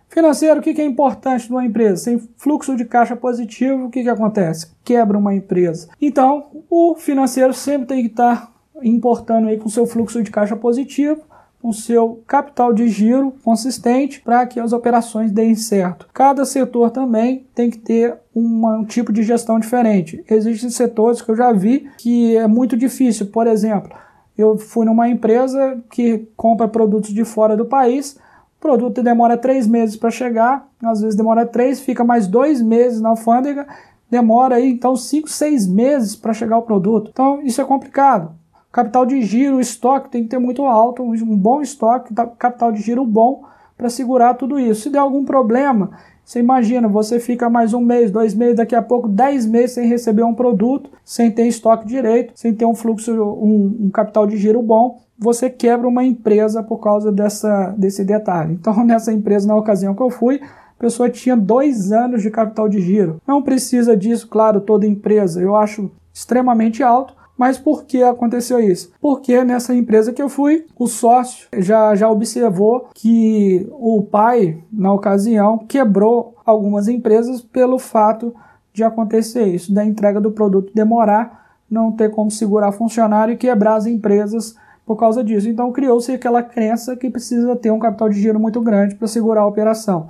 Financeiro, 0.08 0.60
o 0.60 0.62
que 0.62 0.80
é 0.80 0.84
importante 0.84 1.50
numa 1.50 1.64
empresa? 1.64 2.04
Sem 2.04 2.18
fluxo 2.36 2.76
de 2.76 2.84
caixa 2.84 3.14
positivo, 3.14 3.86
o 3.86 3.90
que, 3.90 4.02
que 4.02 4.08
acontece? 4.08 4.68
Quebra 4.82 5.18
uma 5.18 5.34
empresa. 5.34 5.88
Então, 6.00 6.46
o 6.70 6.94
financeiro 6.94 7.52
sempre 7.52 7.86
tem 7.86 8.02
que 8.02 8.10
estar 8.10 8.52
importando 8.82 9.48
aí 9.48 9.58
com 9.58 9.68
seu 9.68 9.86
fluxo 9.86 10.22
de 10.22 10.30
caixa 10.30 10.56
positivo 10.56 11.22
o 11.62 11.72
seu 11.72 12.22
capital 12.26 12.72
de 12.72 12.88
giro 12.88 13.34
consistente 13.42 14.20
para 14.20 14.46
que 14.46 14.60
as 14.60 14.72
operações 14.72 15.32
deem 15.32 15.54
certo. 15.54 16.08
Cada 16.14 16.44
setor 16.44 16.90
também 16.90 17.46
tem 17.54 17.68
que 17.70 17.78
ter 17.78 18.14
um 18.34 18.84
tipo 18.84 19.12
de 19.12 19.22
gestão 19.22 19.58
diferente. 19.58 20.24
Existem 20.30 20.70
setores 20.70 21.20
que 21.20 21.30
eu 21.30 21.36
já 21.36 21.52
vi 21.52 21.90
que 21.98 22.36
é 22.36 22.46
muito 22.46 22.76
difícil. 22.76 23.26
Por 23.26 23.46
exemplo, 23.46 23.90
eu 24.36 24.56
fui 24.56 24.86
numa 24.86 25.08
empresa 25.08 25.82
que 25.90 26.28
compra 26.36 26.68
produtos 26.68 27.12
de 27.12 27.24
fora 27.24 27.56
do 27.56 27.64
país. 27.64 28.16
O 28.58 28.60
produto 28.60 29.02
demora 29.04 29.36
três 29.36 29.68
meses 29.68 29.94
para 29.96 30.10
chegar, 30.10 30.68
às 30.82 31.00
vezes 31.00 31.16
demora 31.16 31.46
três, 31.46 31.80
fica 31.80 32.02
mais 32.02 32.26
dois 32.26 32.60
meses 32.60 33.00
na 33.00 33.10
alfândega, 33.10 33.64
demora 34.10 34.56
aí 34.56 34.68
então 34.68 34.96
cinco, 34.96 35.28
seis 35.28 35.64
meses 35.64 36.16
para 36.16 36.34
chegar 36.34 36.58
o 36.58 36.62
produto. 36.62 37.08
Então 37.12 37.40
isso 37.42 37.60
é 37.60 37.64
complicado. 37.64 38.32
Capital 38.72 39.06
de 39.06 39.22
giro, 39.22 39.60
estoque 39.60 40.10
tem 40.10 40.24
que 40.24 40.28
ter 40.28 40.38
muito 40.38 40.64
alto, 40.64 41.02
um 41.04 41.36
bom 41.36 41.62
estoque, 41.62 42.12
tá, 42.12 42.26
capital 42.26 42.72
de 42.72 42.82
giro 42.82 43.04
bom 43.04 43.44
para 43.76 43.88
segurar 43.88 44.34
tudo 44.34 44.58
isso. 44.58 44.82
Se 44.82 44.90
der 44.90 44.98
algum 44.98 45.24
problema, 45.24 45.92
você 46.24 46.40
imagina, 46.40 46.88
você 46.88 47.20
fica 47.20 47.48
mais 47.48 47.72
um 47.72 47.80
mês, 47.80 48.10
dois 48.10 48.34
meses, 48.34 48.56
daqui 48.56 48.74
a 48.74 48.82
pouco, 48.82 49.08
dez 49.08 49.46
meses 49.46 49.76
sem 49.76 49.86
receber 49.86 50.24
um 50.24 50.34
produto, 50.34 50.90
sem 51.04 51.30
ter 51.30 51.46
estoque 51.46 51.86
direito, 51.86 52.32
sem 52.34 52.52
ter 52.52 52.66
um 52.66 52.74
fluxo, 52.74 53.12
um, 53.12 53.86
um 53.86 53.90
capital 53.90 54.26
de 54.26 54.36
giro 54.36 54.60
bom, 54.60 55.00
você 55.18 55.50
quebra 55.50 55.88
uma 55.88 56.04
empresa 56.04 56.62
por 56.62 56.78
causa 56.78 57.10
dessa, 57.10 57.74
desse 57.76 58.04
detalhe. 58.04 58.54
Então, 58.54 58.82
nessa 58.84 59.12
empresa, 59.12 59.48
na 59.48 59.56
ocasião 59.56 59.94
que 59.94 60.02
eu 60.02 60.10
fui, 60.10 60.40
a 60.42 60.80
pessoa 60.80 61.10
tinha 61.10 61.36
dois 61.36 61.90
anos 61.90 62.22
de 62.22 62.30
capital 62.30 62.68
de 62.68 62.80
giro. 62.80 63.20
Não 63.26 63.42
precisa 63.42 63.96
disso, 63.96 64.28
claro, 64.28 64.60
toda 64.60 64.86
empresa. 64.86 65.40
Eu 65.40 65.56
acho 65.56 65.90
extremamente 66.14 66.82
alto, 66.82 67.14
mas 67.36 67.58
por 67.58 67.84
que 67.84 68.02
aconteceu 68.02 68.60
isso? 68.60 68.92
Porque 69.00 69.44
nessa 69.44 69.74
empresa 69.74 70.12
que 70.12 70.22
eu 70.22 70.28
fui, 70.28 70.66
o 70.76 70.86
sócio 70.86 71.48
já, 71.56 71.94
já 71.94 72.08
observou 72.08 72.88
que 72.94 73.68
o 73.72 74.02
pai, 74.02 74.62
na 74.72 74.92
ocasião, 74.92 75.58
quebrou 75.58 76.36
algumas 76.44 76.88
empresas 76.88 77.40
pelo 77.40 77.78
fato 77.78 78.34
de 78.72 78.84
acontecer 78.84 79.46
isso, 79.46 79.72
da 79.74 79.84
entrega 79.84 80.20
do 80.20 80.30
produto 80.30 80.72
demorar 80.72 81.48
não 81.70 81.92
ter 81.92 82.10
como 82.10 82.30
segurar 82.30 82.72
funcionário 82.72 83.34
e 83.34 83.36
quebrar 83.36 83.74
as 83.74 83.86
empresas 83.86 84.56
por 84.88 84.96
causa 84.96 85.22
disso. 85.22 85.46
Então 85.50 85.70
criou-se 85.70 86.10
aquela 86.10 86.42
crença 86.42 86.96
que 86.96 87.10
precisa 87.10 87.54
ter 87.54 87.70
um 87.70 87.78
capital 87.78 88.08
de 88.08 88.18
giro 88.18 88.40
muito 88.40 88.58
grande 88.62 88.94
para 88.94 89.06
segurar 89.06 89.42
a 89.42 89.46
operação. 89.46 90.08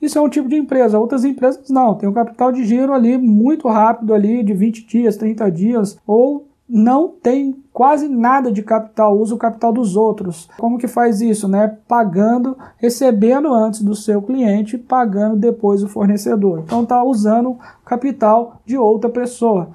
Isso 0.00 0.18
é 0.18 0.20
um 0.20 0.28
tipo 0.28 0.46
de 0.46 0.56
empresa. 0.56 0.98
Outras 0.98 1.24
empresas 1.24 1.70
não, 1.70 1.94
tem 1.94 2.06
um 2.06 2.12
capital 2.12 2.52
de 2.52 2.62
giro 2.66 2.92
ali 2.92 3.16
muito 3.16 3.66
rápido 3.66 4.12
ali 4.12 4.42
de 4.42 4.52
20 4.52 4.86
dias, 4.86 5.16
30 5.16 5.50
dias 5.50 5.98
ou 6.06 6.46
não 6.68 7.08
tem 7.08 7.56
quase 7.72 8.08
nada 8.08 8.52
de 8.52 8.62
capital, 8.62 9.18
usa 9.18 9.34
o 9.34 9.38
capital 9.38 9.72
dos 9.72 9.96
outros. 9.96 10.48
Como 10.58 10.78
que 10.78 10.86
faz 10.86 11.20
isso, 11.20 11.48
né? 11.48 11.78
Pagando, 11.88 12.56
recebendo 12.76 13.52
antes 13.52 13.82
do 13.82 13.96
seu 13.96 14.20
cliente, 14.20 14.76
pagando 14.76 15.36
depois 15.36 15.82
o 15.82 15.88
fornecedor. 15.88 16.60
Então 16.60 16.82
está 16.82 17.02
usando 17.02 17.58
capital 17.84 18.60
de 18.66 18.76
outra 18.76 19.08
pessoa. 19.08 19.70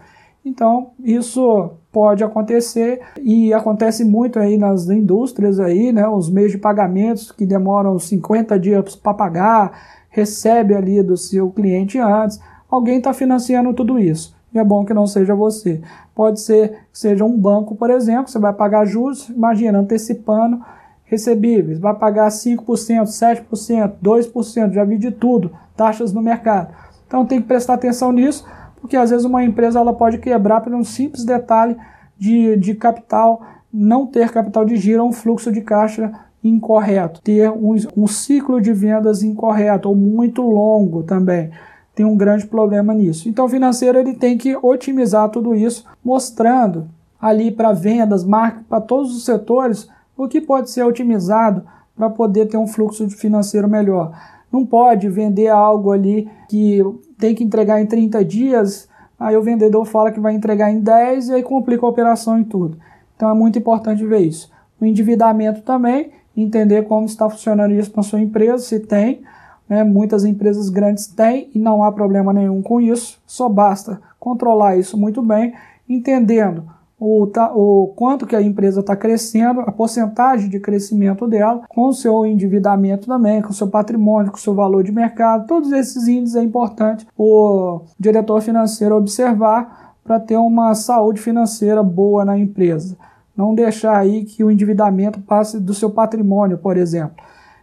Então, 0.46 0.92
isso 1.04 1.72
pode 1.96 2.26
acontecer 2.26 3.00
e 3.22 3.54
acontece 3.54 4.04
muito 4.04 4.38
aí 4.38 4.58
nas 4.58 4.90
indústrias 4.90 5.62
aí, 5.62 5.94
né? 5.94 6.06
Os 6.06 6.30
meios 6.30 6.52
de 6.52 6.58
pagamentos 6.58 7.32
que 7.32 7.46
demoram 7.46 7.98
50 7.98 8.60
dias 8.60 8.98
para 8.98 9.14
pagar, 9.14 9.80
recebe 10.10 10.76
ali 10.76 11.02
do 11.02 11.16
seu 11.16 11.50
cliente 11.50 11.98
antes. 11.98 12.38
Alguém 12.70 12.98
está 12.98 13.14
financiando 13.14 13.74
tudo 13.74 13.98
isso. 13.98 14.36
E 14.54 14.60
é 14.60 14.64
bom 14.64 14.84
que 14.84 14.94
não 14.94 15.08
seja 15.08 15.34
você. 15.34 15.80
Pode 16.14 16.42
ser 16.42 16.80
que 16.92 17.00
seja 17.00 17.24
um 17.24 17.40
banco, 17.40 17.78
por 17.78 17.90
exemplo, 17.90 18.28
você 18.28 18.40
vai 18.40 18.52
pagar 18.52 18.84
juros, 18.84 19.30
imagina, 19.30 19.80
antecipando 19.80 20.60
recebíveis, 21.06 21.80
vai 21.80 21.94
pagar 21.94 22.28
5%, 22.28 22.60
7%, 23.06 23.94
2%, 24.04 24.74
já 24.74 24.84
vi 24.84 24.98
de 24.98 25.12
tudo, 25.12 25.50
taxas 25.78 26.12
no 26.12 26.22
mercado. 26.22 26.74
Então 27.08 27.26
tem 27.26 27.42
que 27.42 27.48
prestar 27.48 27.76
atenção 27.76 28.12
nisso 28.12 28.46
porque 28.86 28.96
às 28.96 29.10
vezes 29.10 29.26
uma 29.26 29.44
empresa 29.44 29.80
ela 29.80 29.92
pode 29.92 30.20
quebrar 30.20 30.62
por 30.62 30.72
um 30.72 30.84
simples 30.84 31.26
detalhe 31.26 31.76
de, 32.16 32.56
de 32.56 32.76
capital, 32.76 33.42
não 33.74 34.06
ter 34.06 34.30
capital 34.32 34.64
de 34.64 34.78
giro 34.78 35.02
ou 35.02 35.10
um 35.10 35.12
fluxo 35.12 35.52
de 35.52 35.62
caixa 35.62 36.12
incorreto, 36.44 37.20
ter 37.20 37.50
um, 37.50 37.76
um 37.98 38.06
ciclo 38.06 38.62
de 38.62 38.72
vendas 38.72 39.24
incorreto 39.24 39.90
ou 39.90 39.96
muito 39.96 40.44
longo 40.44 41.02
também 41.02 41.50
tem 41.96 42.06
um 42.06 42.16
grande 42.16 42.46
problema 42.46 42.94
nisso. 42.94 43.28
Então, 43.28 43.46
o 43.46 43.50
financeiro 43.50 43.98
ele 43.98 44.14
tem 44.14 44.38
que 44.38 44.56
otimizar 44.62 45.30
tudo 45.30 45.56
isso, 45.56 45.86
mostrando 46.04 46.88
ali 47.20 47.50
para 47.50 47.72
vendas, 47.72 48.24
marketing, 48.24 48.66
para 48.66 48.82
todos 48.82 49.16
os 49.16 49.26
setores, 49.26 49.90
o 50.16 50.28
que 50.28 50.42
pode 50.42 50.70
ser 50.70 50.84
otimizado 50.84 51.64
para 51.96 52.10
poder 52.10 52.48
ter 52.48 52.58
um 52.58 52.68
fluxo 52.68 53.10
financeiro 53.10 53.68
melhor. 53.68 54.12
Não 54.56 54.66
pode 54.66 55.10
vender 55.10 55.50
algo 55.50 55.92
ali 55.92 56.30
que 56.48 56.82
tem 57.20 57.36
que 57.36 57.44
entregar 57.44 57.82
em 57.82 57.86
30 57.86 58.24
dias, 58.24 58.88
aí 59.20 59.36
o 59.36 59.42
vendedor 59.42 59.84
fala 59.84 60.14
que 60.14 60.20
vai 60.22 60.34
entregar 60.34 60.72
em 60.72 60.80
10 60.80 61.28
e 61.28 61.34
aí 61.34 61.44
complica 61.44 61.86
a 61.86 61.90
operação 61.90 62.40
e 62.40 62.46
tudo. 62.46 62.78
Então 63.18 63.30
é 63.30 63.34
muito 63.34 63.60
importante 63.60 64.06
ver 64.06 64.20
isso. 64.20 64.50
O 64.80 64.86
endividamento 64.86 65.62
também, 65.62 66.12
entender 66.38 66.84
como 66.84 67.06
está 67.06 67.30
funcionando 67.30 67.74
isso 67.74 67.92
na 67.98 68.02
sua 68.02 68.22
empresa, 68.22 68.60
se 68.60 68.80
tem. 68.80 69.24
Né? 69.68 69.84
Muitas 69.84 70.24
empresas 70.24 70.70
grandes 70.70 71.06
têm 71.06 71.50
e 71.54 71.60
não 71.60 71.84
há 71.84 71.92
problema 71.92 72.32
nenhum 72.32 72.62
com 72.62 72.80
isso, 72.80 73.22
só 73.28 73.50
basta 73.50 74.00
controlar 74.18 74.78
isso 74.78 74.98
muito 74.98 75.22
bem, 75.22 75.54
entendendo 75.90 76.64
o, 77.00 77.28
o 77.54 77.88
quanto 77.96 78.26
que 78.26 78.36
a 78.36 78.42
empresa 78.42 78.80
está 78.80 78.96
crescendo, 78.96 79.62
a 79.62 79.72
porcentagem 79.72 80.50
de 80.50 80.60
crescimento 80.60 81.28
dela, 81.28 81.64
com 81.70 81.88
o 81.88 81.94
seu 81.94 82.26
endividamento 82.26 83.08
também, 83.08 83.42
com 83.42 83.50
o 83.50 83.54
seu 83.54 83.68
patrimônio, 83.68 84.32
com 84.32 84.38
o 84.38 84.42
seu 84.42 84.54
valor 84.54 84.84
de 84.84 84.92
mercado, 84.92 85.48
todos 85.48 85.72
esses 85.72 86.08
índices 86.08 86.36
é 86.36 86.42
importante 86.42 87.06
o 87.18 87.82
diretor 88.00 88.42
financeiro 88.42 88.96
observar 88.96 89.96
para 90.04 90.20
ter 90.20 90.38
uma 90.38 90.74
saúde 90.76 91.20
financeira 91.20 91.82
boa 91.82 92.24
na 92.24 92.38
empresa. 92.38 92.96
Não 93.36 93.54
deixar 93.54 93.98
aí 93.98 94.24
que 94.24 94.44
o 94.44 94.52
endividamento 94.52 95.20
passe 95.20 95.60
do 95.60 95.74
seu 95.74 95.90
patrimônio, 95.90 96.58
por 96.58 96.78
exemplo. 96.78 97.18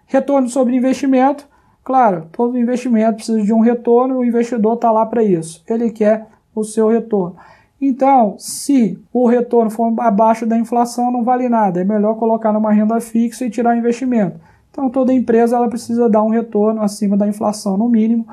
Retorno 0.07 0.49
sobre 0.49 0.77
investimento. 0.77 1.49
Claro, 1.83 2.27
todo 2.31 2.59
investimento 2.59 3.17
precisa 3.17 3.41
de 3.41 3.53
um 3.53 3.61
retorno, 3.61 4.19
o 4.19 4.25
investidor 4.25 4.75
está 4.75 4.91
lá 4.91 5.07
para 5.07 5.23
isso. 5.23 5.63
Ele 5.67 5.91
quer 5.91 6.27
o 6.55 6.63
seu 6.63 6.89
retorno. 6.89 7.37
Então, 7.85 8.37
se 8.39 8.97
o 9.13 9.27
retorno 9.27 9.69
for 9.69 9.93
abaixo 9.99 10.47
da 10.47 10.57
inflação, 10.57 11.11
não 11.11 11.25
vale 11.25 11.49
nada. 11.49 11.81
É 11.81 11.85
melhor 11.85 12.15
colocar 12.15 12.53
numa 12.53 12.71
renda 12.71 13.01
fixa 13.01 13.45
e 13.45 13.51
tirar 13.51 13.77
investimento. 13.77 14.39
Então, 14.71 14.89
toda 14.89 15.13
empresa 15.13 15.57
ela 15.57 15.69
precisa 15.69 16.09
dar 16.09 16.23
um 16.23 16.29
retorno 16.29 16.81
acima 16.81 17.17
da 17.17 17.27
inflação, 17.27 17.77
no 17.77 17.89
mínimo, 17.89 18.25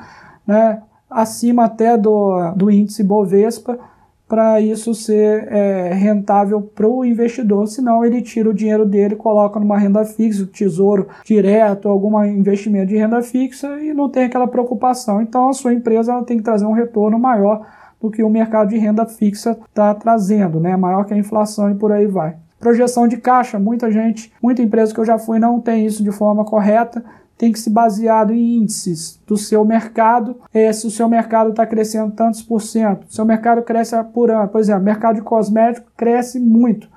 né? 0.46 0.84
acima 1.10 1.66
até 1.66 1.98
do, 1.98 2.52
do 2.52 2.70
índice 2.70 3.04
Bovespa, 3.04 3.80
para 4.28 4.62
isso 4.62 4.94
ser 4.94 5.52
é, 5.52 5.94
rentável 5.94 6.62
para 6.62 6.88
o 6.88 7.04
investidor. 7.04 7.68
Senão, 7.68 8.06
ele 8.06 8.22
tira 8.22 8.52
o 8.52 8.54
dinheiro 8.54 8.86
dele, 8.86 9.16
coloca 9.16 9.60
numa 9.60 9.80
renda 9.80 10.06
fixa, 10.06 10.46
tesouro 10.46 11.08
direto, 11.26 11.90
algum 11.90 12.24
investimento 12.24 12.90
de 12.90 12.98
renda 12.98 13.24
fixa 13.24 13.82
e 13.82 13.96
não 13.96 14.10
tem 14.10 14.26
aquela 14.26 14.48
preocupação. 14.48 15.24
Então, 15.24 15.50
a 15.50 15.54
sua 15.54 15.74
empresa 15.74 16.22
tem 16.22 16.38
que 16.38 16.44
trazer 16.44 16.68
um 16.68 16.74
retorno 16.74 17.18
maior 17.18 17.79
do 18.02 18.10
que 18.10 18.24
o 18.24 18.30
mercado 18.30 18.70
de 18.70 18.78
renda 18.78 19.06
fixa 19.06 19.58
está 19.68 19.94
trazendo, 19.94 20.60
né? 20.60 20.76
maior 20.76 21.06
que 21.06 21.14
a 21.14 21.18
inflação 21.18 21.72
e 21.72 21.76
por 21.76 21.92
aí 21.92 22.08
vai. 22.08 22.36
Projeção 22.60 23.08
de 23.08 23.18
caixa, 23.18 23.58
muita 23.58 23.92
gente, 23.92 24.32
muita 24.42 24.62
empresa 24.62 24.94
que 24.94 25.00
eu 25.00 25.06
já 25.06 25.18
fui 25.18 25.40
não 25.40 25.60
tem 25.60 25.86
isso 25.86 26.04
de 26.04 26.12
forma 26.12 26.44
correta, 26.44 27.04
tem 27.38 27.54
que 27.54 27.60
se 27.60 27.70
baseado 27.70 28.34
em 28.34 28.58
índices 28.58 29.18
do 29.26 29.38
seu 29.38 29.64
mercado. 29.64 30.36
É, 30.54 30.72
se 30.74 30.86
o 30.86 30.92
seu 30.92 31.08
mercado 31.08 31.52
está 31.52 31.66
crescendo 31.66 32.12
tantos 32.12 32.42
por 32.42 32.62
cento, 32.62 33.06
seu 33.10 33.24
mercado 33.24 33.62
cresce 33.62 33.96
por 34.14 34.30
ano, 34.30 34.50
por 34.50 34.60
exemplo, 34.60 34.84
mercado 34.84 35.16
de 35.16 35.22
cosmético 35.22 35.90
cresce 35.96 36.38
muito 36.38 36.90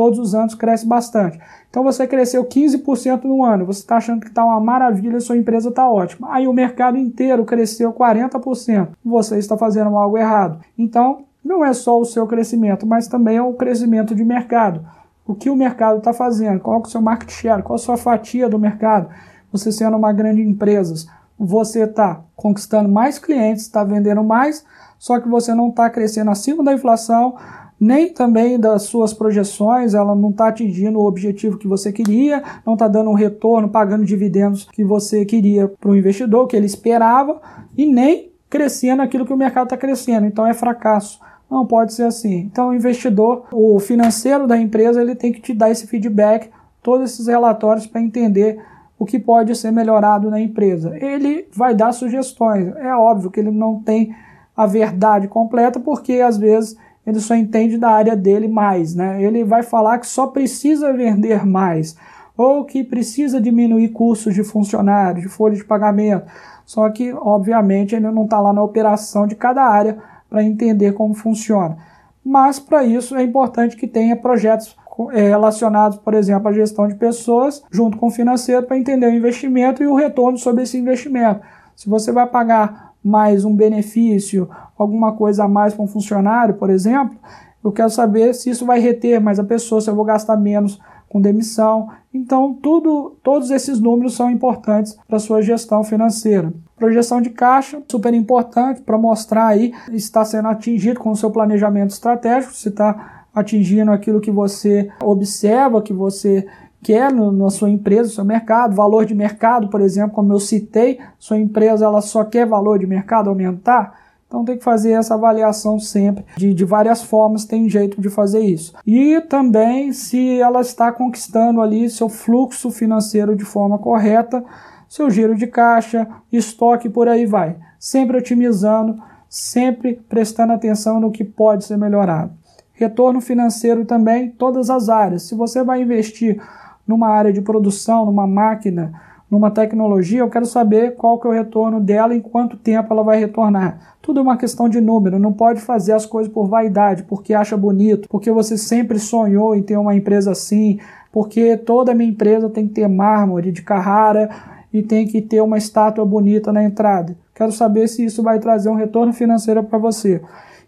todos 0.00 0.18
os 0.18 0.34
anos 0.34 0.54
cresce 0.54 0.86
bastante. 0.86 1.38
Então 1.68 1.84
você 1.84 2.06
cresceu 2.06 2.42
15% 2.42 3.24
no 3.24 3.44
ano, 3.44 3.66
você 3.66 3.80
está 3.80 3.98
achando 3.98 4.22
que 4.22 4.28
está 4.28 4.42
uma 4.42 4.58
maravilha, 4.58 5.20
sua 5.20 5.36
empresa 5.36 5.68
está 5.68 5.86
ótima. 5.86 6.32
Aí 6.32 6.48
o 6.48 6.54
mercado 6.54 6.96
inteiro 6.96 7.44
cresceu 7.44 7.92
40%, 7.92 8.88
você 9.04 9.36
está 9.36 9.58
fazendo 9.58 9.94
algo 9.94 10.16
errado. 10.16 10.58
Então 10.78 11.24
não 11.44 11.62
é 11.62 11.74
só 11.74 12.00
o 12.00 12.06
seu 12.06 12.26
crescimento, 12.26 12.86
mas 12.86 13.08
também 13.08 13.36
é 13.36 13.42
o 13.42 13.52
crescimento 13.52 14.14
de 14.14 14.24
mercado. 14.24 14.86
O 15.26 15.34
que 15.34 15.50
o 15.50 15.54
mercado 15.54 15.98
está 15.98 16.14
fazendo? 16.14 16.60
Qual 16.60 16.78
é 16.78 16.82
o 16.82 16.88
seu 16.88 17.02
market 17.02 17.30
share? 17.30 17.62
Qual 17.62 17.74
a 17.74 17.78
sua 17.78 17.98
fatia 17.98 18.48
do 18.48 18.58
mercado? 18.58 19.10
Você 19.52 19.70
sendo 19.70 19.98
uma 19.98 20.14
grande 20.14 20.40
empresa, 20.40 20.94
você 21.38 21.82
está 21.82 22.22
conquistando 22.34 22.88
mais 22.88 23.18
clientes, 23.18 23.64
está 23.64 23.84
vendendo 23.84 24.24
mais, 24.24 24.64
só 24.98 25.20
que 25.20 25.28
você 25.28 25.52
não 25.52 25.68
está 25.68 25.90
crescendo 25.90 26.30
acima 26.30 26.64
da 26.64 26.72
inflação, 26.72 27.36
nem 27.80 28.12
também 28.12 28.60
das 28.60 28.82
suas 28.82 29.14
projeções, 29.14 29.94
ela 29.94 30.14
não 30.14 30.30
está 30.30 30.48
atingindo 30.48 30.98
o 30.98 31.06
objetivo 31.06 31.56
que 31.56 31.66
você 31.66 31.90
queria, 31.90 32.42
não 32.66 32.74
está 32.74 32.86
dando 32.86 33.08
um 33.08 33.14
retorno, 33.14 33.70
pagando 33.70 34.04
dividendos 34.04 34.68
que 34.70 34.84
você 34.84 35.24
queria 35.24 35.66
para 35.66 35.90
o 35.90 35.96
investidor, 35.96 36.46
que 36.46 36.54
ele 36.54 36.66
esperava, 36.66 37.40
e 37.74 37.86
nem 37.86 38.30
crescendo 38.50 39.00
aquilo 39.00 39.24
que 39.24 39.32
o 39.32 39.36
mercado 39.36 39.64
está 39.64 39.76
crescendo. 39.78 40.26
Então 40.26 40.46
é 40.46 40.52
fracasso. 40.52 41.18
Não 41.50 41.66
pode 41.66 41.94
ser 41.94 42.02
assim. 42.02 42.40
Então 42.40 42.68
o 42.68 42.74
investidor, 42.74 43.44
o 43.50 43.78
financeiro 43.80 44.46
da 44.46 44.58
empresa, 44.58 45.00
ele 45.00 45.14
tem 45.14 45.32
que 45.32 45.40
te 45.40 45.54
dar 45.54 45.70
esse 45.70 45.86
feedback, 45.86 46.50
todos 46.82 47.12
esses 47.12 47.26
relatórios 47.26 47.86
para 47.86 48.00
entender 48.00 48.60
o 48.98 49.06
que 49.06 49.18
pode 49.18 49.56
ser 49.56 49.70
melhorado 49.70 50.30
na 50.30 50.38
empresa. 50.38 50.94
Ele 51.02 51.48
vai 51.50 51.74
dar 51.74 51.92
sugestões. 51.92 52.76
É 52.76 52.94
óbvio 52.94 53.30
que 53.30 53.40
ele 53.40 53.50
não 53.50 53.80
tem 53.80 54.14
a 54.54 54.66
verdade 54.66 55.26
completa, 55.26 55.80
porque 55.80 56.20
às 56.20 56.36
vezes 56.36 56.76
ele 57.06 57.20
só 57.20 57.34
entende 57.34 57.78
da 57.78 57.90
área 57.90 58.16
dele 58.16 58.48
mais, 58.48 58.94
né? 58.94 59.22
Ele 59.22 59.44
vai 59.44 59.62
falar 59.62 59.98
que 59.98 60.06
só 60.06 60.26
precisa 60.26 60.92
vender 60.92 61.46
mais 61.46 61.96
ou 62.36 62.64
que 62.64 62.82
precisa 62.82 63.38
diminuir 63.38 63.90
custos 63.90 64.34
de 64.34 64.42
funcionários, 64.42 65.24
de 65.24 65.28
folha 65.28 65.54
de 65.54 65.64
pagamento. 65.64 66.26
Só 66.64 66.88
que, 66.88 67.12
obviamente, 67.12 67.94
ele 67.94 68.10
não 68.10 68.24
está 68.24 68.40
lá 68.40 68.50
na 68.50 68.62
operação 68.62 69.26
de 69.26 69.34
cada 69.34 69.62
área 69.62 69.98
para 70.28 70.42
entender 70.42 70.92
como 70.92 71.12
funciona. 71.12 71.76
Mas, 72.24 72.58
para 72.58 72.82
isso, 72.82 73.14
é 73.14 73.22
importante 73.22 73.76
que 73.76 73.86
tenha 73.86 74.16
projetos 74.16 74.74
é, 75.12 75.28
relacionados, 75.28 75.98
por 75.98 76.14
exemplo, 76.14 76.48
à 76.48 76.52
gestão 76.52 76.88
de 76.88 76.94
pessoas, 76.94 77.62
junto 77.70 77.98
com 77.98 78.06
o 78.06 78.10
financeiro, 78.10 78.62
para 78.62 78.78
entender 78.78 79.06
o 79.06 79.14
investimento 79.14 79.82
e 79.82 79.86
o 79.86 79.94
retorno 79.94 80.38
sobre 80.38 80.62
esse 80.62 80.78
investimento. 80.78 81.40
Se 81.76 81.90
você 81.90 82.10
vai 82.10 82.26
pagar 82.26 82.89
mais 83.02 83.44
um 83.44 83.54
benefício, 83.54 84.48
alguma 84.78 85.12
coisa 85.12 85.44
a 85.44 85.48
mais 85.48 85.74
para 85.74 85.84
um 85.84 85.88
funcionário, 85.88 86.54
por 86.54 86.70
exemplo, 86.70 87.16
eu 87.62 87.72
quero 87.72 87.90
saber 87.90 88.34
se 88.34 88.50
isso 88.50 88.64
vai 88.64 88.80
reter 88.80 89.20
mais 89.20 89.38
a 89.38 89.44
pessoa, 89.44 89.80
se 89.80 89.90
eu 89.90 89.94
vou 89.94 90.04
gastar 90.04 90.36
menos 90.36 90.80
com 91.08 91.20
demissão. 91.20 91.88
Então, 92.14 92.54
tudo, 92.54 93.16
todos 93.22 93.50
esses 93.50 93.80
números 93.80 94.14
são 94.14 94.30
importantes 94.30 94.96
para 95.06 95.16
a 95.16 95.20
sua 95.20 95.42
gestão 95.42 95.84
financeira. 95.84 96.52
Projeção 96.76 97.20
de 97.20 97.30
caixa, 97.30 97.82
super 97.90 98.14
importante 98.14 98.80
para 98.80 98.96
mostrar 98.96 99.48
aí 99.48 99.74
se 99.88 99.96
está 99.96 100.24
sendo 100.24 100.48
atingido 100.48 101.00
com 101.00 101.10
o 101.10 101.16
seu 101.16 101.30
planejamento 101.30 101.90
estratégico, 101.90 102.54
se 102.54 102.68
está 102.68 103.24
atingindo 103.34 103.90
aquilo 103.90 104.20
que 104.20 104.30
você 104.30 104.90
observa, 105.02 105.82
que 105.82 105.92
você 105.92 106.46
quer 106.82 107.12
no, 107.12 107.30
na 107.30 107.50
sua 107.50 107.70
empresa, 107.70 108.02
no 108.02 108.14
seu 108.14 108.24
mercado, 108.24 108.74
valor 108.74 109.04
de 109.04 109.14
mercado, 109.14 109.68
por 109.68 109.80
exemplo, 109.80 110.12
como 110.12 110.32
eu 110.32 110.40
citei, 110.40 110.98
sua 111.18 111.38
empresa 111.38 111.84
ela 111.84 112.00
só 112.00 112.24
quer 112.24 112.46
valor 112.46 112.78
de 112.78 112.86
mercado 112.86 113.28
aumentar, 113.28 113.98
Então 114.26 114.44
tem 114.44 114.56
que 114.56 114.64
fazer 114.64 114.92
essa 114.92 115.14
avaliação 115.14 115.78
sempre, 115.78 116.24
de, 116.36 116.54
de 116.54 116.64
várias 116.64 117.02
formas 117.02 117.44
tem 117.44 117.68
jeito 117.68 118.00
de 118.00 118.08
fazer 118.08 118.40
isso. 118.40 118.74
E 118.86 119.20
também 119.22 119.92
se 119.92 120.40
ela 120.40 120.60
está 120.60 120.92
conquistando 120.92 121.60
ali 121.60 121.90
seu 121.90 122.08
fluxo 122.08 122.70
financeiro 122.70 123.34
de 123.34 123.44
forma 123.44 123.78
correta, 123.78 124.44
seu 124.88 125.10
giro 125.10 125.36
de 125.36 125.46
caixa, 125.46 126.06
estoque 126.32 126.88
por 126.88 127.08
aí 127.08 127.26
vai. 127.26 127.56
Sempre 127.78 128.18
otimizando, 128.18 129.00
sempre 129.28 129.94
prestando 130.08 130.52
atenção 130.52 130.98
no 131.00 131.12
que 131.12 131.24
pode 131.24 131.64
ser 131.64 131.76
melhorado. 131.76 132.32
Retorno 132.72 133.20
financeiro 133.20 133.84
também, 133.84 134.30
todas 134.30 134.70
as 134.70 134.88
áreas. 134.88 135.22
Se 135.24 135.34
você 135.34 135.62
vai 135.62 135.82
investir 135.82 136.40
numa 136.86 137.08
área 137.08 137.32
de 137.32 137.40
produção, 137.40 138.06
numa 138.06 138.26
máquina, 138.26 138.92
numa 139.30 139.50
tecnologia, 139.50 140.20
eu 140.20 140.28
quero 140.28 140.44
saber 140.44 140.96
qual 140.96 141.18
que 141.18 141.26
é 141.26 141.30
o 141.30 141.32
retorno 141.32 141.80
dela, 141.80 142.14
em 142.14 142.20
quanto 142.20 142.56
tempo 142.56 142.92
ela 142.92 143.04
vai 143.04 143.18
retornar. 143.18 143.96
Tudo 144.02 144.18
é 144.18 144.22
uma 144.22 144.36
questão 144.36 144.68
de 144.68 144.80
número, 144.80 145.20
não 145.20 145.32
pode 145.32 145.60
fazer 145.60 145.92
as 145.92 146.04
coisas 146.04 146.32
por 146.32 146.48
vaidade, 146.48 147.04
porque 147.04 147.32
acha 147.32 147.56
bonito, 147.56 148.08
porque 148.08 148.32
você 148.32 148.58
sempre 148.58 148.98
sonhou 148.98 149.54
em 149.54 149.62
ter 149.62 149.76
uma 149.76 149.94
empresa 149.94 150.32
assim, 150.32 150.80
porque 151.12 151.56
toda 151.56 151.94
minha 151.94 152.10
empresa 152.10 152.50
tem 152.50 152.66
que 152.66 152.74
ter 152.74 152.88
mármore 152.88 153.52
de 153.52 153.62
Carrara 153.62 154.28
e 154.72 154.82
tem 154.82 155.06
que 155.06 155.22
ter 155.22 155.40
uma 155.40 155.58
estátua 155.58 156.04
bonita 156.04 156.52
na 156.52 156.64
entrada. 156.64 157.16
Quero 157.32 157.52
saber 157.52 157.86
se 157.88 158.04
isso 158.04 158.24
vai 158.24 158.40
trazer 158.40 158.68
um 158.68 158.74
retorno 158.74 159.12
financeiro 159.12 159.62
para 159.62 159.78
você. 159.78 160.20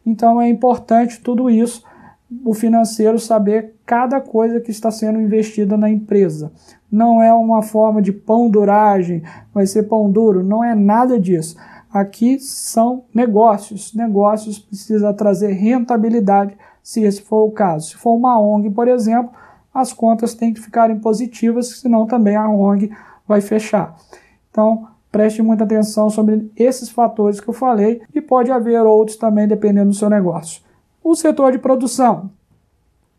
Então 0.07 0.41
é 0.41 0.49
importante 0.49 1.21
tudo 1.21 1.51
isso, 1.51 1.83
o 2.45 2.55
financeiro 2.55 3.19
saber 3.19 3.75
cada 3.85 4.21
coisa 4.21 4.61
que 4.61 4.71
está 4.71 4.91
sendo 4.91 5.21
investida 5.21 5.77
na 5.77 5.91
empresa 5.91 6.53
não 6.91 7.23
é 7.23 7.33
uma 7.33 7.63
forma 7.63 8.03
de 8.03 8.13
pão 8.13 8.51
duragem, 8.51 9.23
vai 9.55 9.67
ser 9.67 9.85
pão 9.85 10.11
duro, 10.11 10.45
não 10.45 10.63
é 10.63 10.75
nada 10.75 11.19
disso. 11.19 11.57
Aqui 11.91 12.39
são 12.39 13.05
negócios. 13.15 13.95
Negócios 13.95 14.59
precisa 14.59 15.13
trazer 15.15 15.53
rentabilidade, 15.53 16.57
se 16.83 17.03
esse 17.03 17.23
for 17.23 17.45
o 17.45 17.51
caso. 17.51 17.91
Se 17.91 17.97
for 17.97 18.15
uma 18.15 18.39
ONG, 18.39 18.71
por 18.71 18.89
exemplo, 18.89 19.31
as 19.73 19.93
contas 19.93 20.35
têm 20.35 20.53
que 20.53 20.61
ficarem 20.61 20.99
positivas, 20.99 21.81
senão 21.81 22.07
também 22.07 22.37
a 22.37 22.49
ONG 22.49 22.91
vai 23.27 23.41
fechar. 23.41 23.97
Então, 24.51 24.87
preste 25.11 25.41
muita 25.43 25.65
atenção 25.65 26.11
sobre 26.11 26.51
esses 26.57 26.91
fatores 26.91 27.41
que 27.41 27.49
eu 27.49 27.55
falei 27.55 28.03
e 28.15 28.21
pode 28.21 28.51
haver 28.51 28.81
outros 28.83 29.17
também 29.17 29.49
dependendo 29.49 29.91
do 29.91 29.97
seu 29.97 30.11
negócio. 30.11 30.63
O 31.03 31.15
setor 31.15 31.53
de 31.53 31.59
produção. 31.59 32.31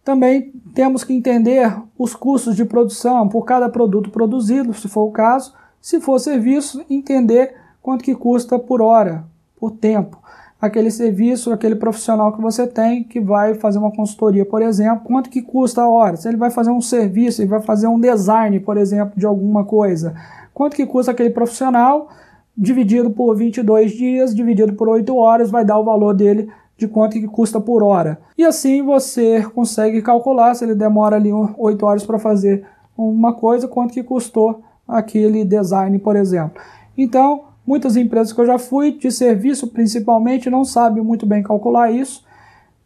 Também 0.04 0.52
temos 0.74 1.04
que 1.04 1.14
entender 1.14 1.74
os 1.98 2.14
custos 2.16 2.56
de 2.56 2.66
produção 2.66 3.28
por 3.28 3.46
cada 3.46 3.70
produto 3.70 4.10
produzido, 4.10 4.74
se 4.74 4.88
for 4.88 5.04
o 5.04 5.12
caso. 5.12 5.54
Se 5.82 6.00
for 6.00 6.20
serviço, 6.20 6.84
entender 6.90 7.56
quanto 7.82 8.04
que 8.04 8.16
custa 8.16 8.58
por 8.58 8.82
hora, 8.82 9.26
por 9.60 9.72
tempo. 9.72 10.18
Aquele 10.62 10.90
serviço, 10.90 11.52
aquele 11.52 11.76
profissional 11.76 12.32
que 12.32 12.42
você 12.42 12.66
tem 12.66 13.04
que 13.04 13.20
vai 13.20 13.54
fazer 13.56 13.80
uma 13.80 13.92
consultoria, 13.92 14.46
por 14.46 14.62
exemplo, 14.62 15.04
quanto 15.04 15.30
que 15.30 15.42
custa 15.42 15.82
a 15.82 15.90
hora? 15.90 16.16
Se 16.16 16.30
ele 16.30 16.38
vai 16.38 16.50
fazer 16.50 16.72
um 16.72 16.80
serviço, 16.80 17.42
ele 17.42 17.50
vai 17.50 17.62
fazer 17.62 17.88
um 17.88 18.00
design, 18.00 18.62
por 18.62 18.78
exemplo, 18.78 19.14
de 19.18 19.26
alguma 19.26 19.66
coisa. 19.66 20.16
Quanto 20.54 20.76
que 20.76 20.86
custa 20.86 21.12
aquele 21.12 21.32
profissional? 21.32 22.10
Dividido 22.56 23.12
por 23.12 23.36
22 23.36 23.92
dias, 23.92 24.34
dividido 24.34 24.74
por 24.74 24.88
8 24.88 25.14
horas, 25.18 25.52
vai 25.52 25.66
dar 25.66 25.78
o 25.80 25.84
valor 25.84 26.14
dele 26.14 26.50
de 26.84 26.88
quanto 26.90 27.14
que 27.14 27.28
custa 27.28 27.62
por 27.62 27.82
hora. 27.82 28.20
E 28.38 28.44
assim 28.44 28.84
você 28.84 29.42
consegue 29.56 30.02
calcular 30.02 30.54
se 30.54 30.66
ele 30.66 30.76
demora 30.76 31.16
ali 31.16 31.32
8 31.32 31.86
horas 31.86 32.06
para 32.06 32.20
fazer 32.20 32.66
uma 32.98 33.34
coisa, 33.34 33.68
quanto 33.68 33.94
que 33.94 34.04
custou 34.04 34.62
aquele 34.86 35.46
design, 35.46 35.98
por 35.98 36.18
exemplo. 36.18 36.62
Então, 36.98 37.46
muitas 37.66 37.96
empresas 37.96 38.34
que 38.34 38.42
eu 38.42 38.46
já 38.46 38.60
fui, 38.60 38.92
de 38.92 39.10
serviço 39.12 39.68
principalmente, 39.68 40.50
não 40.50 40.66
sabem 40.66 41.02
muito 41.02 41.26
bem 41.26 41.42
calcular 41.42 41.90
isso. 41.90 42.24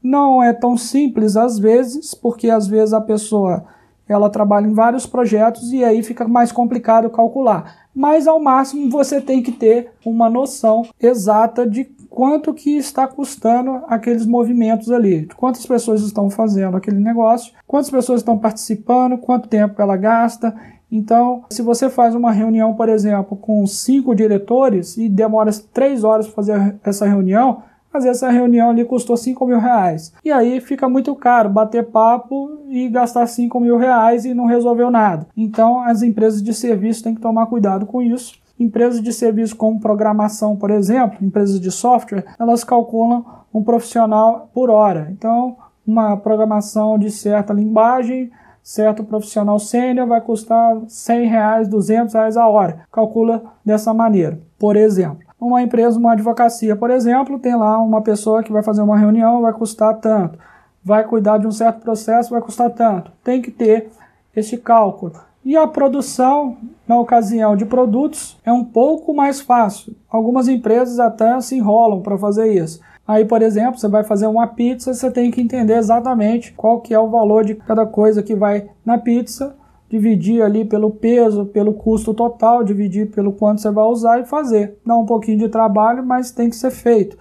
Não 0.01 0.43
é 0.43 0.53
tão 0.53 0.77
simples 0.77 1.35
às 1.35 1.57
vezes, 1.57 2.13
porque 2.13 2.51
às 2.51 2.67
vezes 2.67 2.93
a 2.93 3.01
pessoa 3.01 3.65
ela 4.07 4.29
trabalha 4.29 4.67
em 4.67 4.73
vários 4.73 5.05
projetos 5.05 5.73
e 5.73 5.83
aí 5.83 6.01
fica 6.03 6.27
mais 6.27 6.51
complicado 6.51 7.09
calcular. 7.09 7.87
Mas 7.93 8.27
ao 8.27 8.39
máximo 8.39 8.89
você 8.91 9.19
tem 9.19 9.41
que 9.41 9.51
ter 9.51 9.91
uma 10.05 10.29
noção 10.29 10.85
exata 11.01 11.67
de 11.67 11.83
quanto 12.17 12.51
que 12.51 12.75
está 12.75 13.07
custando 13.07 13.83
aqueles 13.87 14.25
movimentos 14.25 14.89
ali, 14.91 15.29
quantas 15.37 15.63
pessoas 15.67 16.01
estão 16.01 16.31
fazendo 16.31 16.75
aquele 16.75 16.97
negócio, 16.97 17.53
quantas 17.67 17.91
pessoas 17.91 18.21
estão 18.21 18.35
participando, 18.39 19.19
quanto 19.19 19.47
tempo 19.47 19.79
ela 19.79 19.95
gasta. 19.95 20.51
Então, 20.91 21.43
se 21.51 21.61
você 21.61 21.91
faz 21.91 22.15
uma 22.15 22.31
reunião, 22.31 22.73
por 22.73 22.89
exemplo, 22.89 23.37
com 23.37 23.67
cinco 23.67 24.15
diretores 24.15 24.97
e 24.97 25.07
demora 25.07 25.51
três 25.71 26.03
horas 26.03 26.25
para 26.25 26.35
fazer 26.37 26.75
essa 26.83 27.05
reunião, 27.05 27.61
às 27.93 28.03
vezes 28.03 28.23
essa 28.23 28.31
reunião 28.31 28.71
ali 28.71 28.83
custou 28.83 29.15
5 29.15 29.45
mil 29.45 29.59
reais. 29.59 30.11
E 30.25 30.31
aí 30.31 30.59
fica 30.59 30.89
muito 30.89 31.13
caro 31.15 31.49
bater 31.49 31.85
papo 31.85 32.63
e 32.67 32.89
gastar 32.89 33.27
5 33.27 33.59
mil 33.59 33.77
reais 33.77 34.25
e 34.25 34.33
não 34.33 34.45
resolveu 34.45 34.89
nada. 34.89 35.27
Então 35.37 35.83
as 35.83 36.01
empresas 36.01 36.41
de 36.41 36.53
serviço 36.53 37.03
têm 37.03 37.13
que 37.13 37.21
tomar 37.21 37.45
cuidado 37.45 37.85
com 37.85 38.01
isso 38.01 38.39
Empresas 38.59 39.01
de 39.01 39.13
serviço 39.13 39.55
como 39.55 39.79
programação, 39.79 40.55
por 40.55 40.71
exemplo, 40.71 41.17
empresas 41.21 41.59
de 41.59 41.71
software, 41.71 42.25
elas 42.39 42.63
calculam 42.63 43.25
um 43.53 43.63
profissional 43.63 44.49
por 44.53 44.69
hora. 44.69 45.09
Então, 45.11 45.55
uma 45.85 46.17
programação 46.17 46.97
de 46.97 47.09
certa 47.09 47.53
linguagem, 47.53 48.31
certo 48.61 49.03
profissional 49.03 49.57
sênior 49.59 50.07
vai 50.07 50.19
custar 50.19 50.75
100 50.87 51.27
reais, 51.27 51.67
200 51.69 52.13
reais 52.13 52.35
a 52.35 52.47
hora. 52.47 52.81
Calcula 52.91 53.43
dessa 53.63 53.93
maneira. 53.93 54.39
Por 54.59 54.75
exemplo, 54.75 55.25
uma 55.39 55.61
empresa, 55.61 55.97
uma 55.97 56.13
advocacia, 56.13 56.75
por 56.75 56.89
exemplo, 56.89 57.39
tem 57.39 57.55
lá 57.55 57.77
uma 57.77 58.01
pessoa 58.01 58.43
que 58.43 58.51
vai 58.51 58.63
fazer 58.63 58.81
uma 58.81 58.97
reunião, 58.97 59.41
vai 59.41 59.53
custar 59.53 59.95
tanto. 59.99 60.37
Vai 60.83 61.03
cuidar 61.05 61.37
de 61.37 61.47
um 61.47 61.51
certo 61.51 61.79
processo, 61.79 62.31
vai 62.31 62.41
custar 62.41 62.71
tanto. 62.71 63.11
Tem 63.23 63.41
que 63.41 63.51
ter 63.51 63.89
esse 64.35 64.57
cálculo. 64.57 65.13
E 65.47 65.55
a 65.55 65.65
produção, 65.65 66.57
na 66.85 66.99
ocasião 66.99 67.55
de 67.55 67.65
produtos, 67.65 68.37
é 68.43 68.51
um 68.51 68.65
pouco 68.65 69.13
mais 69.13 69.39
fácil. 69.39 69.95
Algumas 70.09 70.49
empresas 70.49 70.99
até 70.99 71.39
se 71.39 71.55
enrolam 71.55 72.01
para 72.01 72.17
fazer 72.17 72.51
isso. 72.51 72.81
Aí, 73.07 73.23
por 73.23 73.41
exemplo, 73.41 73.79
você 73.79 73.87
vai 73.87 74.03
fazer 74.03 74.27
uma 74.27 74.45
pizza, 74.45 74.93
você 74.93 75.09
tem 75.09 75.31
que 75.31 75.39
entender 75.39 75.77
exatamente 75.77 76.51
qual 76.51 76.81
que 76.81 76.93
é 76.93 76.99
o 76.99 77.09
valor 77.09 77.45
de 77.45 77.55
cada 77.55 77.85
coisa 77.85 78.21
que 78.21 78.35
vai 78.35 78.69
na 78.85 78.97
pizza, 78.97 79.55
dividir 79.89 80.41
ali 80.41 80.65
pelo 80.65 80.91
peso, 80.91 81.45
pelo 81.45 81.75
custo 81.75 82.13
total, 82.13 82.61
dividir 82.61 83.09
pelo 83.11 83.31
quanto 83.31 83.61
você 83.61 83.71
vai 83.71 83.85
usar 83.85 84.19
e 84.19 84.25
fazer. 84.25 84.77
Dá 84.85 84.97
um 84.97 85.05
pouquinho 85.05 85.37
de 85.37 85.47
trabalho, 85.47 86.05
mas 86.05 86.29
tem 86.29 86.49
que 86.49 86.57
ser 86.57 86.71
feito. 86.71 87.17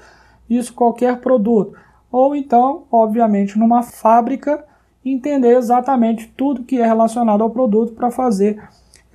Isso 0.51 0.75
qualquer 0.75 1.21
produto. 1.21 1.75
Ou 2.11 2.35
então, 2.35 2.87
obviamente, 2.91 3.57
numa 3.57 3.85
fábrica 3.85 4.65
entender 5.13 5.57
exatamente 5.57 6.33
tudo 6.37 6.65
que 6.65 6.81
é 6.81 6.87
relacionado 6.87 7.43
ao 7.43 7.51
produto 7.51 7.93
para 7.93 8.11
fazer 8.11 8.63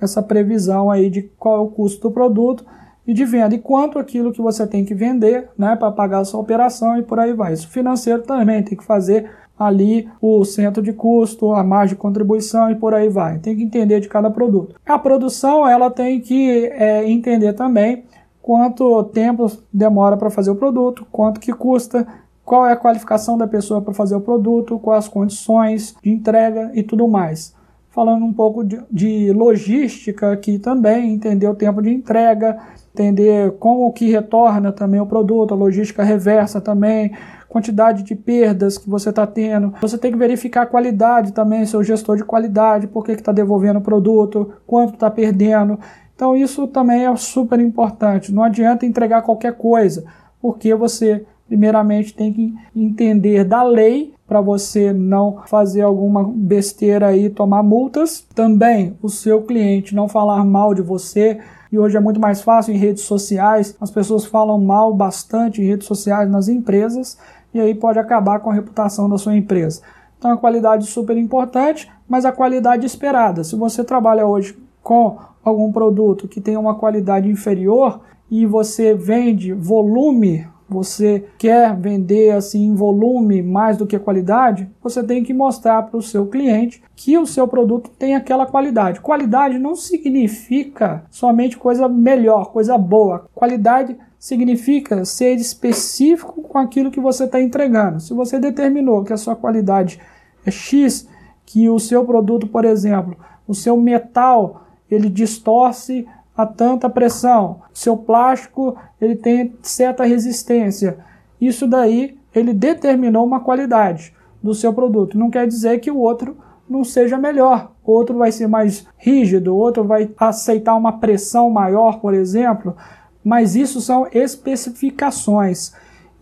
essa 0.00 0.22
previsão 0.22 0.90
aí 0.90 1.08
de 1.08 1.22
qual 1.38 1.56
é 1.56 1.60
o 1.60 1.68
custo 1.68 2.08
do 2.08 2.10
produto 2.12 2.64
e 3.06 3.12
de 3.12 3.24
venda 3.24 3.54
e 3.54 3.58
quanto 3.58 3.98
aquilo 3.98 4.32
que 4.32 4.40
você 4.40 4.66
tem 4.66 4.84
que 4.84 4.94
vender, 4.94 5.48
né, 5.58 5.76
para 5.76 5.90
pagar 5.90 6.20
a 6.20 6.24
sua 6.24 6.40
operação 6.40 6.98
e 6.98 7.02
por 7.02 7.18
aí 7.18 7.32
vai. 7.32 7.52
Isso 7.52 7.68
financeiro 7.68 8.22
também 8.22 8.62
tem 8.62 8.76
que 8.76 8.84
fazer 8.84 9.28
ali 9.58 10.08
o 10.20 10.44
centro 10.44 10.82
de 10.82 10.92
custo, 10.92 11.52
a 11.52 11.62
margem 11.62 11.94
de 11.94 12.00
contribuição 12.00 12.70
e 12.70 12.74
por 12.74 12.94
aí 12.94 13.08
vai. 13.08 13.38
Tem 13.38 13.56
que 13.56 13.62
entender 13.62 14.00
de 14.00 14.08
cada 14.08 14.30
produto. 14.30 14.74
A 14.86 14.98
produção 14.98 15.68
ela 15.68 15.90
tem 15.90 16.20
que 16.20 16.66
é, 16.66 17.08
entender 17.08 17.52
também 17.52 18.04
quanto 18.40 19.04
tempo 19.04 19.50
demora 19.72 20.16
para 20.16 20.30
fazer 20.30 20.50
o 20.50 20.56
produto, 20.56 21.06
quanto 21.12 21.40
que 21.40 21.52
custa, 21.52 22.06
qual 22.44 22.66
é 22.66 22.72
a 22.72 22.76
qualificação 22.76 23.38
da 23.38 23.46
pessoa 23.46 23.80
para 23.80 23.94
fazer 23.94 24.16
o 24.16 24.20
produto, 24.20 24.78
quais 24.78 25.04
as 25.04 25.10
condições 25.10 25.94
de 26.02 26.10
entrega 26.10 26.70
e 26.74 26.82
tudo 26.82 27.06
mais. 27.08 27.54
Falando 27.90 28.24
um 28.24 28.32
pouco 28.32 28.64
de, 28.64 28.80
de, 28.90 29.32
logística 29.32 30.32
aqui 30.32 30.58
também, 30.58 31.12
entender 31.12 31.46
o 31.46 31.54
tempo 31.54 31.82
de 31.82 31.90
entrega, 31.90 32.58
entender 32.92 33.52
como 33.58 33.92
que 33.92 34.10
retorna 34.10 34.72
também 34.72 34.98
o 34.98 35.06
produto, 35.06 35.52
a 35.52 35.56
logística 35.56 36.02
reversa 36.02 36.58
também, 36.58 37.12
quantidade 37.52 38.02
de 38.02 38.14
perdas 38.14 38.78
que 38.78 38.88
você 38.88 39.10
está 39.10 39.26
tendo. 39.26 39.74
Você 39.82 39.98
tem 39.98 40.10
que 40.10 40.16
verificar 40.16 40.62
a 40.62 40.66
qualidade 40.66 41.32
também, 41.32 41.66
seu 41.66 41.84
gestor 41.84 42.16
de 42.16 42.24
qualidade, 42.24 42.86
por 42.86 43.04
que 43.04 43.12
está 43.12 43.30
devolvendo 43.30 43.78
o 43.78 43.82
produto, 43.82 44.54
quanto 44.66 44.94
está 44.94 45.10
perdendo. 45.10 45.78
Então 46.14 46.34
isso 46.34 46.66
também 46.66 47.04
é 47.04 47.14
super 47.14 47.60
importante. 47.60 48.32
Não 48.32 48.42
adianta 48.42 48.86
entregar 48.86 49.20
qualquer 49.20 49.52
coisa, 49.52 50.04
porque 50.40 50.74
você 50.74 51.26
primeiramente 51.52 52.14
tem 52.14 52.32
que 52.32 52.54
entender 52.74 53.44
da 53.44 53.62
lei 53.62 54.14
para 54.26 54.40
você 54.40 54.90
não 54.90 55.42
fazer 55.44 55.82
alguma 55.82 56.24
besteira 56.24 57.08
aí, 57.08 57.28
tomar 57.28 57.62
multas. 57.62 58.26
Também 58.34 58.96
o 59.02 59.10
seu 59.10 59.42
cliente 59.42 59.94
não 59.94 60.08
falar 60.08 60.42
mal 60.46 60.72
de 60.72 60.80
você. 60.80 61.38
E 61.70 61.78
hoje 61.78 61.94
é 61.94 62.00
muito 62.00 62.18
mais 62.18 62.40
fácil 62.40 62.72
em 62.72 62.78
redes 62.78 63.02
sociais. 63.02 63.76
As 63.78 63.90
pessoas 63.90 64.24
falam 64.24 64.58
mal 64.58 64.94
bastante 64.94 65.60
em 65.60 65.66
redes 65.66 65.86
sociais 65.86 66.30
nas 66.30 66.48
empresas 66.48 67.18
e 67.52 67.60
aí 67.60 67.74
pode 67.74 67.98
acabar 67.98 68.40
com 68.40 68.50
a 68.50 68.54
reputação 68.54 69.06
da 69.06 69.18
sua 69.18 69.36
empresa. 69.36 69.82
Então 70.16 70.30
a 70.30 70.38
qualidade 70.38 70.84
é 70.84 70.90
super 70.90 71.18
importante, 71.18 71.86
mas 72.08 72.24
a 72.24 72.32
qualidade 72.32 72.86
esperada. 72.86 73.44
Se 73.44 73.54
você 73.56 73.84
trabalha 73.84 74.26
hoje 74.26 74.56
com 74.82 75.18
algum 75.44 75.70
produto 75.70 76.26
que 76.26 76.40
tem 76.40 76.56
uma 76.56 76.76
qualidade 76.76 77.28
inferior 77.28 78.00
e 78.30 78.46
você 78.46 78.94
vende 78.94 79.52
volume 79.52 80.46
você 80.72 81.24
quer 81.38 81.76
vender 81.76 82.30
assim 82.30 82.64
em 82.64 82.74
volume 82.74 83.42
mais 83.42 83.76
do 83.76 83.86
que 83.86 83.98
qualidade, 83.98 84.68
você 84.82 85.02
tem 85.02 85.22
que 85.22 85.34
mostrar 85.34 85.82
para 85.82 85.96
o 85.96 86.02
seu 86.02 86.26
cliente 86.26 86.82
que 86.96 87.16
o 87.18 87.26
seu 87.26 87.46
produto 87.46 87.90
tem 87.90 88.14
aquela 88.14 88.46
qualidade. 88.46 89.00
Qualidade 89.00 89.58
não 89.58 89.74
significa 89.76 91.04
somente 91.10 91.56
coisa 91.56 91.88
melhor, 91.88 92.52
coisa 92.52 92.78
boa. 92.78 93.28
Qualidade 93.34 93.96
significa 94.18 95.04
ser 95.04 95.34
específico 95.34 96.42
com 96.42 96.58
aquilo 96.58 96.90
que 96.90 97.00
você 97.00 97.24
está 97.24 97.40
entregando. 97.40 98.00
Se 98.00 98.14
você 98.14 98.38
determinou 98.38 99.02
que 99.02 99.12
a 99.12 99.16
sua 99.16 99.34
qualidade 99.34 100.00
é 100.46 100.50
X, 100.50 101.08
que 101.44 101.68
o 101.68 101.78
seu 101.78 102.04
produto, 102.04 102.46
por 102.46 102.64
exemplo, 102.64 103.16
o 103.46 103.54
seu 103.54 103.76
metal, 103.76 104.64
ele 104.90 105.08
distorce 105.08 106.06
a 106.36 106.46
tanta 106.46 106.88
pressão, 106.88 107.60
seu 107.72 107.96
plástico 107.96 108.76
ele 109.00 109.16
tem 109.16 109.54
certa 109.62 110.04
resistência. 110.04 110.98
Isso 111.40 111.66
daí 111.66 112.18
ele 112.34 112.54
determinou 112.54 113.24
uma 113.26 113.40
qualidade 113.40 114.14
do 114.42 114.54
seu 114.54 114.72
produto. 114.72 115.18
Não 115.18 115.30
quer 115.30 115.46
dizer 115.46 115.80
que 115.80 115.90
o 115.90 115.98
outro 115.98 116.36
não 116.68 116.84
seja 116.84 117.18
melhor. 117.18 117.72
Outro 117.84 118.16
vai 118.16 118.32
ser 118.32 118.46
mais 118.46 118.86
rígido, 118.96 119.54
outro 119.54 119.84
vai 119.84 120.10
aceitar 120.16 120.74
uma 120.74 120.98
pressão 120.98 121.50
maior, 121.50 122.00
por 122.00 122.14
exemplo. 122.14 122.74
Mas 123.22 123.54
isso 123.54 123.80
são 123.80 124.06
especificações. 124.12 125.72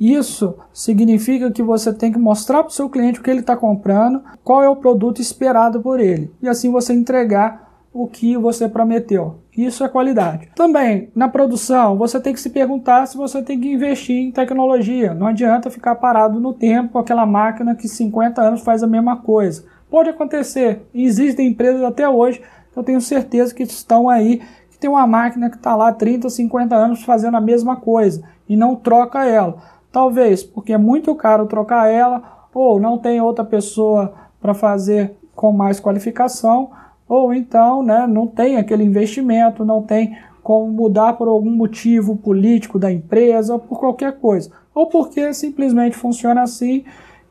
Isso 0.00 0.54
significa 0.72 1.50
que 1.50 1.62
você 1.62 1.92
tem 1.92 2.10
que 2.10 2.18
mostrar 2.18 2.62
para 2.62 2.70
o 2.70 2.72
seu 2.72 2.88
cliente 2.88 3.20
o 3.20 3.22
que 3.22 3.30
ele 3.30 3.40
está 3.40 3.54
comprando, 3.54 4.22
qual 4.42 4.62
é 4.62 4.68
o 4.68 4.76
produto 4.76 5.20
esperado 5.20 5.82
por 5.82 6.00
ele, 6.00 6.32
e 6.40 6.48
assim 6.48 6.70
você 6.70 6.94
entregar 6.94 7.69
o 7.92 8.06
que 8.06 8.36
você 8.36 8.68
prometeu. 8.68 9.38
Isso 9.56 9.84
é 9.84 9.88
qualidade. 9.88 10.48
Também, 10.54 11.10
na 11.14 11.28
produção, 11.28 11.96
você 11.96 12.20
tem 12.20 12.32
que 12.32 12.40
se 12.40 12.50
perguntar 12.50 13.06
se 13.06 13.16
você 13.16 13.42
tem 13.42 13.60
que 13.60 13.72
investir 13.72 14.16
em 14.16 14.30
tecnologia. 14.30 15.12
Não 15.12 15.26
adianta 15.26 15.70
ficar 15.70 15.96
parado 15.96 16.40
no 16.40 16.52
tempo 16.52 16.92
com 16.92 16.98
aquela 16.98 17.26
máquina 17.26 17.74
que 17.74 17.88
50 17.88 18.40
anos 18.40 18.62
faz 18.62 18.82
a 18.82 18.86
mesma 18.86 19.16
coisa. 19.16 19.64
Pode 19.90 20.08
acontecer. 20.08 20.82
Existem 20.94 21.48
empresas 21.48 21.82
até 21.82 22.08
hoje, 22.08 22.40
eu 22.74 22.84
tenho 22.84 23.00
certeza 23.00 23.54
que 23.54 23.64
estão 23.64 24.08
aí, 24.08 24.40
que 24.70 24.78
tem 24.78 24.88
uma 24.88 25.06
máquina 25.06 25.50
que 25.50 25.56
está 25.56 25.74
lá 25.74 25.92
30, 25.92 26.30
50 26.30 26.74
anos 26.74 27.02
fazendo 27.02 27.36
a 27.36 27.40
mesma 27.40 27.76
coisa 27.76 28.22
e 28.48 28.56
não 28.56 28.76
troca 28.76 29.26
ela. 29.26 29.56
Talvez 29.90 30.44
porque 30.44 30.72
é 30.72 30.78
muito 30.78 31.12
caro 31.16 31.46
trocar 31.46 31.88
ela, 31.88 32.46
ou 32.54 32.78
não 32.78 32.96
tem 32.96 33.20
outra 33.20 33.44
pessoa 33.44 34.14
para 34.40 34.54
fazer 34.54 35.16
com 35.34 35.52
mais 35.52 35.80
qualificação, 35.80 36.70
ou 37.10 37.34
então 37.34 37.82
né, 37.82 38.06
não 38.06 38.24
tem 38.24 38.56
aquele 38.56 38.84
investimento, 38.84 39.64
não 39.64 39.82
tem 39.82 40.16
como 40.44 40.70
mudar 40.70 41.14
por 41.14 41.26
algum 41.26 41.50
motivo 41.50 42.16
político 42.16 42.78
da 42.78 42.90
empresa, 42.90 43.54
ou 43.54 43.58
por 43.58 43.80
qualquer 43.80 44.20
coisa, 44.20 44.52
ou 44.72 44.86
porque 44.86 45.34
simplesmente 45.34 45.96
funciona 45.96 46.42
assim 46.42 46.84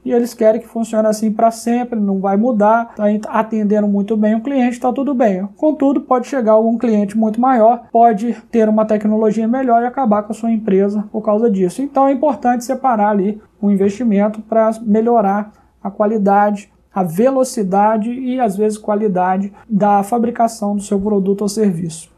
e 0.03 0.11
eles 0.11 0.33
querem 0.33 0.59
que 0.59 0.67
funcione 0.67 1.07
assim 1.07 1.31
para 1.31 1.49
sempre, 1.49 1.97
não 1.97 2.19
vai 2.19 2.35
mudar, 2.35 2.93
está 3.07 3.31
atendendo 3.31 3.87
muito 3.87 4.17
bem 4.17 4.35
o 4.35 4.41
cliente, 4.41 4.71
está 4.71 4.91
tudo 4.91 5.13
bem. 5.13 5.47
Contudo, 5.57 6.01
pode 6.01 6.27
chegar 6.27 6.53
algum 6.53 6.77
cliente 6.77 7.17
muito 7.17 7.39
maior, 7.39 7.83
pode 7.91 8.33
ter 8.49 8.67
uma 8.67 8.85
tecnologia 8.85 9.47
melhor 9.47 9.81
e 9.81 9.85
acabar 9.85 10.23
com 10.23 10.31
a 10.31 10.35
sua 10.35 10.51
empresa 10.51 11.05
por 11.11 11.21
causa 11.21 11.49
disso. 11.49 11.81
Então 11.81 12.07
é 12.07 12.11
importante 12.11 12.65
separar 12.65 13.09
ali 13.09 13.41
o 13.61 13.69
investimento 13.69 14.41
para 14.41 14.71
melhorar 14.81 15.51
a 15.81 15.91
qualidade 15.91 16.69
a 16.93 17.03
velocidade 17.03 18.11
e 18.11 18.39
às 18.39 18.57
vezes 18.57 18.77
qualidade 18.77 19.53
da 19.69 20.03
fabricação 20.03 20.75
do 20.75 20.81
seu 20.81 20.99
produto 20.99 21.41
ou 21.41 21.49
serviço. 21.49 22.11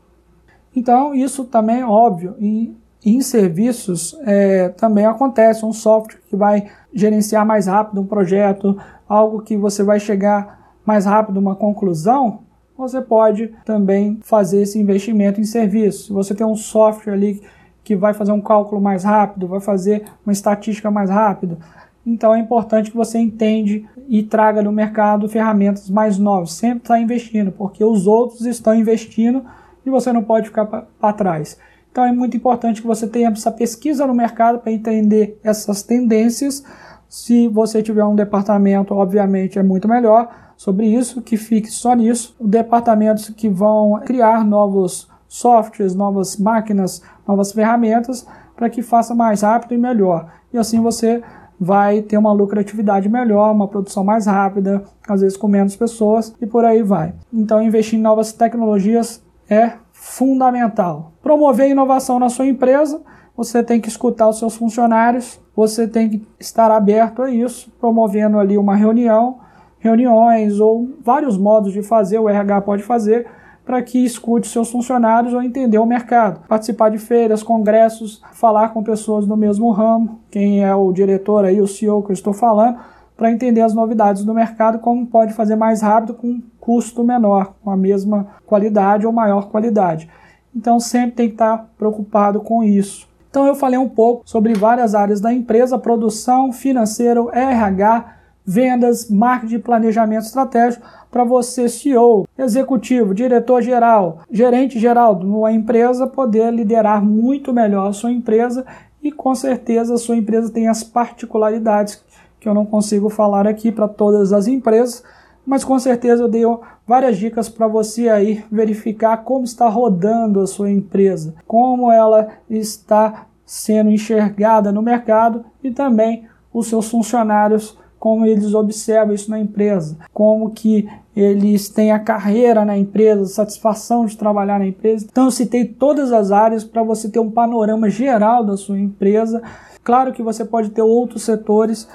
Então, 0.76 1.13
isso 1.13 1.43
também 1.45 1.82
é 1.82 1.86
óbvio. 1.86 2.36
E 2.39 2.74
em 3.03 3.22
serviços 3.22 4.17
é, 4.22 4.69
também 4.69 5.05
acontece 5.05 5.65
um 5.65 5.74
software 5.74 6.19
que 6.30 6.36
vai 6.36 6.67
gerenciar 6.93 7.45
mais 7.45 7.67
rápido 7.67 8.01
um 8.01 8.05
projeto, 8.05 8.78
algo 9.07 9.41
que 9.41 9.57
você 9.57 9.84
vai 9.84 9.99
chegar 9.99 10.74
mais 10.86 11.05
rápido 11.05 11.38
uma 11.38 11.55
conclusão, 11.55 12.39
você 12.78 13.01
pode 13.01 13.53
também 13.65 14.19
fazer 14.24 14.61
esse 14.63 14.80
investimento 14.80 15.39
em 15.39 15.43
serviço. 15.43 16.07
Se 16.07 16.13
você 16.13 16.34
tem 16.34 16.45
um 16.45 16.55
software 16.55 17.13
ali 17.13 17.41
que 17.84 17.95
vai 17.95 18.13
fazer 18.13 18.32
um 18.32 18.41
cálculo 18.41 18.82
mais 18.82 19.03
rápido, 19.03 19.47
vai 19.47 19.59
fazer 19.59 20.05
uma 20.26 20.34
estatística 20.34 20.89
mais 20.89 21.09
rápido, 21.09 21.57
então 22.06 22.34
é 22.34 22.39
importante 22.39 22.89
que 22.89 22.97
você 22.97 23.20
entende 23.20 23.88
e 24.08 24.24
traga 24.24 24.62
no 24.62 24.72
mercado 24.72 25.30
ferramentas 25.30 25.89
mais 25.89 26.18
novas. 26.18 26.54
Sempre 26.54 26.80
está 26.80 26.99
investindo, 26.99 27.52
porque 27.52 27.84
os 27.84 28.08
outros 28.08 28.45
estão 28.45 28.74
investindo 28.74 29.43
e 29.86 29.89
você 29.89 30.12
não 30.12 30.24
pode 30.24 30.47
ficar 30.47 30.66
para 30.66 31.14
trás. 31.14 31.58
Então 31.91 32.06
é 32.06 32.12
muito 32.12 32.36
importante 32.36 32.82
que 32.82 32.88
você 32.88 33.08
tenha 33.08 33.30
essa 33.30 33.52
pesquisa 33.52 34.08
no 34.08 34.14
mercado 34.14 34.60
para 34.60 34.72
entender 34.72 35.39
essas 35.43 35.84
tendências. 35.84 36.64
Se 37.08 37.47
você 37.49 37.84
tiver 37.84 38.06
um 38.06 38.16
departamento, 38.16 38.93
obviamente 38.93 39.60
é 39.60 39.64
muito 39.64 39.88
melhor 39.88 40.54
sobre 40.56 40.88
isso, 40.88 41.22
que 41.22 41.38
fique 41.38 41.70
só 41.70 41.93
nisso. 41.93 42.36
Departamentos 42.39 43.30
que 43.30 43.49
vão 43.49 43.99
criar 44.06 44.45
novos 44.45 45.10
softwares, 45.28 45.93
novas 45.93 46.38
máquinas, 46.38 47.02
novas 47.28 47.52
ferramentas 47.52 48.26
para 48.56 48.70
que 48.70 48.82
faça 48.82 49.14
mais 49.14 49.41
rápido 49.41 49.74
e 49.74 49.78
melhor. 49.78 50.32
E 50.54 50.58
assim 50.58 50.80
você 50.82 51.22
vai 51.64 52.01
ter 52.01 52.18
uma 52.18 52.34
lucratividade 52.34 53.07
melhor, 53.07 53.51
uma 53.51 53.68
produção 53.68 54.03
mais 54.03 54.26
rápida, 54.26 54.84
às 55.07 55.22
vezes 55.22 55.38
com 55.38 55.47
menos 55.47 55.76
pessoas 55.76 56.34
e 56.41 56.47
por 56.47 56.66
aí 56.66 56.82
vai. 56.82 57.14
Então, 57.32 57.62
investir 57.62 57.99
em 57.99 58.01
novas 58.01 58.34
tecnologias 58.34 59.24
é 59.47 59.74
fundamental. 59.91 61.12
Promover 61.22 61.70
inovação 61.70 62.18
na 62.18 62.30
sua 62.30 62.47
empresa, 62.47 62.99
você 63.38 63.62
tem 63.62 63.80
que 63.80 63.88
escutar 63.88 64.28
os 64.28 64.39
seus 64.39 64.55
funcionários, 64.55 65.39
você 65.55 65.88
tem 65.88 66.09
que 66.09 66.28
estar 66.39 66.72
aberto 66.72 67.22
a 67.22 67.30
isso, 67.30 67.72
promovendo 67.80 68.39
ali 68.39 68.57
uma 68.57 68.76
reunião, 68.76 69.38
reuniões 69.78 70.59
ou 70.59 70.89
vários 70.99 71.38
modos 71.38 71.74
de 71.74 71.84
fazer, 71.84 72.18
o 72.18 72.28
RH 72.28 72.62
pode 72.62 72.82
fazer 72.82 73.28
para 73.66 73.82
que 73.82 74.03
escute 74.03 74.47
seus 74.47 74.72
funcionários 74.72 75.34
ou 75.34 75.41
entender 75.41 75.78
o 75.78 75.86
mercado, 75.86 76.41
participar 76.47 76.89
de 76.89 76.97
feiras, 76.97 77.43
congressos, 77.43 78.22
falar 78.34 78.70
com 78.70 78.84
pessoas 78.84 79.26
do 79.26 79.38
mesmo 79.38 79.72
ramo, 79.72 80.20
quem 80.30 80.64
é 80.64 80.74
o 80.74 80.91
diretor 80.91 81.45
aí, 81.45 81.62
o 81.62 81.68
CEO 81.68 82.03
que 82.03 82.12
eu 82.12 82.14
estou 82.14 82.34
falando, 82.34 82.80
para 83.16 83.32
entender 83.32 83.62
as 83.62 83.74
novidades 83.74 84.24
do 84.24 84.34
mercado, 84.34 84.80
como 84.80 85.05
pode 85.05 85.34
fazer 85.34 85.55
mais 85.55 85.82
rápido 85.82 86.16
com 86.16 86.41
custo 86.59 87.03
menor, 87.03 87.53
com 87.64 87.70
a 87.70 87.78
mesma 87.78 88.28
qualidade 88.45 89.05
ou 89.05 89.14
maior 89.14 89.49
qualidade. 89.49 90.09
Então 90.55 90.80
sempre 90.80 91.12
tem 91.12 91.28
que 91.28 91.36
estar 91.36 91.70
preocupado 91.78 92.41
com 92.41 92.64
isso. 92.64 93.07
Então 93.30 93.45
eu 93.45 93.55
falei 93.55 93.78
um 93.78 93.88
pouco 93.88 94.24
sobre 94.26 94.53
várias 94.53 94.93
áreas 94.93 95.22
da 95.22 95.32
empresa, 95.32 95.78
produção, 95.78 96.51
financeiro, 96.51 97.30
RH, 97.32 98.16
vendas, 98.45 99.09
marketing 99.09 99.55
e 99.55 99.59
planejamento 99.59 100.26
estratégico 100.26 100.86
para 101.12 101.26
você, 101.26 101.68
CEO, 101.68 102.26
executivo, 102.38 103.14
diretor 103.14 103.62
geral, 103.62 104.20
gerente 104.32 104.80
geral 104.80 105.14
de 105.16 105.26
uma 105.26 105.51
empresa, 105.51 106.07
poder 106.07 106.51
liderar 106.51 107.03
muito 107.03 107.53
melhor 107.53 107.89
a 107.89 107.93
sua 107.93 108.12
empresa 108.12 108.66
e 109.03 109.12
com 109.12 109.36
certeza 109.36 109.93
a 109.93 109.97
sua 109.97 110.16
empresa 110.16 110.51
tem 110.51 110.70
as 110.70 110.84
particularidades 110.84 112.01
que 112.39 112.47
eu 112.47 112.53
não 112.53 112.66
consigo 112.66 113.09
falar 113.09 113.45
aqui 113.45 113.72
para 113.72 113.88
todas 113.88 114.32
as 114.32 114.47
empresas, 114.47 115.03
mas 115.45 115.64
com 115.64 115.78
certeza 115.78 116.24
eu 116.24 116.30
dei 116.30 116.43
várias 116.88 117.18
dicas 117.18 117.49
para 117.49 117.68
você 117.68 118.07
aí 118.07 118.43
verificar 118.51 119.18
como 119.18 119.43
está 119.43 119.68
rodando 119.68 120.39
a 120.39 120.47
sua 120.47 120.72
empresa, 120.72 121.36
como 121.45 121.91
ela 121.91 122.30
está 122.49 123.26
sendo 123.45 123.89
enxergada 123.89 124.72
no 124.72 124.82
mercado 124.82 125.43
e 125.62 125.72
também 125.72 126.26
os 126.53 126.68
seus 126.68 126.89
funcionários 126.89 127.78
como 128.02 128.26
eles 128.26 128.56
observam 128.56 129.14
isso 129.14 129.30
na 129.30 129.38
empresa, 129.38 129.95
como 130.12 130.49
que 130.49 130.89
eles 131.16 131.70
têm 131.70 131.91
a 131.91 131.99
carreira 131.99 132.66
na 132.66 132.76
empresa, 132.76 133.26
satisfação 133.26 134.08
de 134.08 134.18
trabalhar 134.18 134.58
na 134.58 134.66
empresa. 134.66 135.06
Então 135.08 135.26
eu 135.26 135.32
citei 135.32 135.66
todas 135.66 136.12
as 136.12 136.32
áreas 136.32 136.64
para 136.64 136.82
você 136.82 137.08
ter 137.08 137.20
um 137.20 137.30
panorama 137.30 137.91
geral 137.91 138.43
da 138.43 138.58
sua 138.58 138.80
empresa. 138.80 139.43
Claro 139.84 140.14
que 140.14 140.24
você 140.24 140.43
pode 140.43 140.72
ter 140.72 140.82
outros 140.82 141.22
setores 141.22 141.88